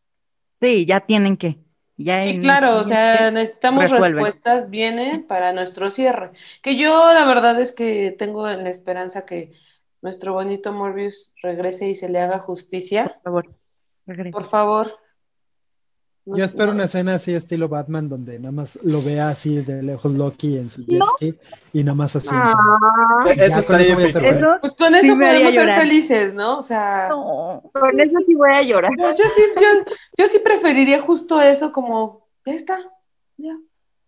Sí, 0.62 0.86
ya 0.86 1.02
tienen 1.02 1.38
que. 1.38 1.58
Ya 1.96 2.22
Sí, 2.22 2.40
claro, 2.40 2.80
o 2.80 2.84
sea, 2.84 3.32
necesitamos 3.32 3.84
resuelven. 3.84 4.24
respuestas 4.24 4.70
viene 4.70 5.24
para 5.28 5.54
nuestro 5.54 5.92
cierre. 5.92 6.32
Que 6.62 6.76
yo 6.76 7.14
la 7.14 7.26
verdad 7.26 7.60
es 7.62 7.72
que 7.72 8.16
tengo 8.18 8.48
la 8.48 8.70
esperanza 8.70 9.26
que 9.26 9.54
nuestro 10.02 10.34
bonito 10.34 10.74
Morbius 10.74 11.34
regrese 11.42 11.88
y 11.90 11.96
se 11.96 12.10
le 12.10 12.20
haga 12.20 12.40
justicia. 12.40 13.20
Por 13.24 13.46
favor. 13.46 14.32
Por 14.32 14.50
favor. 14.50 15.00
No 16.26 16.38
Yo 16.38 16.46
espero 16.46 16.68
no. 16.68 16.76
una 16.76 16.86
escena 16.86 17.16
así 17.16 17.34
estilo 17.34 17.68
Batman 17.68 18.08
donde 18.08 18.40
nada 18.40 18.54
más 18.54 18.80
lo 18.84 19.04
vea 19.04 19.28
así 19.28 19.58
de 19.62 19.84
lejos 19.84 20.14
Loki 20.14 20.58
en 20.58 20.70
su 20.70 20.86
jet 20.86 21.02
ski 21.18 21.38
y 21.74 21.84
nada 21.84 21.96
más 21.96 22.16
así. 22.16 22.30
Ah, 22.32 22.54
Eso 23.26 23.34
Ya, 23.36 23.46
eso 23.46 23.58
Pues 24.62 24.74
con 24.76 24.96
eso 24.96 25.16
podemos 25.18 25.54
ser 25.54 25.76
felices, 25.76 26.34
¿no? 26.34 26.60
O 26.60 26.62
sea, 26.62 27.10
no. 27.10 27.62
con 27.74 28.00
eso 28.00 28.18
sí 28.26 28.36
voy 28.36 28.52
a 28.56 28.62
llorar. 28.62 28.92
yo, 28.98 29.10
yo 29.10 29.24
sí, 29.36 29.42
yo, 29.62 29.68
yo 30.18 30.28
sí 30.30 30.40
preferiría 30.40 31.02
justo 31.02 31.42
eso, 31.42 31.74
como, 31.74 32.26
ya 32.46 32.54
está, 32.54 32.80
ya. 33.38 33.58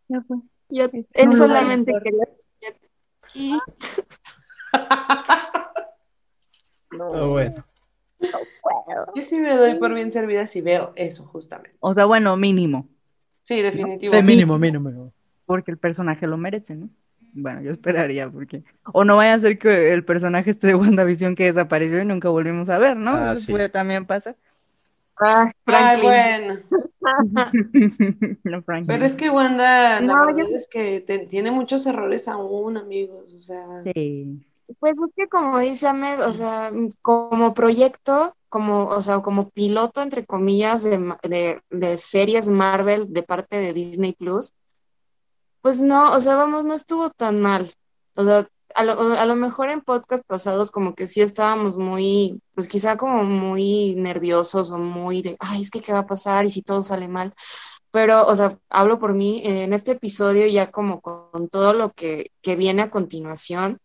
Ya 0.07 0.21
fue. 0.21 0.37
Yo- 0.69 0.87
No 0.93 1.03
él 1.13 1.35
solamente 1.35 1.91
voy 1.91 1.99
a 1.99 2.03
quería. 2.03 2.27
Sí, 3.27 3.59
Bueno. 8.19 9.05
Yo 9.15 9.21
sí 9.23 9.37
me 9.37 9.55
doy 9.55 9.75
por 9.79 9.93
bien 9.93 10.11
servida 10.11 10.47
si 10.47 10.61
veo 10.61 10.93
eso, 10.95 11.25
justamente. 11.25 11.77
O 11.79 11.93
sea, 11.93 12.05
bueno, 12.05 12.35
mínimo. 12.37 12.87
Sí, 13.43 13.61
definitivo. 13.61 14.13
Sí, 14.13 14.23
mínimo, 14.23 14.57
mínimo. 14.57 15.11
Porque 15.45 15.71
el 15.71 15.77
personaje 15.77 16.25
lo 16.25 16.37
merece, 16.37 16.75
¿no? 16.75 16.89
Bueno, 17.33 17.61
yo 17.61 17.71
esperaría, 17.71 18.29
porque. 18.29 18.63
O 18.93 19.03
no 19.03 19.17
vaya 19.17 19.33
a 19.35 19.39
ser 19.39 19.59
que 19.59 19.93
el 19.93 20.03
personaje 20.05 20.51
este 20.51 20.67
de 20.67 20.75
WandaVision 20.75 21.35
que 21.35 21.45
desapareció 21.45 22.01
y 22.01 22.05
nunca 22.05 22.29
volvimos 22.29 22.69
a 22.69 22.77
ver, 22.79 22.95
¿no? 22.97 23.11
Ah, 23.11 23.33
Eso 23.33 23.41
sí. 23.41 23.51
puede 23.51 23.69
también 23.69 24.05
pasar. 24.05 24.35
ah, 25.19 25.51
Ay, 25.65 25.99
Franklin. 25.99 26.03
bueno. 26.03 26.59
no, 28.43 28.61
Franklin. 28.63 28.87
Pero 28.87 29.05
es 29.05 29.15
que 29.15 29.29
Wanda, 29.29 29.99
la 29.99 30.01
No, 30.01 30.25
verdad 30.25 30.45
yo- 30.49 30.57
es 30.57 30.67
que 30.67 31.01
te- 31.01 31.27
tiene 31.27 31.51
muchos 31.51 31.85
errores 31.85 32.27
aún, 32.27 32.77
amigos. 32.77 33.33
O 33.33 33.39
sea, 33.39 33.83
Sí. 33.93 34.39
Pues 34.79 34.93
es 34.93 35.13
que 35.15 35.27
como 35.27 35.59
dice 35.59 35.87
Ahmed, 35.87 36.25
o 36.25 36.33
sea, 36.33 36.71
como 37.01 37.53
proyecto, 37.53 38.35
como, 38.49 38.87
o 38.87 39.01
sea, 39.01 39.21
como 39.21 39.49
piloto, 39.49 40.01
entre 40.01 40.25
comillas, 40.25 40.83
de, 40.83 40.97
de, 41.23 41.61
de 41.69 41.97
series 41.97 42.49
Marvel 42.49 43.11
de 43.13 43.23
parte 43.23 43.57
de 43.57 43.73
Disney 43.73 44.13
Plus, 44.13 44.53
pues 45.61 45.79
no, 45.79 46.13
o 46.13 46.19
sea, 46.19 46.35
vamos, 46.35 46.63
no 46.63 46.73
estuvo 46.73 47.09
tan 47.09 47.41
mal. 47.41 47.73
O 48.15 48.23
sea, 48.23 48.47
a 48.75 48.83
lo, 48.83 48.93
a 49.13 49.25
lo 49.25 49.35
mejor 49.35 49.69
en 49.69 49.81
podcast 49.81 50.23
pasados 50.25 50.71
como 50.71 50.95
que 50.95 51.07
sí 51.07 51.21
estábamos 51.21 51.77
muy, 51.77 52.41
pues 52.53 52.67
quizá 52.67 52.97
como 52.97 53.23
muy 53.23 53.95
nerviosos 53.95 54.71
o 54.71 54.77
muy 54.77 55.21
de, 55.21 55.37
ay, 55.39 55.61
es 55.61 55.71
que 55.71 55.81
qué 55.81 55.93
va 55.93 55.99
a 55.99 56.07
pasar 56.07 56.45
y 56.45 56.49
si 56.49 56.61
todo 56.61 56.83
sale 56.83 57.07
mal. 57.07 57.33
Pero, 57.91 58.27
o 58.27 58.35
sea, 58.35 58.59
hablo 58.69 58.99
por 58.99 59.13
mí, 59.13 59.41
en 59.45 59.73
este 59.73 59.93
episodio 59.93 60.47
ya 60.47 60.69
como 60.71 60.99
con 61.01 61.47
todo 61.49 61.73
lo 61.73 61.93
que, 61.93 62.31
que 62.41 62.55
viene 62.57 62.81
a 62.81 62.91
continuación, 62.91 63.79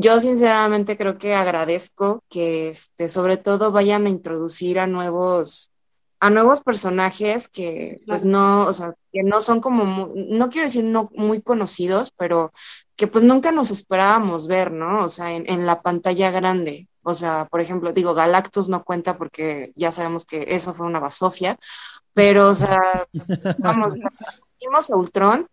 yo 0.00 0.20
sinceramente 0.20 0.96
creo 0.96 1.18
que 1.18 1.34
agradezco 1.34 2.22
que 2.28 2.68
este, 2.68 3.08
sobre 3.08 3.36
todo 3.36 3.72
vayan 3.72 4.06
a 4.06 4.10
introducir 4.10 4.78
a 4.78 4.86
nuevos, 4.86 5.72
a 6.20 6.30
nuevos 6.30 6.62
personajes 6.62 7.48
que 7.48 8.00
pues 8.06 8.24
no, 8.24 8.66
o 8.66 8.72
sea, 8.72 8.94
que 9.12 9.24
no 9.24 9.40
son 9.40 9.60
como, 9.60 10.12
no 10.14 10.50
quiero 10.50 10.66
decir 10.66 10.84
no 10.84 11.10
muy 11.14 11.42
conocidos, 11.42 12.12
pero 12.16 12.52
que 12.94 13.08
pues 13.08 13.24
nunca 13.24 13.50
nos 13.50 13.72
esperábamos 13.72 14.46
ver, 14.46 14.70
¿no? 14.70 15.04
O 15.04 15.08
sea, 15.08 15.32
en, 15.32 15.50
en 15.50 15.66
la 15.66 15.82
pantalla 15.82 16.30
grande. 16.30 16.86
O 17.02 17.14
sea, 17.14 17.46
por 17.46 17.60
ejemplo, 17.60 17.92
digo, 17.92 18.14
Galactus 18.14 18.68
no 18.68 18.84
cuenta 18.84 19.18
porque 19.18 19.72
ya 19.74 19.90
sabemos 19.90 20.24
que 20.24 20.44
eso 20.48 20.74
fue 20.74 20.86
una 20.86 21.00
basofia, 21.00 21.58
pero, 22.14 22.50
o 22.50 22.54
sea, 22.54 23.06
vamos, 23.58 23.94
vimos 24.60 24.90
a 24.90 24.96
Ultron 24.96 25.48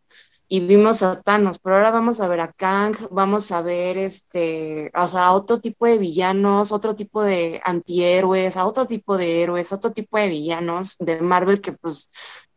y 0.47 0.59
vimos 0.61 1.01
a 1.03 1.21
Thanos, 1.21 1.59
pero 1.59 1.75
ahora 1.77 1.91
vamos 1.91 2.21
a 2.21 2.27
ver 2.27 2.39
a 2.41 2.51
Kang, 2.53 2.95
vamos 3.11 3.51
a 3.51 3.61
ver 3.61 3.97
este, 3.97 4.91
o 4.95 5.07
sea, 5.07 5.31
otro 5.33 5.59
tipo 5.61 5.85
de 5.87 5.97
villanos, 5.97 6.71
otro 6.71 6.95
tipo 6.95 7.23
de 7.23 7.61
antihéroes, 7.65 8.57
a 8.57 8.65
otro 8.65 8.85
tipo 8.87 9.17
de 9.17 9.41
héroes, 9.43 9.73
otro 9.73 9.91
tipo 9.93 10.17
de 10.17 10.29
villanos 10.29 10.97
de 10.99 11.21
Marvel 11.21 11.61
que 11.61 11.73
pues, 11.73 12.09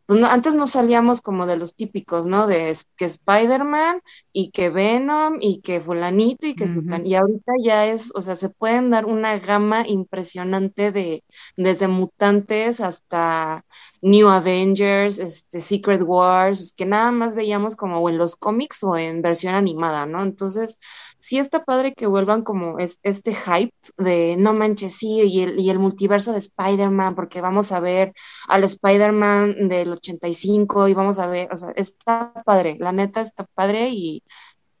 pues 0.05 0.19
no- 0.19 0.27
antes 0.27 0.55
no 0.55 0.65
salíamos 0.65 1.21
como 1.21 1.45
de 1.45 1.55
los 1.57 1.75
típicos, 1.75 2.25
¿no? 2.25 2.47
De 2.47 2.75
que 2.97 3.05
Spider-Man 3.05 4.01
y 4.33 4.49
que 4.51 4.69
Venom 4.69 5.37
y 5.39 5.61
que 5.61 5.79
fulanito 5.81 6.47
y 6.47 6.55
que 6.55 6.65
Ujú. 6.65 6.67
sutan, 6.67 7.05
y 7.05 7.13
ahorita 7.15 7.53
ya 7.63 7.85
es, 7.87 8.11
o 8.15 8.21
sea, 8.21 8.35
se 8.35 8.49
pueden 8.49 8.89
dar 8.89 9.05
una 9.05 9.37
gama 9.39 9.87
impresionante 9.87 10.91
de, 10.91 11.23
desde 11.57 11.87
mutantes 11.87 12.81
hasta 12.81 13.63
New 14.01 14.27
Avengers, 14.29 15.19
este, 15.19 15.59
Secret 15.59 16.01
Wars, 16.03 16.73
que 16.75 16.85
nada 16.85 17.11
más 17.11 17.35
veíamos 17.35 17.75
como 17.75 18.07
en 18.09 18.17
los 18.17 18.35
cómics 18.35 18.83
o 18.83 18.97
en 18.97 19.21
versión 19.21 19.55
animada, 19.55 20.05
¿no? 20.05 20.21
Entonces, 20.23 20.79
sí 21.19 21.37
está 21.37 21.63
padre 21.63 21.93
que 21.93 22.07
vuelvan 22.07 22.43
como 22.43 22.77
es- 22.79 22.99
este 23.03 23.33
hype 23.33 23.73
de 23.97 24.35
no 24.37 24.53
manches, 24.53 24.95
sí, 24.97 25.21
y 25.23 25.41
el, 25.41 25.59
y 25.59 25.69
el 25.69 25.79
multiverso 25.79 26.31
de 26.31 26.39
Spider-Man, 26.39 27.15
porque 27.15 27.41
vamos 27.41 27.71
a 27.71 27.79
ver 27.79 28.13
al 28.47 28.63
Spider-Man 28.63 29.67
del 29.69 29.91
85 29.93 30.87
y 30.87 30.93
vamos 30.93 31.19
a 31.19 31.27
ver, 31.27 31.49
o 31.51 31.57
sea, 31.57 31.71
está 31.75 32.33
padre, 32.45 32.77
la 32.79 32.91
neta 32.91 33.21
está 33.21 33.45
padre 33.53 33.89
y 33.89 34.23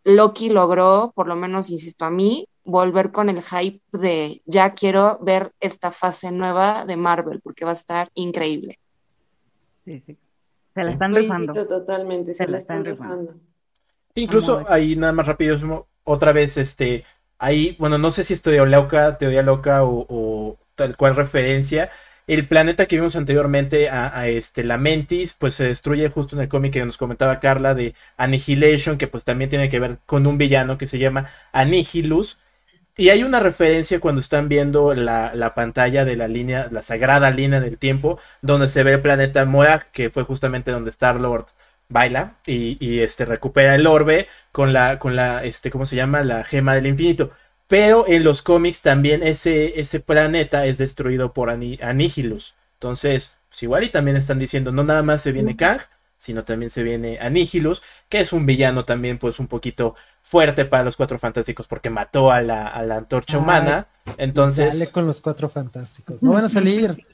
Loki 0.03 0.49
logró, 0.49 1.11
por 1.15 1.27
lo 1.27 1.35
menos, 1.35 1.69
insisto, 1.69 2.05
a 2.05 2.09
mí, 2.11 2.47
volver 2.63 3.11
con 3.11 3.29
el 3.29 3.41
hype 3.43 3.81
de 3.91 4.41
ya 4.45 4.73
quiero 4.73 5.19
ver 5.21 5.53
esta 5.59 5.91
fase 5.91 6.31
nueva 6.31 6.85
de 6.85 6.97
Marvel, 6.97 7.41
porque 7.41 7.65
va 7.65 7.71
a 7.71 7.73
estar 7.73 8.09
increíble. 8.13 8.79
Sí, 9.83 9.99
sí. 9.99 10.17
Se 10.73 10.83
la 10.83 10.91
están 10.91 11.15
rifando. 11.15 11.59
Totalmente, 11.67 12.33
se, 12.33 12.45
Se 12.45 12.47
la 12.47 12.57
la 12.57 12.59
están 12.59 12.83
están 12.83 12.85
rifando. 12.85 13.17
rifando. 13.17 13.39
Incluso 14.15 14.65
ahí 14.69 14.95
nada 14.95 15.13
más 15.13 15.27
rapidísimo, 15.27 15.87
otra 16.03 16.31
vez, 16.33 16.57
este, 16.57 17.05
ahí, 17.37 17.75
bueno, 17.79 17.97
no 17.97 18.11
sé 18.11 18.23
si 18.23 18.33
es 18.33 18.41
teoría 18.41 18.65
loca, 18.65 19.17
teoría 19.17 19.43
loca 19.43 19.83
o, 19.83 20.05
o 20.09 20.59
tal 20.75 20.97
cual 20.97 21.15
referencia. 21.15 21.89
El 22.27 22.47
planeta 22.47 22.85
que 22.85 22.97
vimos 22.97 23.15
anteriormente 23.15 23.89
a, 23.89 24.17
a, 24.17 24.27
este, 24.27 24.63
la 24.63 24.77
Mentis, 24.77 25.33
pues 25.33 25.55
se 25.55 25.65
destruye 25.65 26.09
justo 26.09 26.35
en 26.35 26.41
el 26.43 26.49
cómic 26.49 26.73
que 26.73 26.85
nos 26.85 26.97
comentaba 26.97 27.39
Carla 27.39 27.73
de 27.73 27.95
Annihilation, 28.17 28.97
que 28.97 29.07
pues 29.07 29.23
también 29.23 29.49
tiene 29.49 29.69
que 29.69 29.79
ver 29.79 29.99
con 30.05 30.27
un 30.27 30.37
villano 30.37 30.77
que 30.77 30.87
se 30.87 30.99
llama 30.99 31.27
Annihilus. 31.53 32.39
Y 32.97 33.09
hay 33.09 33.23
una 33.23 33.39
referencia 33.39 33.99
cuando 33.99 34.21
están 34.21 34.49
viendo 34.49 34.93
la, 34.93 35.33
la 35.33 35.55
pantalla 35.55 36.03
de 36.05 36.17
la 36.17 36.27
línea, 36.27 36.67
la 36.71 36.81
sagrada 36.81 37.31
línea 37.31 37.61
del 37.61 37.77
tiempo, 37.77 38.19
donde 38.41 38.67
se 38.67 38.83
ve 38.83 38.93
el 38.93 39.01
planeta 39.01 39.45
Morag, 39.45 39.89
que 39.91 40.09
fue 40.09 40.23
justamente 40.23 40.71
donde 40.71 40.89
Star-Lord 40.89 41.47
baila 41.89 42.35
y, 42.45 42.77
y, 42.79 42.99
este 43.01 43.25
recupera 43.25 43.75
el 43.75 43.87
orbe 43.87 44.27
con 44.51 44.73
la 44.73 44.99
con 44.99 45.15
la 45.15 45.43
este 45.43 45.71
cómo 45.71 45.85
se 45.85 45.95
llama 45.95 46.23
la 46.23 46.43
gema 46.43 46.75
del 46.75 46.87
infinito. 46.87 47.31
Pero 47.67 48.05
en 48.07 48.23
los 48.23 48.41
cómics 48.41 48.81
también 48.81 49.23
ese 49.23 49.79
ese 49.79 49.99
planeta 49.99 50.65
es 50.65 50.77
destruido 50.77 51.33
por 51.33 51.49
Ani 51.49 51.79
Anihilus. 51.81 52.55
Entonces 52.75 53.35
pues 53.49 53.63
igual 53.63 53.83
y 53.83 53.89
también 53.89 54.17
están 54.17 54.39
diciendo 54.39 54.71
no 54.71 54.83
nada 54.83 55.03
más 55.03 55.21
se 55.23 55.31
viene 55.31 55.55
Kang 55.57 55.81
sino 56.17 56.43
también 56.43 56.69
se 56.69 56.83
viene 56.83 57.17
Anihilus 57.19 57.81
que 58.09 58.19
es 58.19 58.33
un 58.33 58.45
villano 58.45 58.85
también 58.85 59.17
pues 59.17 59.39
un 59.39 59.47
poquito 59.47 59.95
fuerte 60.21 60.65
para 60.65 60.83
los 60.83 60.95
cuatro 60.95 61.17
fantásticos 61.19 61.67
porque 61.67 61.89
mató 61.89 62.31
a 62.31 62.41
la, 62.41 62.67
a 62.67 62.83
la 62.83 62.97
antorcha 62.97 63.37
Ay, 63.37 63.43
humana 63.43 63.87
entonces 64.17 64.79
Dale 64.79 64.91
con 64.91 65.05
los 65.05 65.21
cuatro 65.21 65.49
fantásticos. 65.49 66.23
No 66.23 66.31
van 66.33 66.45
a 66.45 66.49
salir. 66.49 67.05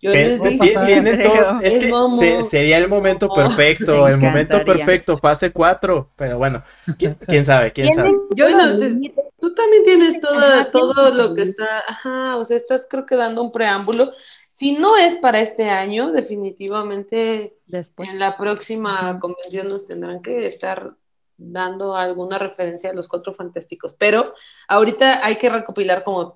Yo 0.00 0.10
les 0.10 0.40
dije, 0.42 0.74
tienen 0.84 1.22
todo- 1.22 1.60
es 1.62 1.72
Es 1.72 1.78
que 1.84 1.90
Momo. 1.90 2.18
se- 2.18 2.44
sería 2.44 2.76
el 2.78 2.88
momento 2.88 3.28
Momo. 3.28 3.40
perfecto, 3.42 4.06
el 4.06 4.18
momento 4.18 4.62
perfecto, 4.64 5.16
fase 5.18 5.50
4, 5.50 6.10
pero 6.16 6.36
bueno, 6.38 6.62
¿quién, 6.98 7.16
quién 7.26 7.44
sabe? 7.46 7.72
¿Quién 7.72 7.94
sabe? 7.94 8.10
Yo 8.36 8.50
no, 8.50 8.78
te- 8.78 9.14
tú 9.38 9.54
también 9.54 9.82
tienes 9.84 10.20
toda, 10.20 10.60
Ajá, 10.60 10.70
todo 10.70 10.92
tienes 10.94 11.14
lo 11.28 11.34
que 11.34 11.42
está, 11.42 11.78
ajá, 11.88 12.36
o 12.36 12.44
sea, 12.44 12.58
estás 12.58 12.86
creo 12.90 13.06
que 13.06 13.16
dando 13.16 13.42
un 13.42 13.52
preámbulo. 13.52 14.12
Si 14.54 14.72
no 14.76 14.98
es 14.98 15.14
para 15.16 15.40
este 15.40 15.70
año, 15.70 16.12
definitivamente 16.12 17.56
Después. 17.66 18.08
en 18.10 18.18
la 18.18 18.36
próxima 18.36 19.18
convención 19.20 19.68
nos 19.68 19.86
tendrán 19.86 20.20
que 20.22 20.44
estar 20.46 20.92
dando 21.36 21.96
alguna 21.96 22.38
referencia 22.38 22.90
a 22.90 22.94
los 22.94 23.08
cuatro 23.08 23.34
fantásticos. 23.34 23.94
Pero 23.94 24.34
ahorita 24.68 25.24
hay 25.24 25.38
que 25.38 25.48
recopilar 25.50 26.04
como 26.04 26.34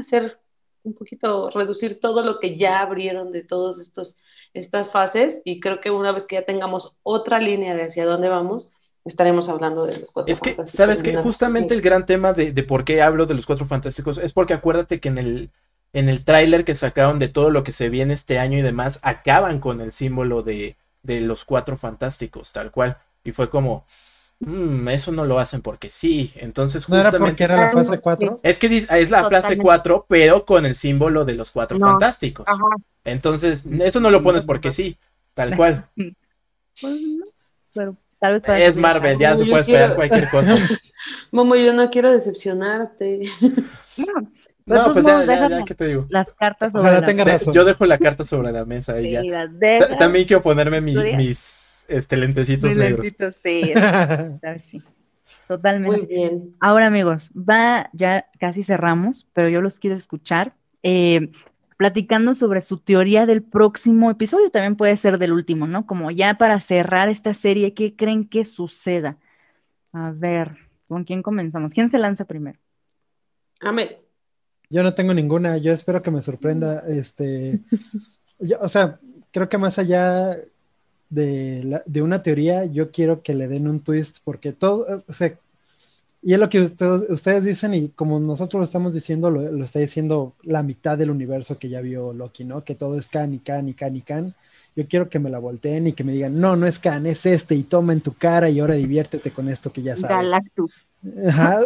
hacer 0.00 0.38
un 0.82 0.94
poquito, 0.94 1.50
reducir 1.50 2.00
todo 2.00 2.22
lo 2.22 2.38
que 2.38 2.56
ya 2.56 2.80
abrieron 2.80 3.32
de 3.32 3.42
todos 3.42 3.80
estos 3.80 4.16
estas 4.54 4.92
fases 4.92 5.40
y 5.44 5.60
creo 5.60 5.80
que 5.80 5.90
una 5.90 6.12
vez 6.12 6.26
que 6.26 6.36
ya 6.36 6.44
tengamos 6.44 6.94
otra 7.02 7.38
línea 7.38 7.74
de 7.74 7.84
hacia 7.84 8.06
dónde 8.06 8.28
vamos, 8.28 8.72
estaremos 9.04 9.48
hablando 9.48 9.84
de 9.86 9.98
los 10.00 10.10
cuatro 10.10 10.32
Es 10.32 10.40
que, 10.40 10.54
fantásticos. 10.54 10.72
¿sabes? 10.72 11.04
Nada. 11.04 11.22
Justamente 11.22 11.74
el 11.74 11.82
gran 11.82 12.06
tema 12.06 12.32
de, 12.32 12.52
de 12.52 12.62
por 12.62 12.84
qué 12.84 13.02
hablo 13.02 13.26
de 13.26 13.34
los 13.34 13.46
cuatro 13.46 13.66
fantásticos 13.66 14.18
es 14.18 14.32
porque 14.32 14.54
acuérdate 14.54 15.00
que 15.00 15.08
en 15.08 15.18
el, 15.18 15.50
en 15.92 16.08
el 16.08 16.24
tráiler 16.24 16.64
que 16.64 16.74
sacaron 16.74 17.18
de 17.18 17.28
todo 17.28 17.50
lo 17.50 17.62
que 17.62 17.72
se 17.72 17.88
viene 17.90 18.14
este 18.14 18.38
año 18.38 18.58
y 18.58 18.62
demás, 18.62 19.00
acaban 19.02 19.60
con 19.60 19.80
el 19.80 19.92
símbolo 19.92 20.42
de, 20.42 20.76
de 21.02 21.20
los 21.20 21.44
cuatro 21.44 21.76
fantásticos, 21.76 22.52
tal 22.52 22.70
cual. 22.70 22.98
Y 23.24 23.32
fue 23.32 23.50
como, 23.50 23.86
"Mm, 24.40 24.88
eso 24.88 25.12
no 25.12 25.24
lo 25.24 25.38
hacen 25.38 25.62
porque 25.62 25.90
sí. 25.90 26.32
Entonces, 26.36 26.88
No 26.88 26.96
era 26.96 27.06
justamente. 27.06 27.30
porque 27.32 27.44
era 27.44 27.56
la 27.56 27.70
fase 27.72 27.98
4. 27.98 28.40
Es 28.42 28.58
que 28.58 28.68
dice- 28.68 28.86
es 29.00 29.10
la 29.10 29.22
fase 29.24 29.34
Totalmente. 29.36 29.62
4, 29.64 30.06
pero 30.08 30.44
con 30.44 30.64
el 30.66 30.76
símbolo 30.76 31.24
de 31.24 31.34
los 31.34 31.50
cuatro 31.50 31.78
No. 31.78 31.86
fantásticos. 31.86 32.46
Ajá. 32.48 32.62
Entonces, 33.04 33.64
eso 33.80 34.00
no 34.00 34.10
lo 34.10 34.22
pones 34.22 34.44
porque 34.44 34.72
sí, 34.72 34.96
tal 35.34 35.56
cual. 35.56 35.86
Pues 35.96 37.00
no, 37.18 37.26
pero 37.74 37.96
tal 38.20 38.34
vez 38.34 38.42
para 38.42 38.58
Es 38.60 38.76
Marvel, 38.76 39.18
ya 39.18 39.32
Uy, 39.34 39.38
se 39.40 39.44
yo 39.46 39.50
puede 39.50 39.60
esperar 39.62 39.94
quiero- 39.94 39.96
cualquier 39.96 40.30
cosa. 40.30 40.56
Momo, 41.32 41.56
yo 41.56 41.72
no 41.72 41.90
quiero 41.90 42.12
decepcionarte. 42.12 43.22
No, 44.66 44.74
No, 44.74 44.80
todos 44.82 44.92
pues 44.96 45.06
ya, 45.06 45.24
ya, 45.24 45.48
ya, 45.48 45.64
¿qué 45.64 45.74
te 45.74 45.86
digo? 45.86 46.06
Las 46.10 46.34
cartas 46.34 46.72
sobre 46.72 46.90
Ojalá 46.90 47.10
la 47.14 47.24
razón. 47.24 47.54
Yo 47.54 47.64
dejo 47.64 47.86
la 47.86 47.96
carta 47.96 48.22
sobre 48.26 48.52
la 48.52 48.66
mesa 48.66 49.00
y 49.00 49.12
ya. 49.12 49.22
Sí, 49.22 49.30
También 49.98 50.26
quiero 50.26 50.42
ponerme 50.42 50.82
mi- 50.82 50.94
mis 50.94 51.67
este, 51.88 52.16
lentecitos 52.16 52.76
negros. 52.76 53.04
lentitos, 53.04 53.34
sí, 54.62 54.82
totalmente. 55.46 55.96
Muy 55.96 56.06
bien. 56.06 56.54
Ahora, 56.60 56.86
amigos, 56.86 57.30
va, 57.34 57.90
ya 57.92 58.26
casi 58.38 58.62
cerramos, 58.62 59.26
pero 59.32 59.48
yo 59.48 59.60
los 59.60 59.78
quiero 59.78 59.96
escuchar 59.96 60.54
eh, 60.82 61.32
platicando 61.76 62.34
sobre 62.34 62.60
su 62.60 62.78
teoría 62.78 63.24
del 63.24 63.42
próximo 63.42 64.10
episodio, 64.10 64.50
también 64.50 64.76
puede 64.76 64.96
ser 64.96 65.18
del 65.18 65.32
último, 65.32 65.66
¿no? 65.66 65.86
Como 65.86 66.10
ya 66.10 66.34
para 66.34 66.60
cerrar 66.60 67.08
esta 67.08 67.34
serie, 67.34 67.72
¿qué 67.72 67.94
creen 67.96 68.28
que 68.28 68.44
suceda? 68.44 69.16
A 69.92 70.10
ver, 70.10 70.56
¿con 70.88 71.04
quién 71.04 71.22
comenzamos? 71.22 71.72
¿Quién 71.72 71.88
se 71.88 71.98
lanza 71.98 72.24
primero? 72.24 72.58
Amén. 73.60 73.90
Yo 74.70 74.82
no 74.82 74.92
tengo 74.92 75.14
ninguna, 75.14 75.56
yo 75.56 75.72
espero 75.72 76.02
que 76.02 76.10
me 76.10 76.20
sorprenda. 76.20 76.84
Este, 76.86 77.60
yo, 78.38 78.58
o 78.60 78.68
sea, 78.68 78.98
creo 79.30 79.48
que 79.48 79.58
más 79.58 79.78
allá 79.78 80.36
de, 81.10 81.82
de 81.86 82.02
una 82.02 82.22
teoría, 82.22 82.64
yo 82.66 82.90
quiero 82.90 83.22
que 83.22 83.34
le 83.34 83.48
den 83.48 83.68
un 83.68 83.80
twist, 83.80 84.18
porque 84.24 84.52
todo, 84.52 85.04
o 85.06 85.12
sea, 85.12 85.38
y 86.22 86.34
es 86.34 86.40
lo 86.40 86.48
que 86.48 86.60
usted- 86.62 87.10
ustedes 87.10 87.44
dicen, 87.44 87.74
y 87.74 87.88
como 87.90 88.18
nosotros 88.20 88.60
lo 88.60 88.64
estamos 88.64 88.92
diciendo, 88.94 89.30
lo, 89.30 89.50
lo 89.52 89.64
está 89.64 89.78
diciendo 89.78 90.34
la 90.42 90.62
mitad 90.62 90.98
del 90.98 91.10
universo 91.10 91.58
que 91.58 91.68
ya 91.68 91.80
vio 91.80 92.12
Loki, 92.12 92.44
¿no? 92.44 92.64
Que 92.64 92.74
todo 92.74 92.98
es 92.98 93.08
Khan 93.08 93.34
y 93.34 93.38
Khan 93.38 93.68
y 93.68 93.74
Khan 93.74 93.96
y 93.96 94.02
Khan. 94.02 94.34
Yo 94.76 94.86
quiero 94.88 95.08
que 95.08 95.18
me 95.18 95.30
la 95.30 95.38
volteen 95.38 95.86
y 95.88 95.92
que 95.92 96.04
me 96.04 96.12
digan, 96.12 96.38
no, 96.40 96.56
no 96.56 96.66
es 96.66 96.78
Khan, 96.78 97.06
es 97.06 97.24
este, 97.26 97.54
y 97.54 97.62
toma 97.64 97.92
en 97.92 98.00
tu 98.00 98.14
cara 98.14 98.50
y 98.50 98.60
ahora 98.60 98.74
diviértete 98.74 99.30
con 99.30 99.48
esto 99.48 99.72
que 99.72 99.82
ya 99.82 99.96
sabes. 99.96 100.16
Galactus. 100.16 100.87
Ajá. 101.28 101.60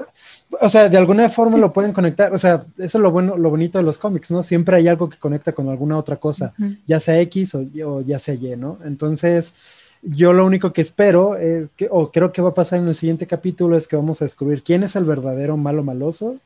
O 0.61 0.69
sea, 0.69 0.89
de 0.89 0.97
alguna 0.99 1.29
forma 1.29 1.57
lo 1.57 1.73
pueden 1.73 1.93
conectar. 1.93 2.33
O 2.35 2.39
sea, 2.39 2.67
eso 2.79 2.99
es 2.99 3.03
lo 3.03 3.11
bueno, 3.11 3.37
lo 3.37 3.51
bonito 3.51 3.79
de 3.79 3.85
los 3.85 3.99
cómics, 3.99 4.31
¿no? 4.31 4.43
Siempre 4.43 4.77
hay 4.77 4.89
algo 4.89 5.09
que 5.09 5.17
conecta 5.19 5.53
con 5.53 5.69
alguna 5.69 5.97
otra 5.97 6.17
cosa, 6.17 6.53
ya 6.87 7.01
sea 7.01 7.19
X 7.21 7.55
o, 7.55 7.65
o 7.87 8.01
ya 8.03 8.19
sea 8.19 8.35
Y, 8.35 8.57
¿no? 8.57 8.79
Entonces, 8.85 9.55
yo 10.03 10.33
lo 10.33 10.45
único 10.45 10.73
que 10.73 10.83
espero, 10.83 11.37
eh, 11.39 11.69
que- 11.77 11.89
o 11.91 12.11
creo 12.11 12.33
que 12.33 12.43
va 12.43 12.51
a 12.51 12.55
pasar 12.55 12.81
en 12.81 12.89
el 12.89 12.95
siguiente 12.95 13.27
capítulo, 13.27 13.77
es 13.77 13.89
que 13.89 13.97
vamos 13.97 14.21
a 14.21 14.25
descubrir 14.27 14.63
quién 14.63 14.83
es 14.83 14.97
el 14.97 15.05
verdadero 15.05 15.57
malo 15.57 15.83
maloso 15.83 16.39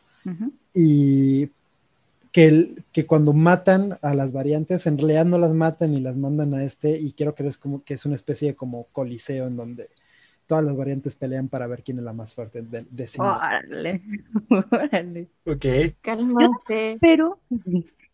y 0.74 1.48
que, 2.32 2.46
el- 2.48 2.84
que 2.92 3.06
cuando 3.06 3.32
matan 3.32 3.98
a 4.02 4.14
las 4.14 4.32
variantes, 4.32 4.86
en 4.86 4.98
realidad 4.98 5.24
no 5.24 5.38
las 5.38 5.54
matan 5.54 5.94
y 5.94 6.00
las 6.00 6.16
mandan 6.16 6.52
a 6.54 6.62
este, 6.64 6.98
y 7.00 7.12
quiero 7.12 7.34
creer 7.34 7.48
es 7.50 7.58
como 7.58 7.82
que 7.82 7.94
es 7.94 8.04
una 8.04 8.14
especie 8.14 8.48
de 8.48 8.54
como 8.54 8.86
coliseo 8.92 9.46
en 9.46 9.56
donde 9.56 9.88
todas 10.46 10.64
las 10.64 10.76
variantes 10.76 11.16
pelean 11.16 11.48
para 11.48 11.66
ver 11.66 11.82
quién 11.82 11.98
es 11.98 12.04
la 12.04 12.12
más 12.12 12.34
fuerte 12.34 12.62
de, 12.62 12.86
de 12.88 13.08
sí 13.08 13.20
misma. 13.20 13.36
Órale, 13.36 14.02
órale. 14.70 15.28
Ok. 15.44 15.64
Cálmate. 16.00 16.98
Pero 17.00 17.40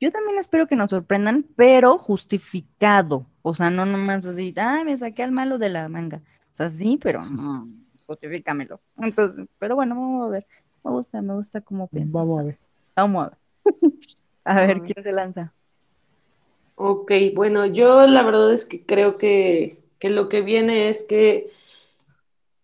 yo 0.01 0.11
también 0.11 0.39
espero 0.39 0.67
que 0.67 0.77
nos 0.77 0.91
sorprendan, 0.91 1.47
pero 1.57 1.99
justificado. 1.99 3.27
O 3.43 3.55
sea, 3.55 3.71
no 3.71 3.87
nomás 3.87 4.25
así, 4.27 4.55
ah, 4.57 4.83
me 4.85 4.97
saqué 4.99 5.23
al 5.23 5.33
malo 5.33 5.59
de 5.59 5.69
la 5.69 5.89
manga. 5.89 6.23
O 6.51 6.55
sea, 6.55 6.71
sí, 6.71 6.99
pero 7.01 7.21
no, 7.23 7.69
justifícamelo. 8.07 8.81
Entonces, 8.99 9.47
pero 9.59 9.75
bueno, 9.75 9.95
vamos 9.95 10.27
a 10.27 10.31
ver. 10.31 10.47
Me 10.85 10.91
gusta, 10.91 11.23
me 11.23 11.35
gusta 11.35 11.61
cómo 11.61 11.87
piensa. 11.87 12.19
Vamos 12.19 12.41
a 12.41 12.43
ver. 12.45 12.59
Vamos 12.97 13.27
a 13.27 13.29
ver. 13.31 13.39
A 14.45 14.55
ver 14.57 14.81
ver. 14.81 14.93
quién 14.93 15.05
se 15.05 15.13
lanza. 15.13 15.53
Ok, 16.75 17.13
bueno, 17.37 17.65
yo 17.65 18.09
la 18.09 18.25
verdad 18.25 18.53
es 18.53 18.65
que 18.65 18.85
creo 18.85 19.17
que, 19.17 19.79
que 20.01 20.11
lo 20.11 20.29
que 20.29 20.41
viene 20.41 20.89
es 20.89 21.05
que 21.05 21.53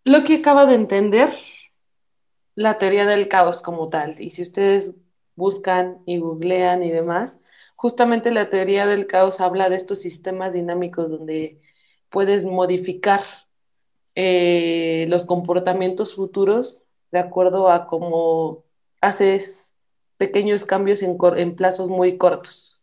lo 0.08 0.24
que 0.24 0.36
acaba 0.36 0.66
de 0.66 0.74
entender 0.74 1.30
la 2.54 2.78
teoría 2.78 3.06
del 3.06 3.28
caos 3.28 3.62
como 3.62 3.88
tal. 3.88 4.20
Y 4.20 4.30
si 4.30 4.42
ustedes 4.42 4.92
buscan 5.36 5.98
y 6.06 6.18
googlean 6.18 6.82
y 6.82 6.90
demás, 6.90 7.38
justamente 7.76 8.32
la 8.32 8.50
teoría 8.50 8.84
del 8.86 9.06
caos 9.06 9.40
habla 9.40 9.68
de 9.68 9.76
estos 9.76 10.00
sistemas 10.00 10.52
dinámicos 10.52 11.08
donde 11.08 11.60
puedes 12.10 12.44
modificar 12.44 13.22
eh, 14.16 15.06
los 15.08 15.24
comportamientos 15.24 16.16
futuros 16.16 16.80
de 17.12 17.20
acuerdo 17.20 17.70
a 17.70 17.86
cómo 17.86 18.64
haces 19.00 19.72
pequeños 20.16 20.64
cambios 20.64 21.02
en, 21.02 21.54
plazos 21.54 21.88
muy 21.88 22.18
cortos. 22.18 22.82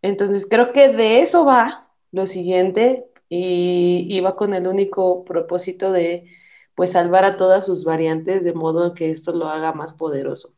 Entonces, 0.00 0.46
creo 0.48 0.72
que 0.72 0.90
de 0.90 1.22
eso 1.22 1.44
va 1.44 1.88
lo 2.12 2.28
siguiente 2.28 3.06
y, 3.28 4.06
y 4.08 4.20
va 4.20 4.36
con 4.36 4.54
el 4.54 4.68
único 4.68 5.24
propósito 5.24 5.90
de 5.90 6.30
pues 6.74 6.92
salvar 6.92 7.24
a 7.24 7.36
todas 7.36 7.66
sus 7.66 7.84
variantes 7.84 8.44
de 8.44 8.52
modo 8.52 8.94
que 8.94 9.10
esto 9.10 9.32
lo 9.32 9.48
haga 9.48 9.72
más 9.72 9.92
poderoso. 9.92 10.54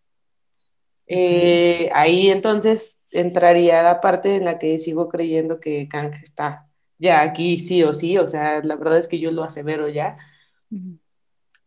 Eh, 1.07 1.91
ahí 1.95 2.31
entonces 2.31 2.97
entraría 3.11 3.83
la 3.83 4.01
parte 4.01 4.37
en 4.37 4.45
la 4.45 4.59
que 4.59 4.79
sigo 4.79 5.09
creyendo 5.09 5.61
que 5.61 5.89
Kang 5.89 6.15
está 6.23 6.69
ya 6.99 7.23
aquí 7.23 7.59
sí 7.59 7.83
o 7.83 7.95
sí, 7.95 8.19
o 8.19 8.27
sea, 8.27 8.63
la 8.63 8.77
verdad 8.77 8.99
es 8.99 9.09
que 9.09 9.19
yo 9.19 9.31
lo 9.31 9.45
asevero 9.45 9.89
ya, 9.89 10.17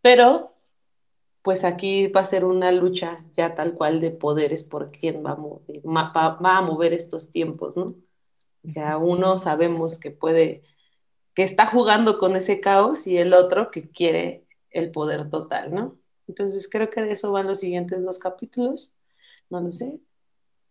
pero 0.01 0.53
pues 1.41 1.63
aquí 1.63 2.07
va 2.07 2.21
a 2.21 2.25
ser 2.25 2.43
una 2.43 2.71
lucha 2.71 3.23
ya 3.33 3.55
tal 3.55 3.75
cual 3.75 4.01
de 4.01 4.11
poderes 4.11 4.63
por 4.63 4.91
quién 4.91 5.23
va 5.25 5.31
a 5.31 5.35
mover, 5.35 5.81
va 5.85 6.57
a 6.57 6.61
mover 6.61 6.93
estos 6.93 7.31
tiempos, 7.31 7.77
¿no? 7.77 7.95
O 8.65 8.67
sea, 8.67 8.97
uno 8.97 9.37
sabemos 9.37 9.97
que 9.99 10.11
puede, 10.11 10.63
que 11.37 11.43
está 11.43 11.67
jugando 11.67 12.17
con 12.17 12.35
ese 12.35 12.59
caos 12.59 13.05
y 13.05 13.19
el 13.19 13.31
otro 13.31 13.69
que 13.69 13.87
quiere 13.91 14.43
el 14.71 14.89
poder 14.89 15.29
total, 15.29 15.71
¿no? 15.71 15.95
Entonces 16.27 16.67
creo 16.67 16.89
que 16.89 17.03
de 17.03 17.11
eso 17.11 17.31
van 17.31 17.45
los 17.45 17.59
siguientes 17.59 18.03
dos 18.03 18.17
capítulos, 18.17 18.95
no 19.51 19.61
lo 19.61 19.71
sé, 19.71 19.99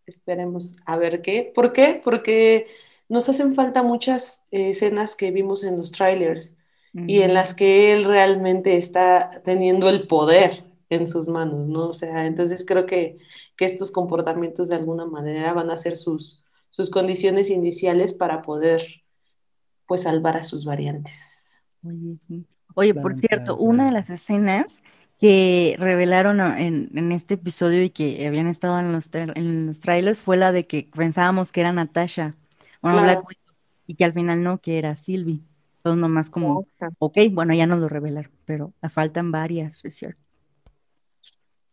esperemos 0.06 0.74
a 0.84 0.96
ver 0.96 1.22
qué. 1.22 1.52
¿Por 1.54 1.72
qué? 1.72 2.00
Porque 2.02 2.66
nos 3.08 3.28
hacen 3.28 3.54
falta 3.54 3.84
muchas 3.84 4.42
eh, 4.50 4.70
escenas 4.70 5.14
que 5.14 5.30
vimos 5.30 5.62
en 5.62 5.78
los 5.78 5.92
trailers 5.92 6.52
y 6.92 7.20
en 7.20 7.32
las 7.32 7.54
que 7.54 7.92
él 7.92 8.04
realmente 8.04 8.76
está 8.76 9.42
teniendo 9.44 9.88
el 9.88 10.08
poder 10.08 10.64
en 10.90 11.06
sus 11.06 11.28
manos, 11.28 11.68
¿no? 11.68 11.90
O 11.90 11.94
sea, 11.94 12.26
entonces 12.26 12.64
creo 12.66 12.86
que, 12.86 13.18
que 13.56 13.66
estos 13.66 13.92
comportamientos 13.92 14.66
de 14.68 14.74
alguna 14.74 15.04
manera 15.04 15.52
van 15.52 15.70
a 15.70 15.76
ser 15.76 15.96
sus, 15.96 16.44
sus 16.70 16.90
condiciones 16.90 17.50
iniciales 17.50 18.14
para 18.14 18.42
poder, 18.42 18.82
pues, 19.86 20.02
salvar 20.02 20.36
a 20.36 20.44
sus 20.44 20.64
variantes. 20.64 21.14
Oye, 21.84 22.16
sí. 22.16 22.46
Oye, 22.74 22.94
por 22.94 23.14
Plan, 23.14 23.16
cierto, 23.16 23.56
plan, 23.56 23.56
una 23.56 23.86
de 23.86 23.92
las 23.92 24.10
escenas 24.10 24.82
que 25.18 25.76
revelaron 25.78 26.40
a- 26.40 26.60
en, 26.60 26.90
en 26.94 27.12
este 27.12 27.34
episodio 27.34 27.82
y 27.82 27.90
que 27.90 28.26
habían 28.26 28.48
estado 28.48 28.78
en 28.80 28.92
los, 28.92 29.10
en 29.14 29.66
los 29.66 29.80
trailers 29.80 30.20
fue 30.20 30.36
la 30.36 30.52
de 30.52 30.66
que 30.66 30.90
pensábamos 30.94 31.52
que 31.52 31.60
era 31.60 31.72
Natasha, 31.72 32.34
bueno, 32.82 33.00
Claro. 33.00 33.02
Black 33.02 33.26
Widow, 33.26 33.54
y 33.86 33.94
que 33.94 34.04
al 34.04 34.12
final 34.12 34.42
no, 34.42 34.60
que 34.60 34.78
era 34.78 34.94
Sylvie. 34.96 35.40
Entonces 35.78 36.00
nomás 36.00 36.28
como, 36.30 36.66
ok, 36.98 37.18
bueno, 37.32 37.54
ya 37.54 37.66
nos 37.66 37.78
lo 37.80 37.88
revelaron, 37.88 38.32
pero 38.44 38.72
faltan 38.90 39.30
varias, 39.32 39.84
es 39.84 39.94
cierto. 39.96 40.20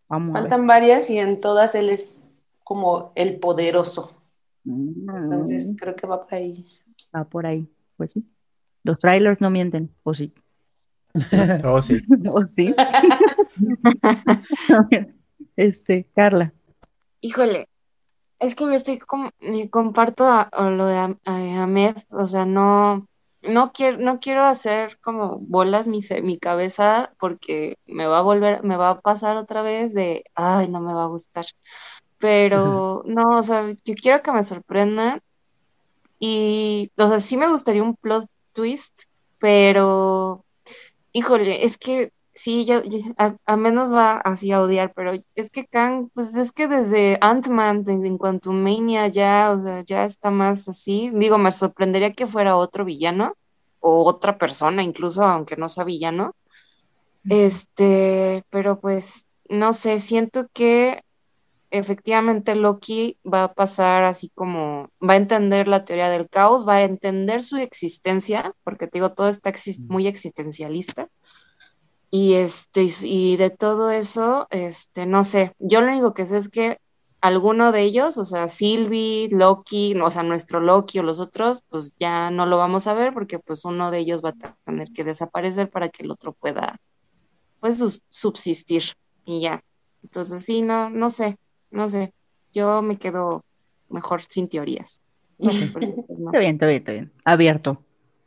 Vamos 0.07 0.35
a 0.37 0.41
ver. 0.41 0.49
Faltan 0.49 0.67
varias 0.67 1.09
y 1.09 1.17
en 1.17 1.39
todas 1.39 1.75
él 1.75 1.89
es 1.89 2.17
como 2.65 3.13
el 3.15 3.39
poderoso. 3.39 4.21
Entonces 5.29 5.73
Mm, 5.73 5.75
creo 5.77 5.95
que 5.95 6.07
va 6.07 6.21
por 6.25 6.35
ahí. 6.35 6.65
Va 7.15 7.23
por 7.29 7.45
ahí, 7.45 7.67
pues 7.97 8.11
sí. 8.11 8.23
Los 8.83 8.99
trailers 8.99 9.41
no 9.41 9.49
mienten, 9.49 9.93
o 10.03 10.13
sí. 10.13 10.33
Oh, 11.65 11.81
sí. 11.81 12.01
¿O 12.27 12.43
sí? 12.55 12.75
Este, 15.55 16.09
Carla. 16.15 16.53
Híjole, 17.21 17.69
es 18.39 18.55
que 18.55 18.65
yo 18.65 18.71
estoy 18.73 18.97
como, 18.99 19.29
me 19.39 19.69
comparto 19.69 20.25
a- 20.25 20.41
a 20.41 20.69
lo 20.69 20.85
de 20.87 20.97
a- 20.97 21.17
Ahmed, 21.25 21.95
o 22.09 22.25
sea, 22.25 22.45
no, 22.45 23.07
no 23.43 23.71
quiero, 23.71 23.97
no 23.99 24.19
quiero 24.19 24.43
hacer 24.43 24.97
como 24.99 25.37
bolas 25.39 25.87
mi, 25.87 25.99
mi 26.23 26.37
cabeza 26.39 27.13
porque 27.19 27.75
me 27.85 28.07
va 28.07 28.19
a 28.19 28.23
volver, 28.23 28.63
me 28.63 28.75
va 28.77 28.89
a 28.89 29.01
pasar 29.01 29.37
otra 29.37 29.61
vez 29.61 29.93
de, 29.93 30.23
ay, 30.35 30.69
no 30.69 30.81
me 30.81 30.93
va 30.93 31.03
a 31.03 31.07
gustar. 31.07 31.45
Pero 32.17 33.03
no, 33.05 33.37
o 33.37 33.43
sea, 33.43 33.69
yo 33.85 33.93
quiero 34.01 34.21
que 34.23 34.31
me 34.31 34.43
sorprendan 34.43 35.21
y, 36.27 36.91
o 36.97 37.07
sea, 37.07 37.19
sí 37.19 37.37
me 37.37 37.49
gustaría 37.49 37.83
un 37.83 37.95
plot 37.97 38.25
twist, 38.53 39.03
pero, 39.39 40.45
híjole, 41.13 41.65
es 41.65 41.77
que 41.77 42.11
sí, 42.33 42.65
yo, 42.65 42.83
yo- 42.83 42.99
a, 43.17 43.35
a 43.45 43.57
menos 43.57 43.93
va 43.93 44.17
así 44.17 44.51
a 44.51 44.61
odiar, 44.61 44.93
pero 44.95 45.13
es 45.35 45.49
que 45.49 45.65
Kang, 45.67 46.09
pues 46.13 46.35
es 46.35 46.51
que 46.51 46.67
desde 46.67 47.17
Ant-Man, 47.21 47.83
en, 47.87 48.05
en 48.05 48.17
Quantumania 48.17 49.07
ya, 49.07 49.51
o 49.55 49.59
sea, 49.59 49.83
ya 49.85 50.05
está 50.05 50.31
más 50.31 50.67
así. 50.69 51.11
Digo, 51.15 51.37
me 51.37 51.51
sorprendería 51.51 52.13
que 52.13 52.27
fuera 52.27 52.57
otro 52.57 52.85
villano 52.85 53.33
o 53.79 54.05
otra 54.05 54.37
persona, 54.37 54.83
incluso 54.83 55.23
aunque 55.23 55.57
no 55.57 55.69
sea 55.69 55.83
villano. 55.85 56.33
Este, 57.29 58.43
pero 58.49 58.79
pues, 58.79 59.25
no 59.49 59.73
sé, 59.73 59.99
siento 59.99 60.47
que 60.53 61.01
efectivamente 61.73 62.53
Loki 62.55 63.17
va 63.25 63.45
a 63.45 63.53
pasar 63.53 64.03
así 64.03 64.29
como, 64.35 64.89
va 65.01 65.13
a 65.13 65.17
entender 65.17 65.67
la 65.67 65.83
teoría 65.83 66.09
del 66.09 66.29
caos, 66.29 66.67
va 66.67 66.75
a 66.75 66.83
entender 66.83 67.41
su 67.41 67.57
existencia, 67.57 68.53
porque 68.63 68.87
te 68.87 68.99
digo, 68.99 69.13
todo 69.13 69.27
está 69.27 69.51
muy 69.87 70.05
existencialista. 70.05 71.09
Y 72.11 72.35
este, 72.35 72.85
y 73.03 73.37
de 73.37 73.49
todo 73.49 73.89
eso, 73.89 74.47
este, 74.51 75.07
no 75.07 75.23
sé, 75.23 75.55
yo 75.57 75.81
lo 75.81 75.87
único 75.87 76.13
que 76.13 76.27
sé 76.27 76.37
es 76.37 76.47
que 76.47 76.79
alguno 77.21 77.71
de 77.71 77.81
ellos, 77.81 78.19
o 78.19 78.25
sea, 78.25 78.47
Sylvie, 78.47 79.29
Loki, 79.31 79.99
o 79.99 80.11
sea, 80.11 80.21
nuestro 80.21 80.59
Loki 80.59 80.99
o 80.99 81.03
los 81.03 81.19
otros, 81.19 81.63
pues 81.69 81.95
ya 81.97 82.29
no 82.29 82.45
lo 82.45 82.57
vamos 82.57 82.85
a 82.85 82.93
ver 82.93 83.13
porque 83.15 83.39
pues 83.39 83.65
uno 83.65 83.89
de 83.89 83.97
ellos 83.97 84.21
va 84.23 84.29
a 84.29 84.55
tener 84.65 84.91
que 84.91 85.03
desaparecer 85.03 85.71
para 85.71 85.89
que 85.89 86.03
el 86.03 86.11
otro 86.11 86.33
pueda, 86.33 86.79
pues, 87.59 88.01
subsistir 88.09 88.83
y 89.25 89.41
ya. 89.41 89.63
Entonces, 90.03 90.45
sí, 90.45 90.61
no, 90.61 90.89
no 90.91 91.09
sé, 91.09 91.37
no 91.73 91.87
sé, 91.87 92.13
yo 92.53 92.81
me 92.81 92.97
quedo 92.97 93.43
mejor 93.89 94.21
sin 94.21 94.47
teorías. 94.47 95.01
No. 95.37 95.51
Está 95.51 96.39
bien, 96.39 96.55
está 96.55 96.67
bien, 96.67 96.77
está 96.79 96.91
bien. 96.91 97.11
Abierto. 97.25 97.83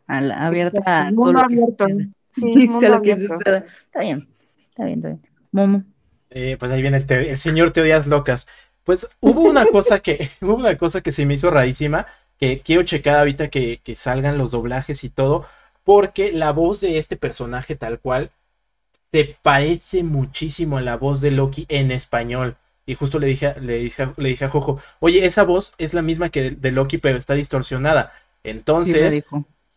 A 0.07 0.21
la- 0.21 0.47
abierta 0.47 1.01
a 1.03 1.05
todo 1.11 1.15
mundo 1.15 1.33
lo 1.33 1.49
que 1.49 1.55
abierto. 1.55 1.87
Sí, 2.31 2.47
mundo 2.69 2.89
lo 2.89 2.95
abierto. 2.97 3.35
Está 3.35 4.01
bien, 4.01 4.29
está 4.71 4.85
bien, 4.85 4.99
está 4.99 5.09
bien. 5.09 5.21
Momo. 5.53 5.85
Eh, 6.31 6.57
pues 6.59 6.71
ahí 6.73 6.83
viene 6.83 6.97
el, 6.99 7.07
te- 7.07 7.31
el 7.31 7.39
señor 7.39 7.71
teorías 7.71 8.07
locas. 8.07 8.47
Pues 8.85 9.09
hubo 9.21 9.43
una 9.43 9.67
cosa 9.67 10.01
que, 10.01 10.31
hubo 10.41 10.57
una 10.57 10.77
cosa 10.77 11.01
que 11.01 11.13
se 11.13 11.27
me 11.27 11.35
hizo 11.35 11.51
rarísima, 11.51 12.07
que 12.39 12.61
quiero 12.61 12.83
checar 12.83 13.17
ahorita 13.19 13.49
que, 13.49 13.81
que 13.83 13.95
salgan 13.95 14.39
los 14.39 14.51
doblajes 14.51 15.03
y 15.05 15.09
todo, 15.09 15.47
porque 15.85 16.33
la 16.33 16.53
voz 16.53 16.81
de 16.81 16.99
este 16.99 17.17
personaje 17.17 17.77
tal 17.77 17.99
cual 18.01 18.31
se 19.11 19.37
parece 19.43 20.03
muchísimo 20.05 20.79
a 20.79 20.83
la 20.83 20.97
voz 20.97 21.21
de 21.21 21.31
Loki 21.31 21.65
en 21.69 21.91
español. 21.91 22.57
Y 22.87 22.95
justo 22.95 23.19
le 23.19 23.27
dije, 23.27 23.49
a- 23.49 23.59
le 23.59 23.79
dije, 23.79 24.03
a- 24.05 24.15
le 24.17 24.29
dije 24.29 24.45
a 24.45 24.49
Jojo, 24.49 24.81
oye, 25.01 25.27
esa 25.27 25.43
voz 25.43 25.75
es 25.79 25.93
la 25.93 26.03
misma 26.03 26.29
que 26.31 26.43
de, 26.43 26.51
de 26.51 26.71
Loki, 26.73 26.99
pero 26.99 27.19
está 27.19 27.35
distorsionada. 27.35 28.13
Entonces, 28.45 29.25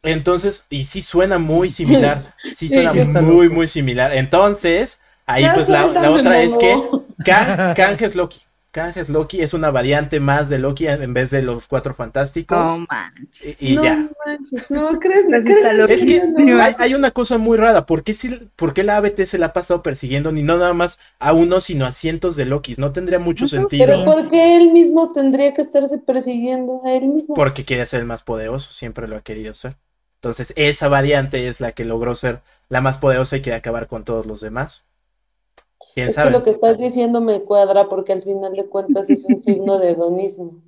entonces, 0.04 0.66
y 0.70 0.86
sí 0.86 1.02
suena 1.02 1.40
muy 1.40 1.70
similar, 1.72 2.36
sí 2.54 2.70
suena 2.70 2.92
sí, 2.92 3.00
muy, 3.04 3.50
muy 3.50 3.68
similar. 3.68 4.14
Entonces, 4.16 5.02
ahí 5.26 5.44
Ya 5.44 5.54
pues 5.54 5.68
la, 5.70 5.86
otra 6.12 6.42
es 6.42 6.54
que. 6.58 6.80
Kang, 7.26 7.76
Kang 7.76 7.98
es 8.00 8.16
Loki. 8.16 8.42
Kang 8.72 8.94
es 8.98 9.10
Loki, 9.10 9.42
es 9.42 9.56
una 9.56 9.72
variante 9.72 10.20
más 10.20 10.48
de 10.48 10.60
Loki 10.60 10.88
en 10.88 11.12
vez 11.12 11.32
de 11.32 11.42
los 11.42 11.66
cuatro 11.68 11.96
fantásticos. 11.96 12.58
No 12.70 12.86
manches. 12.88 13.56
y 13.60 13.74
y 13.74 13.76
no 13.76 13.84
ya. 13.84 14.10
manches, 14.26 14.70
no 14.70 14.90
crees, 15.00 15.26
Las 15.28 15.42
¿crees? 15.44 15.90
Es 15.90 16.06
que 16.06 16.22
No. 16.28 16.62
hay, 16.62 16.76
hay 16.78 16.94
una 16.94 17.10
cosa 17.10 17.40
muy 17.40 17.58
rara. 17.58 17.88
¿Por 17.88 18.04
qué, 18.04 18.14
si- 18.14 18.50
por 18.56 18.76
qué 18.76 18.84
la 18.84 18.98
ABT 18.98 19.26
se 19.26 19.40
la 19.40 19.48
ha 19.48 19.54
pasado 19.54 19.82
persiguiendo 19.82 20.32
ni 20.32 20.44
no 20.44 20.58
nada 20.58 20.74
más 20.74 21.00
a 21.18 21.34
uno, 21.34 21.62
sino 21.62 21.86
a 21.88 21.92
cientos 21.92 22.36
de 22.36 22.46
Lokis? 22.46 22.78
No 22.78 22.92
tendría 22.92 23.18
mucho 23.18 23.46
No 23.46 23.50
sentido. 23.50 23.88
Pero 23.88 24.06
¿por 24.06 24.30
qué 24.30 24.56
él 24.58 24.72
mismo 24.72 25.14
tendría 25.14 25.52
que 25.56 25.62
estarse 25.64 25.98
persiguiendo 25.98 26.82
a 26.86 26.94
él 26.94 27.08
mismo? 27.08 27.34
Porque 27.34 27.66
quiere 27.66 27.88
ser 27.88 28.02
el 28.02 28.06
más 28.06 28.22
poderoso, 28.22 28.72
siempre 28.72 29.08
lo 29.08 29.16
ha 29.16 29.22
querido 29.22 29.56
ser. 29.56 29.78
Entonces, 30.22 30.54
esa 30.58 30.90
variante 30.90 31.48
es 31.48 31.60
la 31.60 31.72
que 31.72 31.86
logró 31.86 32.16
ser 32.16 32.42
la 32.68 32.82
más 32.82 32.98
poderosa 32.98 33.38
y 33.38 33.42
quiere 33.42 33.58
acabar 33.58 33.88
con 33.88 34.04
todos 34.04 34.26
los 34.26 34.42
demás. 34.42 34.84
¿Quién 35.96 36.08
Es 36.08 36.16
que 36.18 36.30
lo 36.30 36.44
que 36.44 36.52
estás 36.52 36.78
diciendo 36.78 37.22
me 37.22 37.42
cuadra 37.44 37.88
porque 37.90 38.14
al 38.14 38.24
final 38.24 38.54
de 38.54 38.68
cuentas 38.68 39.10
es 39.10 39.24
un 39.26 39.42
signo 39.42 39.80
de 39.80 39.92
hedonismo. 39.92 40.62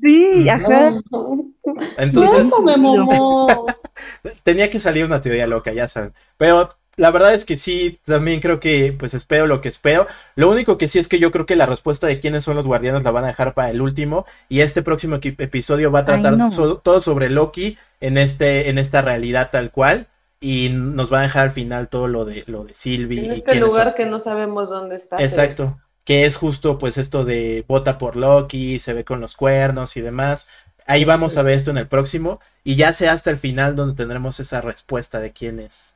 Sí, 0.00 0.48
ajá. 0.48 1.02
No. 1.10 1.52
Entonces, 1.98 2.50
Momo. 2.78 3.46
tenía 4.42 4.70
que 4.70 4.80
salir 4.80 5.04
una 5.04 5.20
teoría 5.20 5.46
loca, 5.46 5.72
ya 5.72 5.88
saben. 5.88 6.12
Pero 6.36 6.70
la 6.96 7.10
verdad 7.10 7.34
es 7.34 7.44
que 7.44 7.56
sí, 7.56 7.98
también 8.04 8.40
creo 8.40 8.60
que, 8.60 8.94
pues 8.98 9.14
espero 9.14 9.46
lo 9.46 9.60
que 9.60 9.68
espero. 9.68 10.06
Lo 10.36 10.50
único 10.50 10.78
que 10.78 10.88
sí 10.88 10.98
es 10.98 11.08
que 11.08 11.18
yo 11.18 11.30
creo 11.30 11.46
que 11.46 11.56
la 11.56 11.66
respuesta 11.66 12.06
de 12.06 12.20
quiénes 12.20 12.44
son 12.44 12.56
los 12.56 12.66
guardianes 12.66 13.02
la 13.02 13.10
van 13.10 13.24
a 13.24 13.28
dejar 13.28 13.54
para 13.54 13.70
el 13.70 13.80
último. 13.80 14.24
Y 14.48 14.60
este 14.60 14.82
próximo 14.82 15.16
episodio 15.22 15.90
va 15.90 16.00
a 16.00 16.04
tratar 16.04 16.34
Ay, 16.34 16.38
no. 16.38 16.50
so- 16.50 16.78
todo 16.78 17.00
sobre 17.00 17.30
Loki 17.30 17.76
en 18.00 18.18
este, 18.18 18.68
en 18.70 18.78
esta 18.78 19.02
realidad 19.02 19.50
tal 19.50 19.70
cual. 19.70 20.08
Y 20.44 20.70
nos 20.70 21.12
va 21.12 21.20
a 21.20 21.22
dejar 21.22 21.44
al 21.44 21.50
final 21.52 21.88
todo 21.88 22.08
lo 22.08 22.24
de 22.24 22.42
lo 22.48 22.64
de 22.64 22.74
Sylvie 22.74 23.20
En 23.20 23.26
y 23.26 23.34
este 23.36 23.54
lugar 23.54 23.88
son. 23.88 23.94
que 23.94 24.06
no 24.06 24.18
sabemos 24.18 24.68
dónde 24.68 24.96
está. 24.96 25.16
Exacto. 25.22 25.78
Que 26.04 26.26
es 26.26 26.36
justo 26.36 26.78
pues 26.78 26.98
esto 26.98 27.24
de 27.24 27.64
vota 27.68 27.96
por 27.96 28.16
Loki, 28.16 28.80
se 28.80 28.92
ve 28.92 29.04
con 29.04 29.20
los 29.20 29.36
cuernos 29.36 29.96
y 29.96 30.00
demás. 30.00 30.48
Ahí 30.84 31.04
vamos 31.04 31.36
a 31.36 31.42
ver 31.42 31.54
esto 31.54 31.70
en 31.70 31.78
el 31.78 31.86
próximo. 31.86 32.40
Y 32.64 32.74
ya 32.74 32.92
sea 32.92 33.12
hasta 33.12 33.30
el 33.30 33.36
final 33.36 33.76
donde 33.76 33.94
tendremos 33.94 34.40
esa 34.40 34.60
respuesta 34.60 35.20
de 35.20 35.32
quién 35.32 35.60
es. 35.60 35.94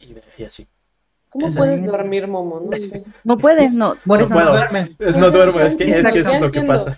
Y, 0.00 0.14
de- 0.14 0.22
y 0.36 0.42
así. 0.44 0.66
¿Cómo 1.30 1.54
puedes 1.54 1.78
es. 1.80 1.86
dormir, 1.86 2.26
Momo? 2.26 2.60
No 2.68 2.72
sé. 2.76 3.04
No 3.22 3.36
puedes, 3.36 3.72
no. 3.74 3.94
Por 4.04 4.18
No, 4.18 4.24
eso 4.24 4.34
no 4.34 4.34
puedo. 4.34 4.52
duerme. 4.52 4.96
No 5.16 5.30
duermo, 5.30 5.60
es 5.60 5.76
que, 5.76 5.84
es, 5.92 6.02
que 6.10 6.18
eso 6.20 6.32
es 6.32 6.40
lo 6.40 6.50
que 6.50 6.62
pasa. 6.62 6.96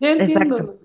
Ya 0.00 0.10
entiendo. 0.10 0.54
Exacto. 0.56 0.78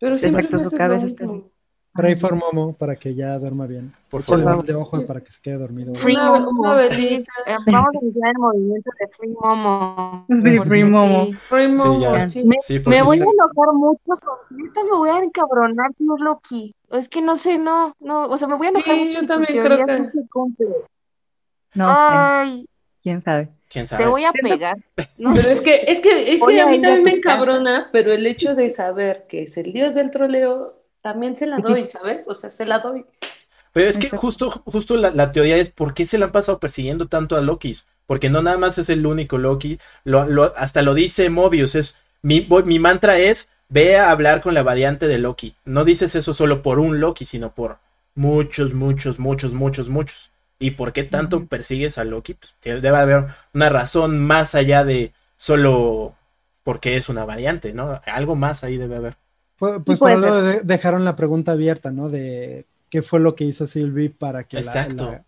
Pero 0.00 0.16
siempre 0.16 0.42
Exacto, 0.42 0.56
me 0.64 0.70
su 0.70 0.76
cabeza 0.76 1.06
está 1.06 1.24
mismo. 1.26 1.50
Pray 1.94 2.16
for 2.16 2.34
Momo 2.34 2.74
para 2.74 2.96
que 2.96 3.14
ya 3.14 3.38
duerma 3.38 3.66
bien. 3.66 3.92
Por 4.10 4.22
favor. 4.22 4.64
de 4.64 4.74
ojo 4.74 5.06
para 5.06 5.20
que 5.20 5.30
se 5.30 5.40
quede 5.40 5.58
dormido. 5.58 5.94
Free 5.94 6.16
Momo. 6.16 6.74
Eh, 6.80 7.24
Vamos 7.70 7.90
a 7.94 7.98
iniciar 8.02 8.30
el 8.32 8.38
movimiento 8.38 8.90
de 8.98 9.08
Free 9.08 9.30
Momo. 9.40 10.26
Sí, 10.28 10.58
Free 10.58 10.84
Momo. 10.84 11.24
Sí. 11.26 11.32
Free 11.48 11.68
Momo, 11.68 12.30
sí. 12.30 12.44
Me, 12.44 12.56
Sí, 12.64 12.80
me 12.86 13.02
voy 13.02 13.18
a 13.20 13.22
enojar 13.22 13.74
mucho, 13.74 14.00
con- 14.06 14.58
neta 14.58 14.82
me 14.84 14.90
voy 14.98 15.08
a 15.10 15.18
encabronar, 15.18 15.92
tío 15.96 16.16
Loki. 16.18 16.74
Es 16.90 17.08
que 17.08 17.22
no 17.22 17.36
sé, 17.36 17.58
no, 17.58 17.94
no, 18.00 18.24
o 18.26 18.36
sea, 18.36 18.48
me 18.48 18.56
voy 18.56 18.66
a 18.66 18.70
enojar 18.70 18.94
Sí, 18.94 19.04
mucho 19.04 19.20
yo 19.20 19.26
también 19.26 19.52
teoría 19.52 19.84
creo 19.84 19.98
no 19.98 20.10
que-. 20.10 20.66
No 21.74 21.86
sé, 21.88 21.92
Ay, 22.16 22.68
quién 23.02 23.22
sabe. 23.22 23.50
¿Quién 23.68 23.84
te 23.84 23.88
sabe? 23.88 24.06
voy 24.06 24.24
a 24.24 24.32
pegar. 24.32 24.76
No 25.18 25.30
Pero 25.30 25.42
sé. 25.42 25.52
es 25.54 25.60
que, 25.60 25.74
es 25.86 26.00
que, 26.00 26.34
es 26.34 26.40
que 26.44 26.60
a 26.60 26.66
mí 26.66 26.80
también 26.80 27.02
me 27.04 27.12
encabrona, 27.12 27.88
pero 27.92 28.12
el 28.12 28.26
hecho 28.26 28.54
de 28.56 28.74
saber 28.74 29.26
que 29.28 29.44
es 29.44 29.56
el 29.56 29.72
dios 29.72 29.94
del 29.94 30.10
troleo, 30.10 30.80
también 31.04 31.36
se 31.36 31.46
la 31.46 31.60
doy, 31.60 31.86
¿sabes? 31.86 32.26
O 32.26 32.34
sea, 32.34 32.50
se 32.50 32.64
la 32.66 32.80
doy. 32.80 33.06
Pero 33.72 33.88
es 33.90 33.98
que 33.98 34.10
justo, 34.10 34.50
justo 34.50 34.96
la, 34.96 35.10
la 35.10 35.32
teoría 35.32 35.56
es 35.56 35.70
por 35.70 35.94
qué 35.94 36.06
se 36.06 36.18
le 36.18 36.24
han 36.24 36.32
pasado 36.32 36.60
persiguiendo 36.60 37.08
tanto 37.08 37.36
a 37.36 37.40
Loki. 37.42 37.76
Porque 38.06 38.30
no 38.30 38.42
nada 38.42 38.58
más 38.58 38.78
es 38.78 38.88
el 38.90 39.06
único 39.06 39.38
Loki. 39.38 39.78
Lo, 40.04 40.26
lo- 40.26 40.52
hasta 40.56 40.82
lo 40.82 40.94
dice 40.94 41.30
Mobius. 41.30 41.74
Es, 41.74 41.96
mi, 42.22 42.40
voy- 42.40 42.64
mi 42.64 42.78
mantra 42.78 43.18
es 43.18 43.48
ve 43.68 43.96
a 43.98 44.10
hablar 44.10 44.40
con 44.42 44.54
la 44.54 44.62
variante 44.62 45.06
de 45.08 45.18
Loki. 45.18 45.56
No 45.64 45.84
dices 45.84 46.14
eso 46.14 46.34
solo 46.34 46.62
por 46.62 46.78
un 46.78 47.00
Loki, 47.00 47.24
sino 47.24 47.54
por 47.54 47.78
muchos, 48.14 48.74
muchos, 48.74 49.18
muchos, 49.18 49.52
muchos, 49.54 49.88
muchos. 49.88 50.30
¿Y 50.58 50.72
por 50.72 50.92
qué 50.92 51.02
tanto 51.04 51.46
persigues 51.46 51.98
a 51.98 52.04
Loki? 52.04 52.34
Pues, 52.34 52.54
te- 52.60 52.80
debe 52.80 52.96
haber 52.96 53.26
una 53.54 53.68
razón 53.70 54.20
más 54.20 54.54
allá 54.54 54.84
de 54.84 55.12
solo 55.36 56.14
porque 56.62 56.96
es 56.96 57.08
una 57.08 57.24
variante, 57.24 57.74
¿no? 57.74 58.00
Algo 58.06 58.36
más 58.36 58.64
ahí 58.64 58.76
debe 58.76 58.96
haber. 58.96 59.16
Pues, 59.58 59.80
pues 59.84 59.98
puede 59.98 60.14
por 60.16 60.24
algo 60.24 60.42
de- 60.42 60.60
dejaron 60.62 61.04
la 61.04 61.16
pregunta 61.16 61.52
abierta, 61.52 61.90
¿no? 61.90 62.08
De 62.10 62.66
qué 62.90 63.02
fue 63.02 63.18
lo 63.18 63.34
que 63.34 63.44
hizo 63.44 63.66
Sylvie 63.66 64.10
para 64.10 64.44
que 64.44 64.56
la- 64.66 64.72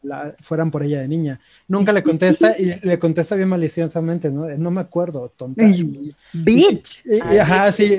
la- 0.03 0.25
la- 0.25 0.37
fueran 0.41 0.71
por 0.71 0.83
ella 0.85 1.01
de 1.01 1.09
niña. 1.09 1.41
Nunca 1.69 1.93
le 1.93 2.03
contesta 2.03 2.57
y 2.59 2.79
le 2.87 2.99
contesta 2.99 3.35
bien 3.35 3.49
maliciosamente, 3.49 4.31
¿no? 4.31 4.47
No 4.57 4.71
me 4.71 4.81
acuerdo, 4.81 5.33
tonta. 5.37 5.65
Bitch. 6.33 7.03
Ajá, 7.41 7.73
sí. 7.73 7.97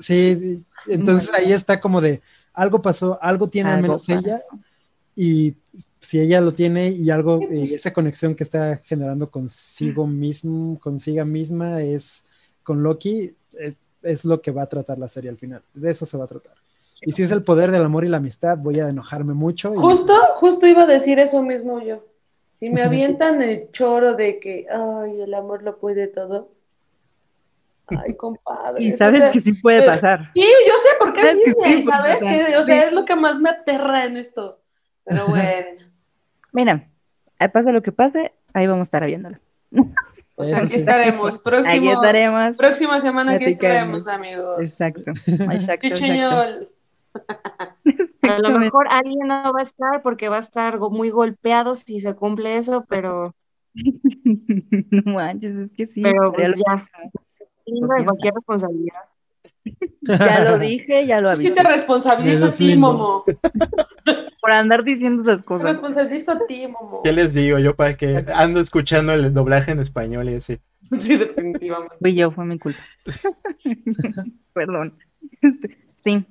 Sí, 0.00 0.62
entonces 0.86 1.30
ahí 1.34 1.52
está 1.52 1.80
como 1.80 2.00
de 2.00 2.22
algo 2.54 2.80
pasó, 2.80 3.18
algo 3.22 3.48
tiene 3.48 3.70
al 3.70 3.82
menos 3.82 4.06
ella 4.08 4.38
y 5.14 5.54
si 6.00 6.20
ella 6.20 6.40
lo 6.40 6.54
tiene 6.54 6.90
y 6.90 7.10
algo, 7.10 7.40
y 7.50 7.74
esa 7.74 7.92
conexión 7.92 8.34
que 8.34 8.44
está 8.44 8.76
generando 8.84 9.30
consigo 9.30 10.06
mismo, 10.06 10.78
consiga 10.80 11.24
misma 11.24 11.82
es 11.82 12.22
con 12.62 12.82
Loki, 12.82 13.34
es, 13.58 13.78
es 14.06 14.24
lo 14.24 14.40
que 14.40 14.50
va 14.50 14.62
a 14.62 14.66
tratar 14.66 14.98
la 14.98 15.08
serie 15.08 15.30
al 15.30 15.36
final. 15.38 15.62
De 15.74 15.90
eso 15.90 16.06
se 16.06 16.16
va 16.16 16.24
a 16.24 16.28
tratar. 16.28 16.54
Y 17.02 17.12
si 17.12 17.22
es 17.22 17.30
el 17.30 17.42
poder 17.44 17.70
del 17.70 17.84
amor 17.84 18.04
y 18.04 18.08
la 18.08 18.16
amistad, 18.16 18.56
voy 18.58 18.80
a 18.80 18.88
enojarme 18.88 19.34
mucho. 19.34 19.74
y- 19.74 19.78
Justo, 19.78 20.14
justo 20.36 20.66
iba 20.66 20.84
a 20.84 20.86
decir 20.86 21.18
eso 21.18 21.42
mismo 21.42 21.80
yo. 21.82 22.04
Si 22.58 22.70
me 22.70 22.82
avientan 22.82 23.42
el 23.42 23.70
choro 23.72 24.14
de 24.14 24.40
que, 24.40 24.66
ay, 24.70 25.20
el 25.20 25.34
amor 25.34 25.62
lo 25.62 25.76
puede 25.78 26.06
todo. 26.06 26.48
Ay, 27.88 28.14
compadre. 28.16 28.82
Y 28.82 28.94
o 28.94 28.96
sabes 28.96 29.22
sea, 29.24 29.30
que 29.30 29.40
sí 29.40 29.52
puede 29.52 29.80
pero- 29.80 29.92
pasar. 29.92 30.30
Sí, 30.34 30.40
yo 30.40 30.72
sé 30.82 30.88
por 30.98 31.12
qué 31.12 31.20
Sabes 31.20 31.36
que 31.36 31.44
sí 31.44 31.50
Disney, 31.54 31.82
puede 31.84 31.96
¿sabes? 31.96 32.18
Que, 32.48 32.56
o 32.56 32.62
sea, 32.62 32.80
Sí. 32.80 32.86
es 32.86 32.92
lo 32.92 33.04
que 33.04 33.14
más 33.16 33.38
me 33.40 33.50
aterra 33.50 34.04
en 34.06 34.16
esto. 34.16 34.58
Pero 35.04 35.24
bueno, 35.28 35.82
Mira, 36.52 36.88
pase 37.52 37.70
lo 37.72 37.82
que 37.82 37.92
pase, 37.92 38.32
ahí 38.54 38.66
vamos 38.66 38.86
a 38.86 38.88
estar 38.88 39.04
viéndolo. 39.04 39.36
pues 40.36 40.48
Eso 40.50 40.58
aquí 40.58 40.68
sí. 40.74 40.76
estaremos. 40.80 41.34
Aquí 41.34 41.42
Próximo, 41.44 41.92
estaremos. 41.92 42.56
próxima 42.56 43.00
semana 43.00 43.32
aquí 43.32 43.46
estaremos, 43.46 44.06
amigos. 44.06 44.60
Exacto. 44.60 45.10
Exacto. 45.10 45.86
exacto. 45.86 46.68
A 48.22 48.38
lo 48.40 48.58
mejor 48.58 48.86
alguien 48.90 49.26
no 49.26 49.52
va 49.52 49.60
a 49.60 49.62
estar 49.62 50.02
porque 50.02 50.28
va 50.28 50.36
a 50.36 50.40
estar 50.40 50.78
muy 50.78 51.08
golpeado 51.10 51.74
si 51.74 51.98
se 52.00 52.14
cumple 52.14 52.56
eso, 52.58 52.84
pero, 52.88 53.34
No 54.90 55.12
manches, 55.12 55.56
es 55.56 55.70
que 55.72 55.86
sí. 55.86 56.02
pero 56.02 56.32
pues 56.32 56.56
ya. 56.66 56.86
De 57.66 58.04
cualquier 58.04 58.34
responsabilidad. 58.34 59.00
Ya 60.02 60.44
lo 60.50 60.58
dije, 60.58 61.06
ya 61.06 61.20
lo 61.20 61.34
Sí 61.36 61.46
avisé. 61.48 61.62
te 61.62 61.68
responsabilizo 61.68 62.46
a 62.46 62.50
ti. 62.50 62.76
Momo. 62.76 63.24
Por 64.46 64.54
andar 64.54 64.84
diciendo 64.84 65.22
esas 65.22 65.44
cosas. 65.44 65.66
responsabilizo 65.66 66.30
a 66.30 66.46
ti, 66.46 66.68
Momo. 66.68 67.02
¿Qué 67.02 67.12
les 67.12 67.34
digo 67.34 67.58
yo 67.58 67.74
para 67.74 67.96
que 67.96 68.24
ando 68.32 68.60
escuchando 68.60 69.12
el 69.12 69.34
doblaje 69.34 69.72
en 69.72 69.80
español 69.80 70.28
y 70.28 70.34
así? 70.36 70.60
Sí, 71.00 71.16
definitivamente. 71.16 71.96
Fui 72.00 72.14
yo, 72.14 72.30
fue 72.30 72.44
mi 72.44 72.56
culpa. 72.60 72.78
Perdón. 74.52 74.96
Este, 75.42 75.76
Sí. 76.04 76.24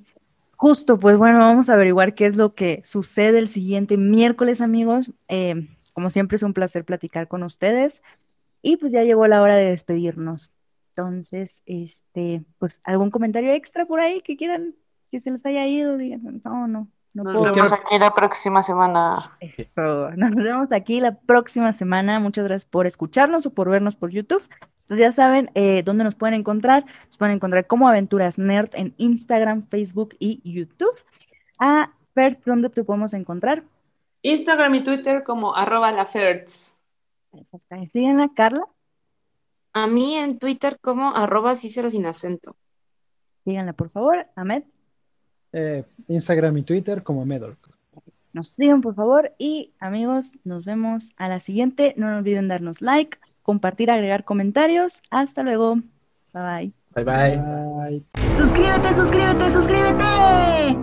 Justo, 0.55 0.97
pues 0.97 1.17
bueno, 1.17 1.39
vamos 1.39 1.67
a 1.67 1.73
averiguar 1.73 2.13
qué 2.15 2.25
es 2.25 2.37
lo 2.37 2.55
que 2.55 2.79
sucede 2.85 3.37
el 3.37 3.49
siguiente 3.49 3.97
miércoles, 3.97 4.61
amigos. 4.61 5.11
Eh, 5.27 5.67
como 5.91 6.09
siempre 6.09 6.37
es 6.37 6.43
un 6.43 6.53
placer 6.53 6.85
platicar 6.85 7.27
con 7.27 7.43
ustedes. 7.43 8.01
Y 8.61 8.77
pues 8.77 8.93
ya 8.93 9.03
llegó 9.03 9.27
la 9.27 9.41
hora 9.41 9.57
de 9.57 9.71
despedirnos. 9.71 10.51
Entonces, 10.95 11.63
este, 11.65 12.45
pues 12.59 12.79
algún 12.85 13.11
comentario 13.11 13.51
extra 13.51 13.85
por 13.85 13.99
ahí 13.99 14.21
que 14.21 14.37
quieran 14.37 14.73
que 15.11 15.19
se 15.19 15.31
les 15.31 15.45
haya 15.45 15.67
ido, 15.67 15.97
digan, 15.97 16.41
no, 16.45 16.67
no, 16.67 16.89
no 17.15 17.23
Nos 17.23 17.33
puedo. 17.41 17.53
vemos 17.53 17.71
aquí 17.71 17.97
la 17.97 18.13
próxima 18.13 18.61
semana. 18.61 19.31
Eso, 19.39 20.11
nos 20.15 20.35
vemos 20.35 20.71
aquí 20.71 20.99
la 20.99 21.17
próxima 21.17 21.71
semana. 21.73 22.19
Muchas 22.19 22.43
gracias 22.43 22.69
por 22.69 22.85
escucharnos 22.87 23.45
o 23.45 23.53
por 23.53 23.69
vernos 23.69 23.95
por 23.95 24.11
YouTube. 24.11 24.43
Entonces 24.81 24.97
ya 24.99 25.11
saben 25.13 25.49
eh, 25.55 25.81
dónde 25.83 26.03
nos 26.03 26.13
pueden 26.13 26.35
encontrar. 26.35 26.85
Nos 27.05 27.17
pueden 27.17 27.35
encontrar 27.35 27.65
como 27.67 27.87
Aventuras 27.87 28.37
Nerd 28.37 28.69
en 28.73 28.93
Instagram, 28.97 29.65
Facebook 29.67 30.15
y 30.19 30.41
YouTube. 30.43 30.93
A 31.57 31.93
Fer, 32.13 32.37
¿dónde 32.45 32.69
te 32.69 32.83
podemos 32.83 33.13
encontrar? 33.13 33.63
Instagram 34.21 34.75
y 34.75 34.83
Twitter 34.83 35.23
como 35.23 35.55
arroba 35.55 35.91
la. 35.93 36.07
Perfecto. 36.07 36.53
Síguenla, 37.91 38.29
Carla. 38.35 38.65
A 39.71 39.87
mí 39.87 40.15
en 40.17 40.37
Twitter 40.37 40.79
como 40.81 41.15
arroba 41.15 41.55
Cícero 41.55 41.89
sin 41.89 42.05
acento. 42.05 42.55
Síganla, 43.45 43.73
por 43.73 43.89
favor. 43.89 44.27
Ahmed, 44.35 44.63
Eh, 45.57 45.85
Instagram 46.09 46.57
y 46.57 46.63
Twitter 46.63 47.01
como 47.01 47.25
Medol. 47.25 47.55
nos 48.33 48.49
sigan, 48.49 48.81
por 48.81 48.93
favor. 48.93 49.31
Y 49.37 49.71
amigos, 49.79 50.33
nos 50.43 50.65
vemos 50.65 51.11
a 51.15 51.29
la 51.29 51.39
siguiente. 51.39 51.93
No 51.95 52.13
olviden 52.17 52.49
darnos 52.49 52.81
like, 52.81 53.17
compartir, 53.41 53.89
agregar 53.89 54.25
comentarios. 54.25 54.99
Hasta 55.09 55.43
luego. 55.43 55.75
Bye 56.33 56.43
bye. 56.43 56.73
Bye 56.93 57.05
bye. 57.05 57.37
Bye. 57.37 58.03
Suscríbete, 58.35 58.93
suscríbete, 58.93 59.49
suscríbete. 59.49 60.75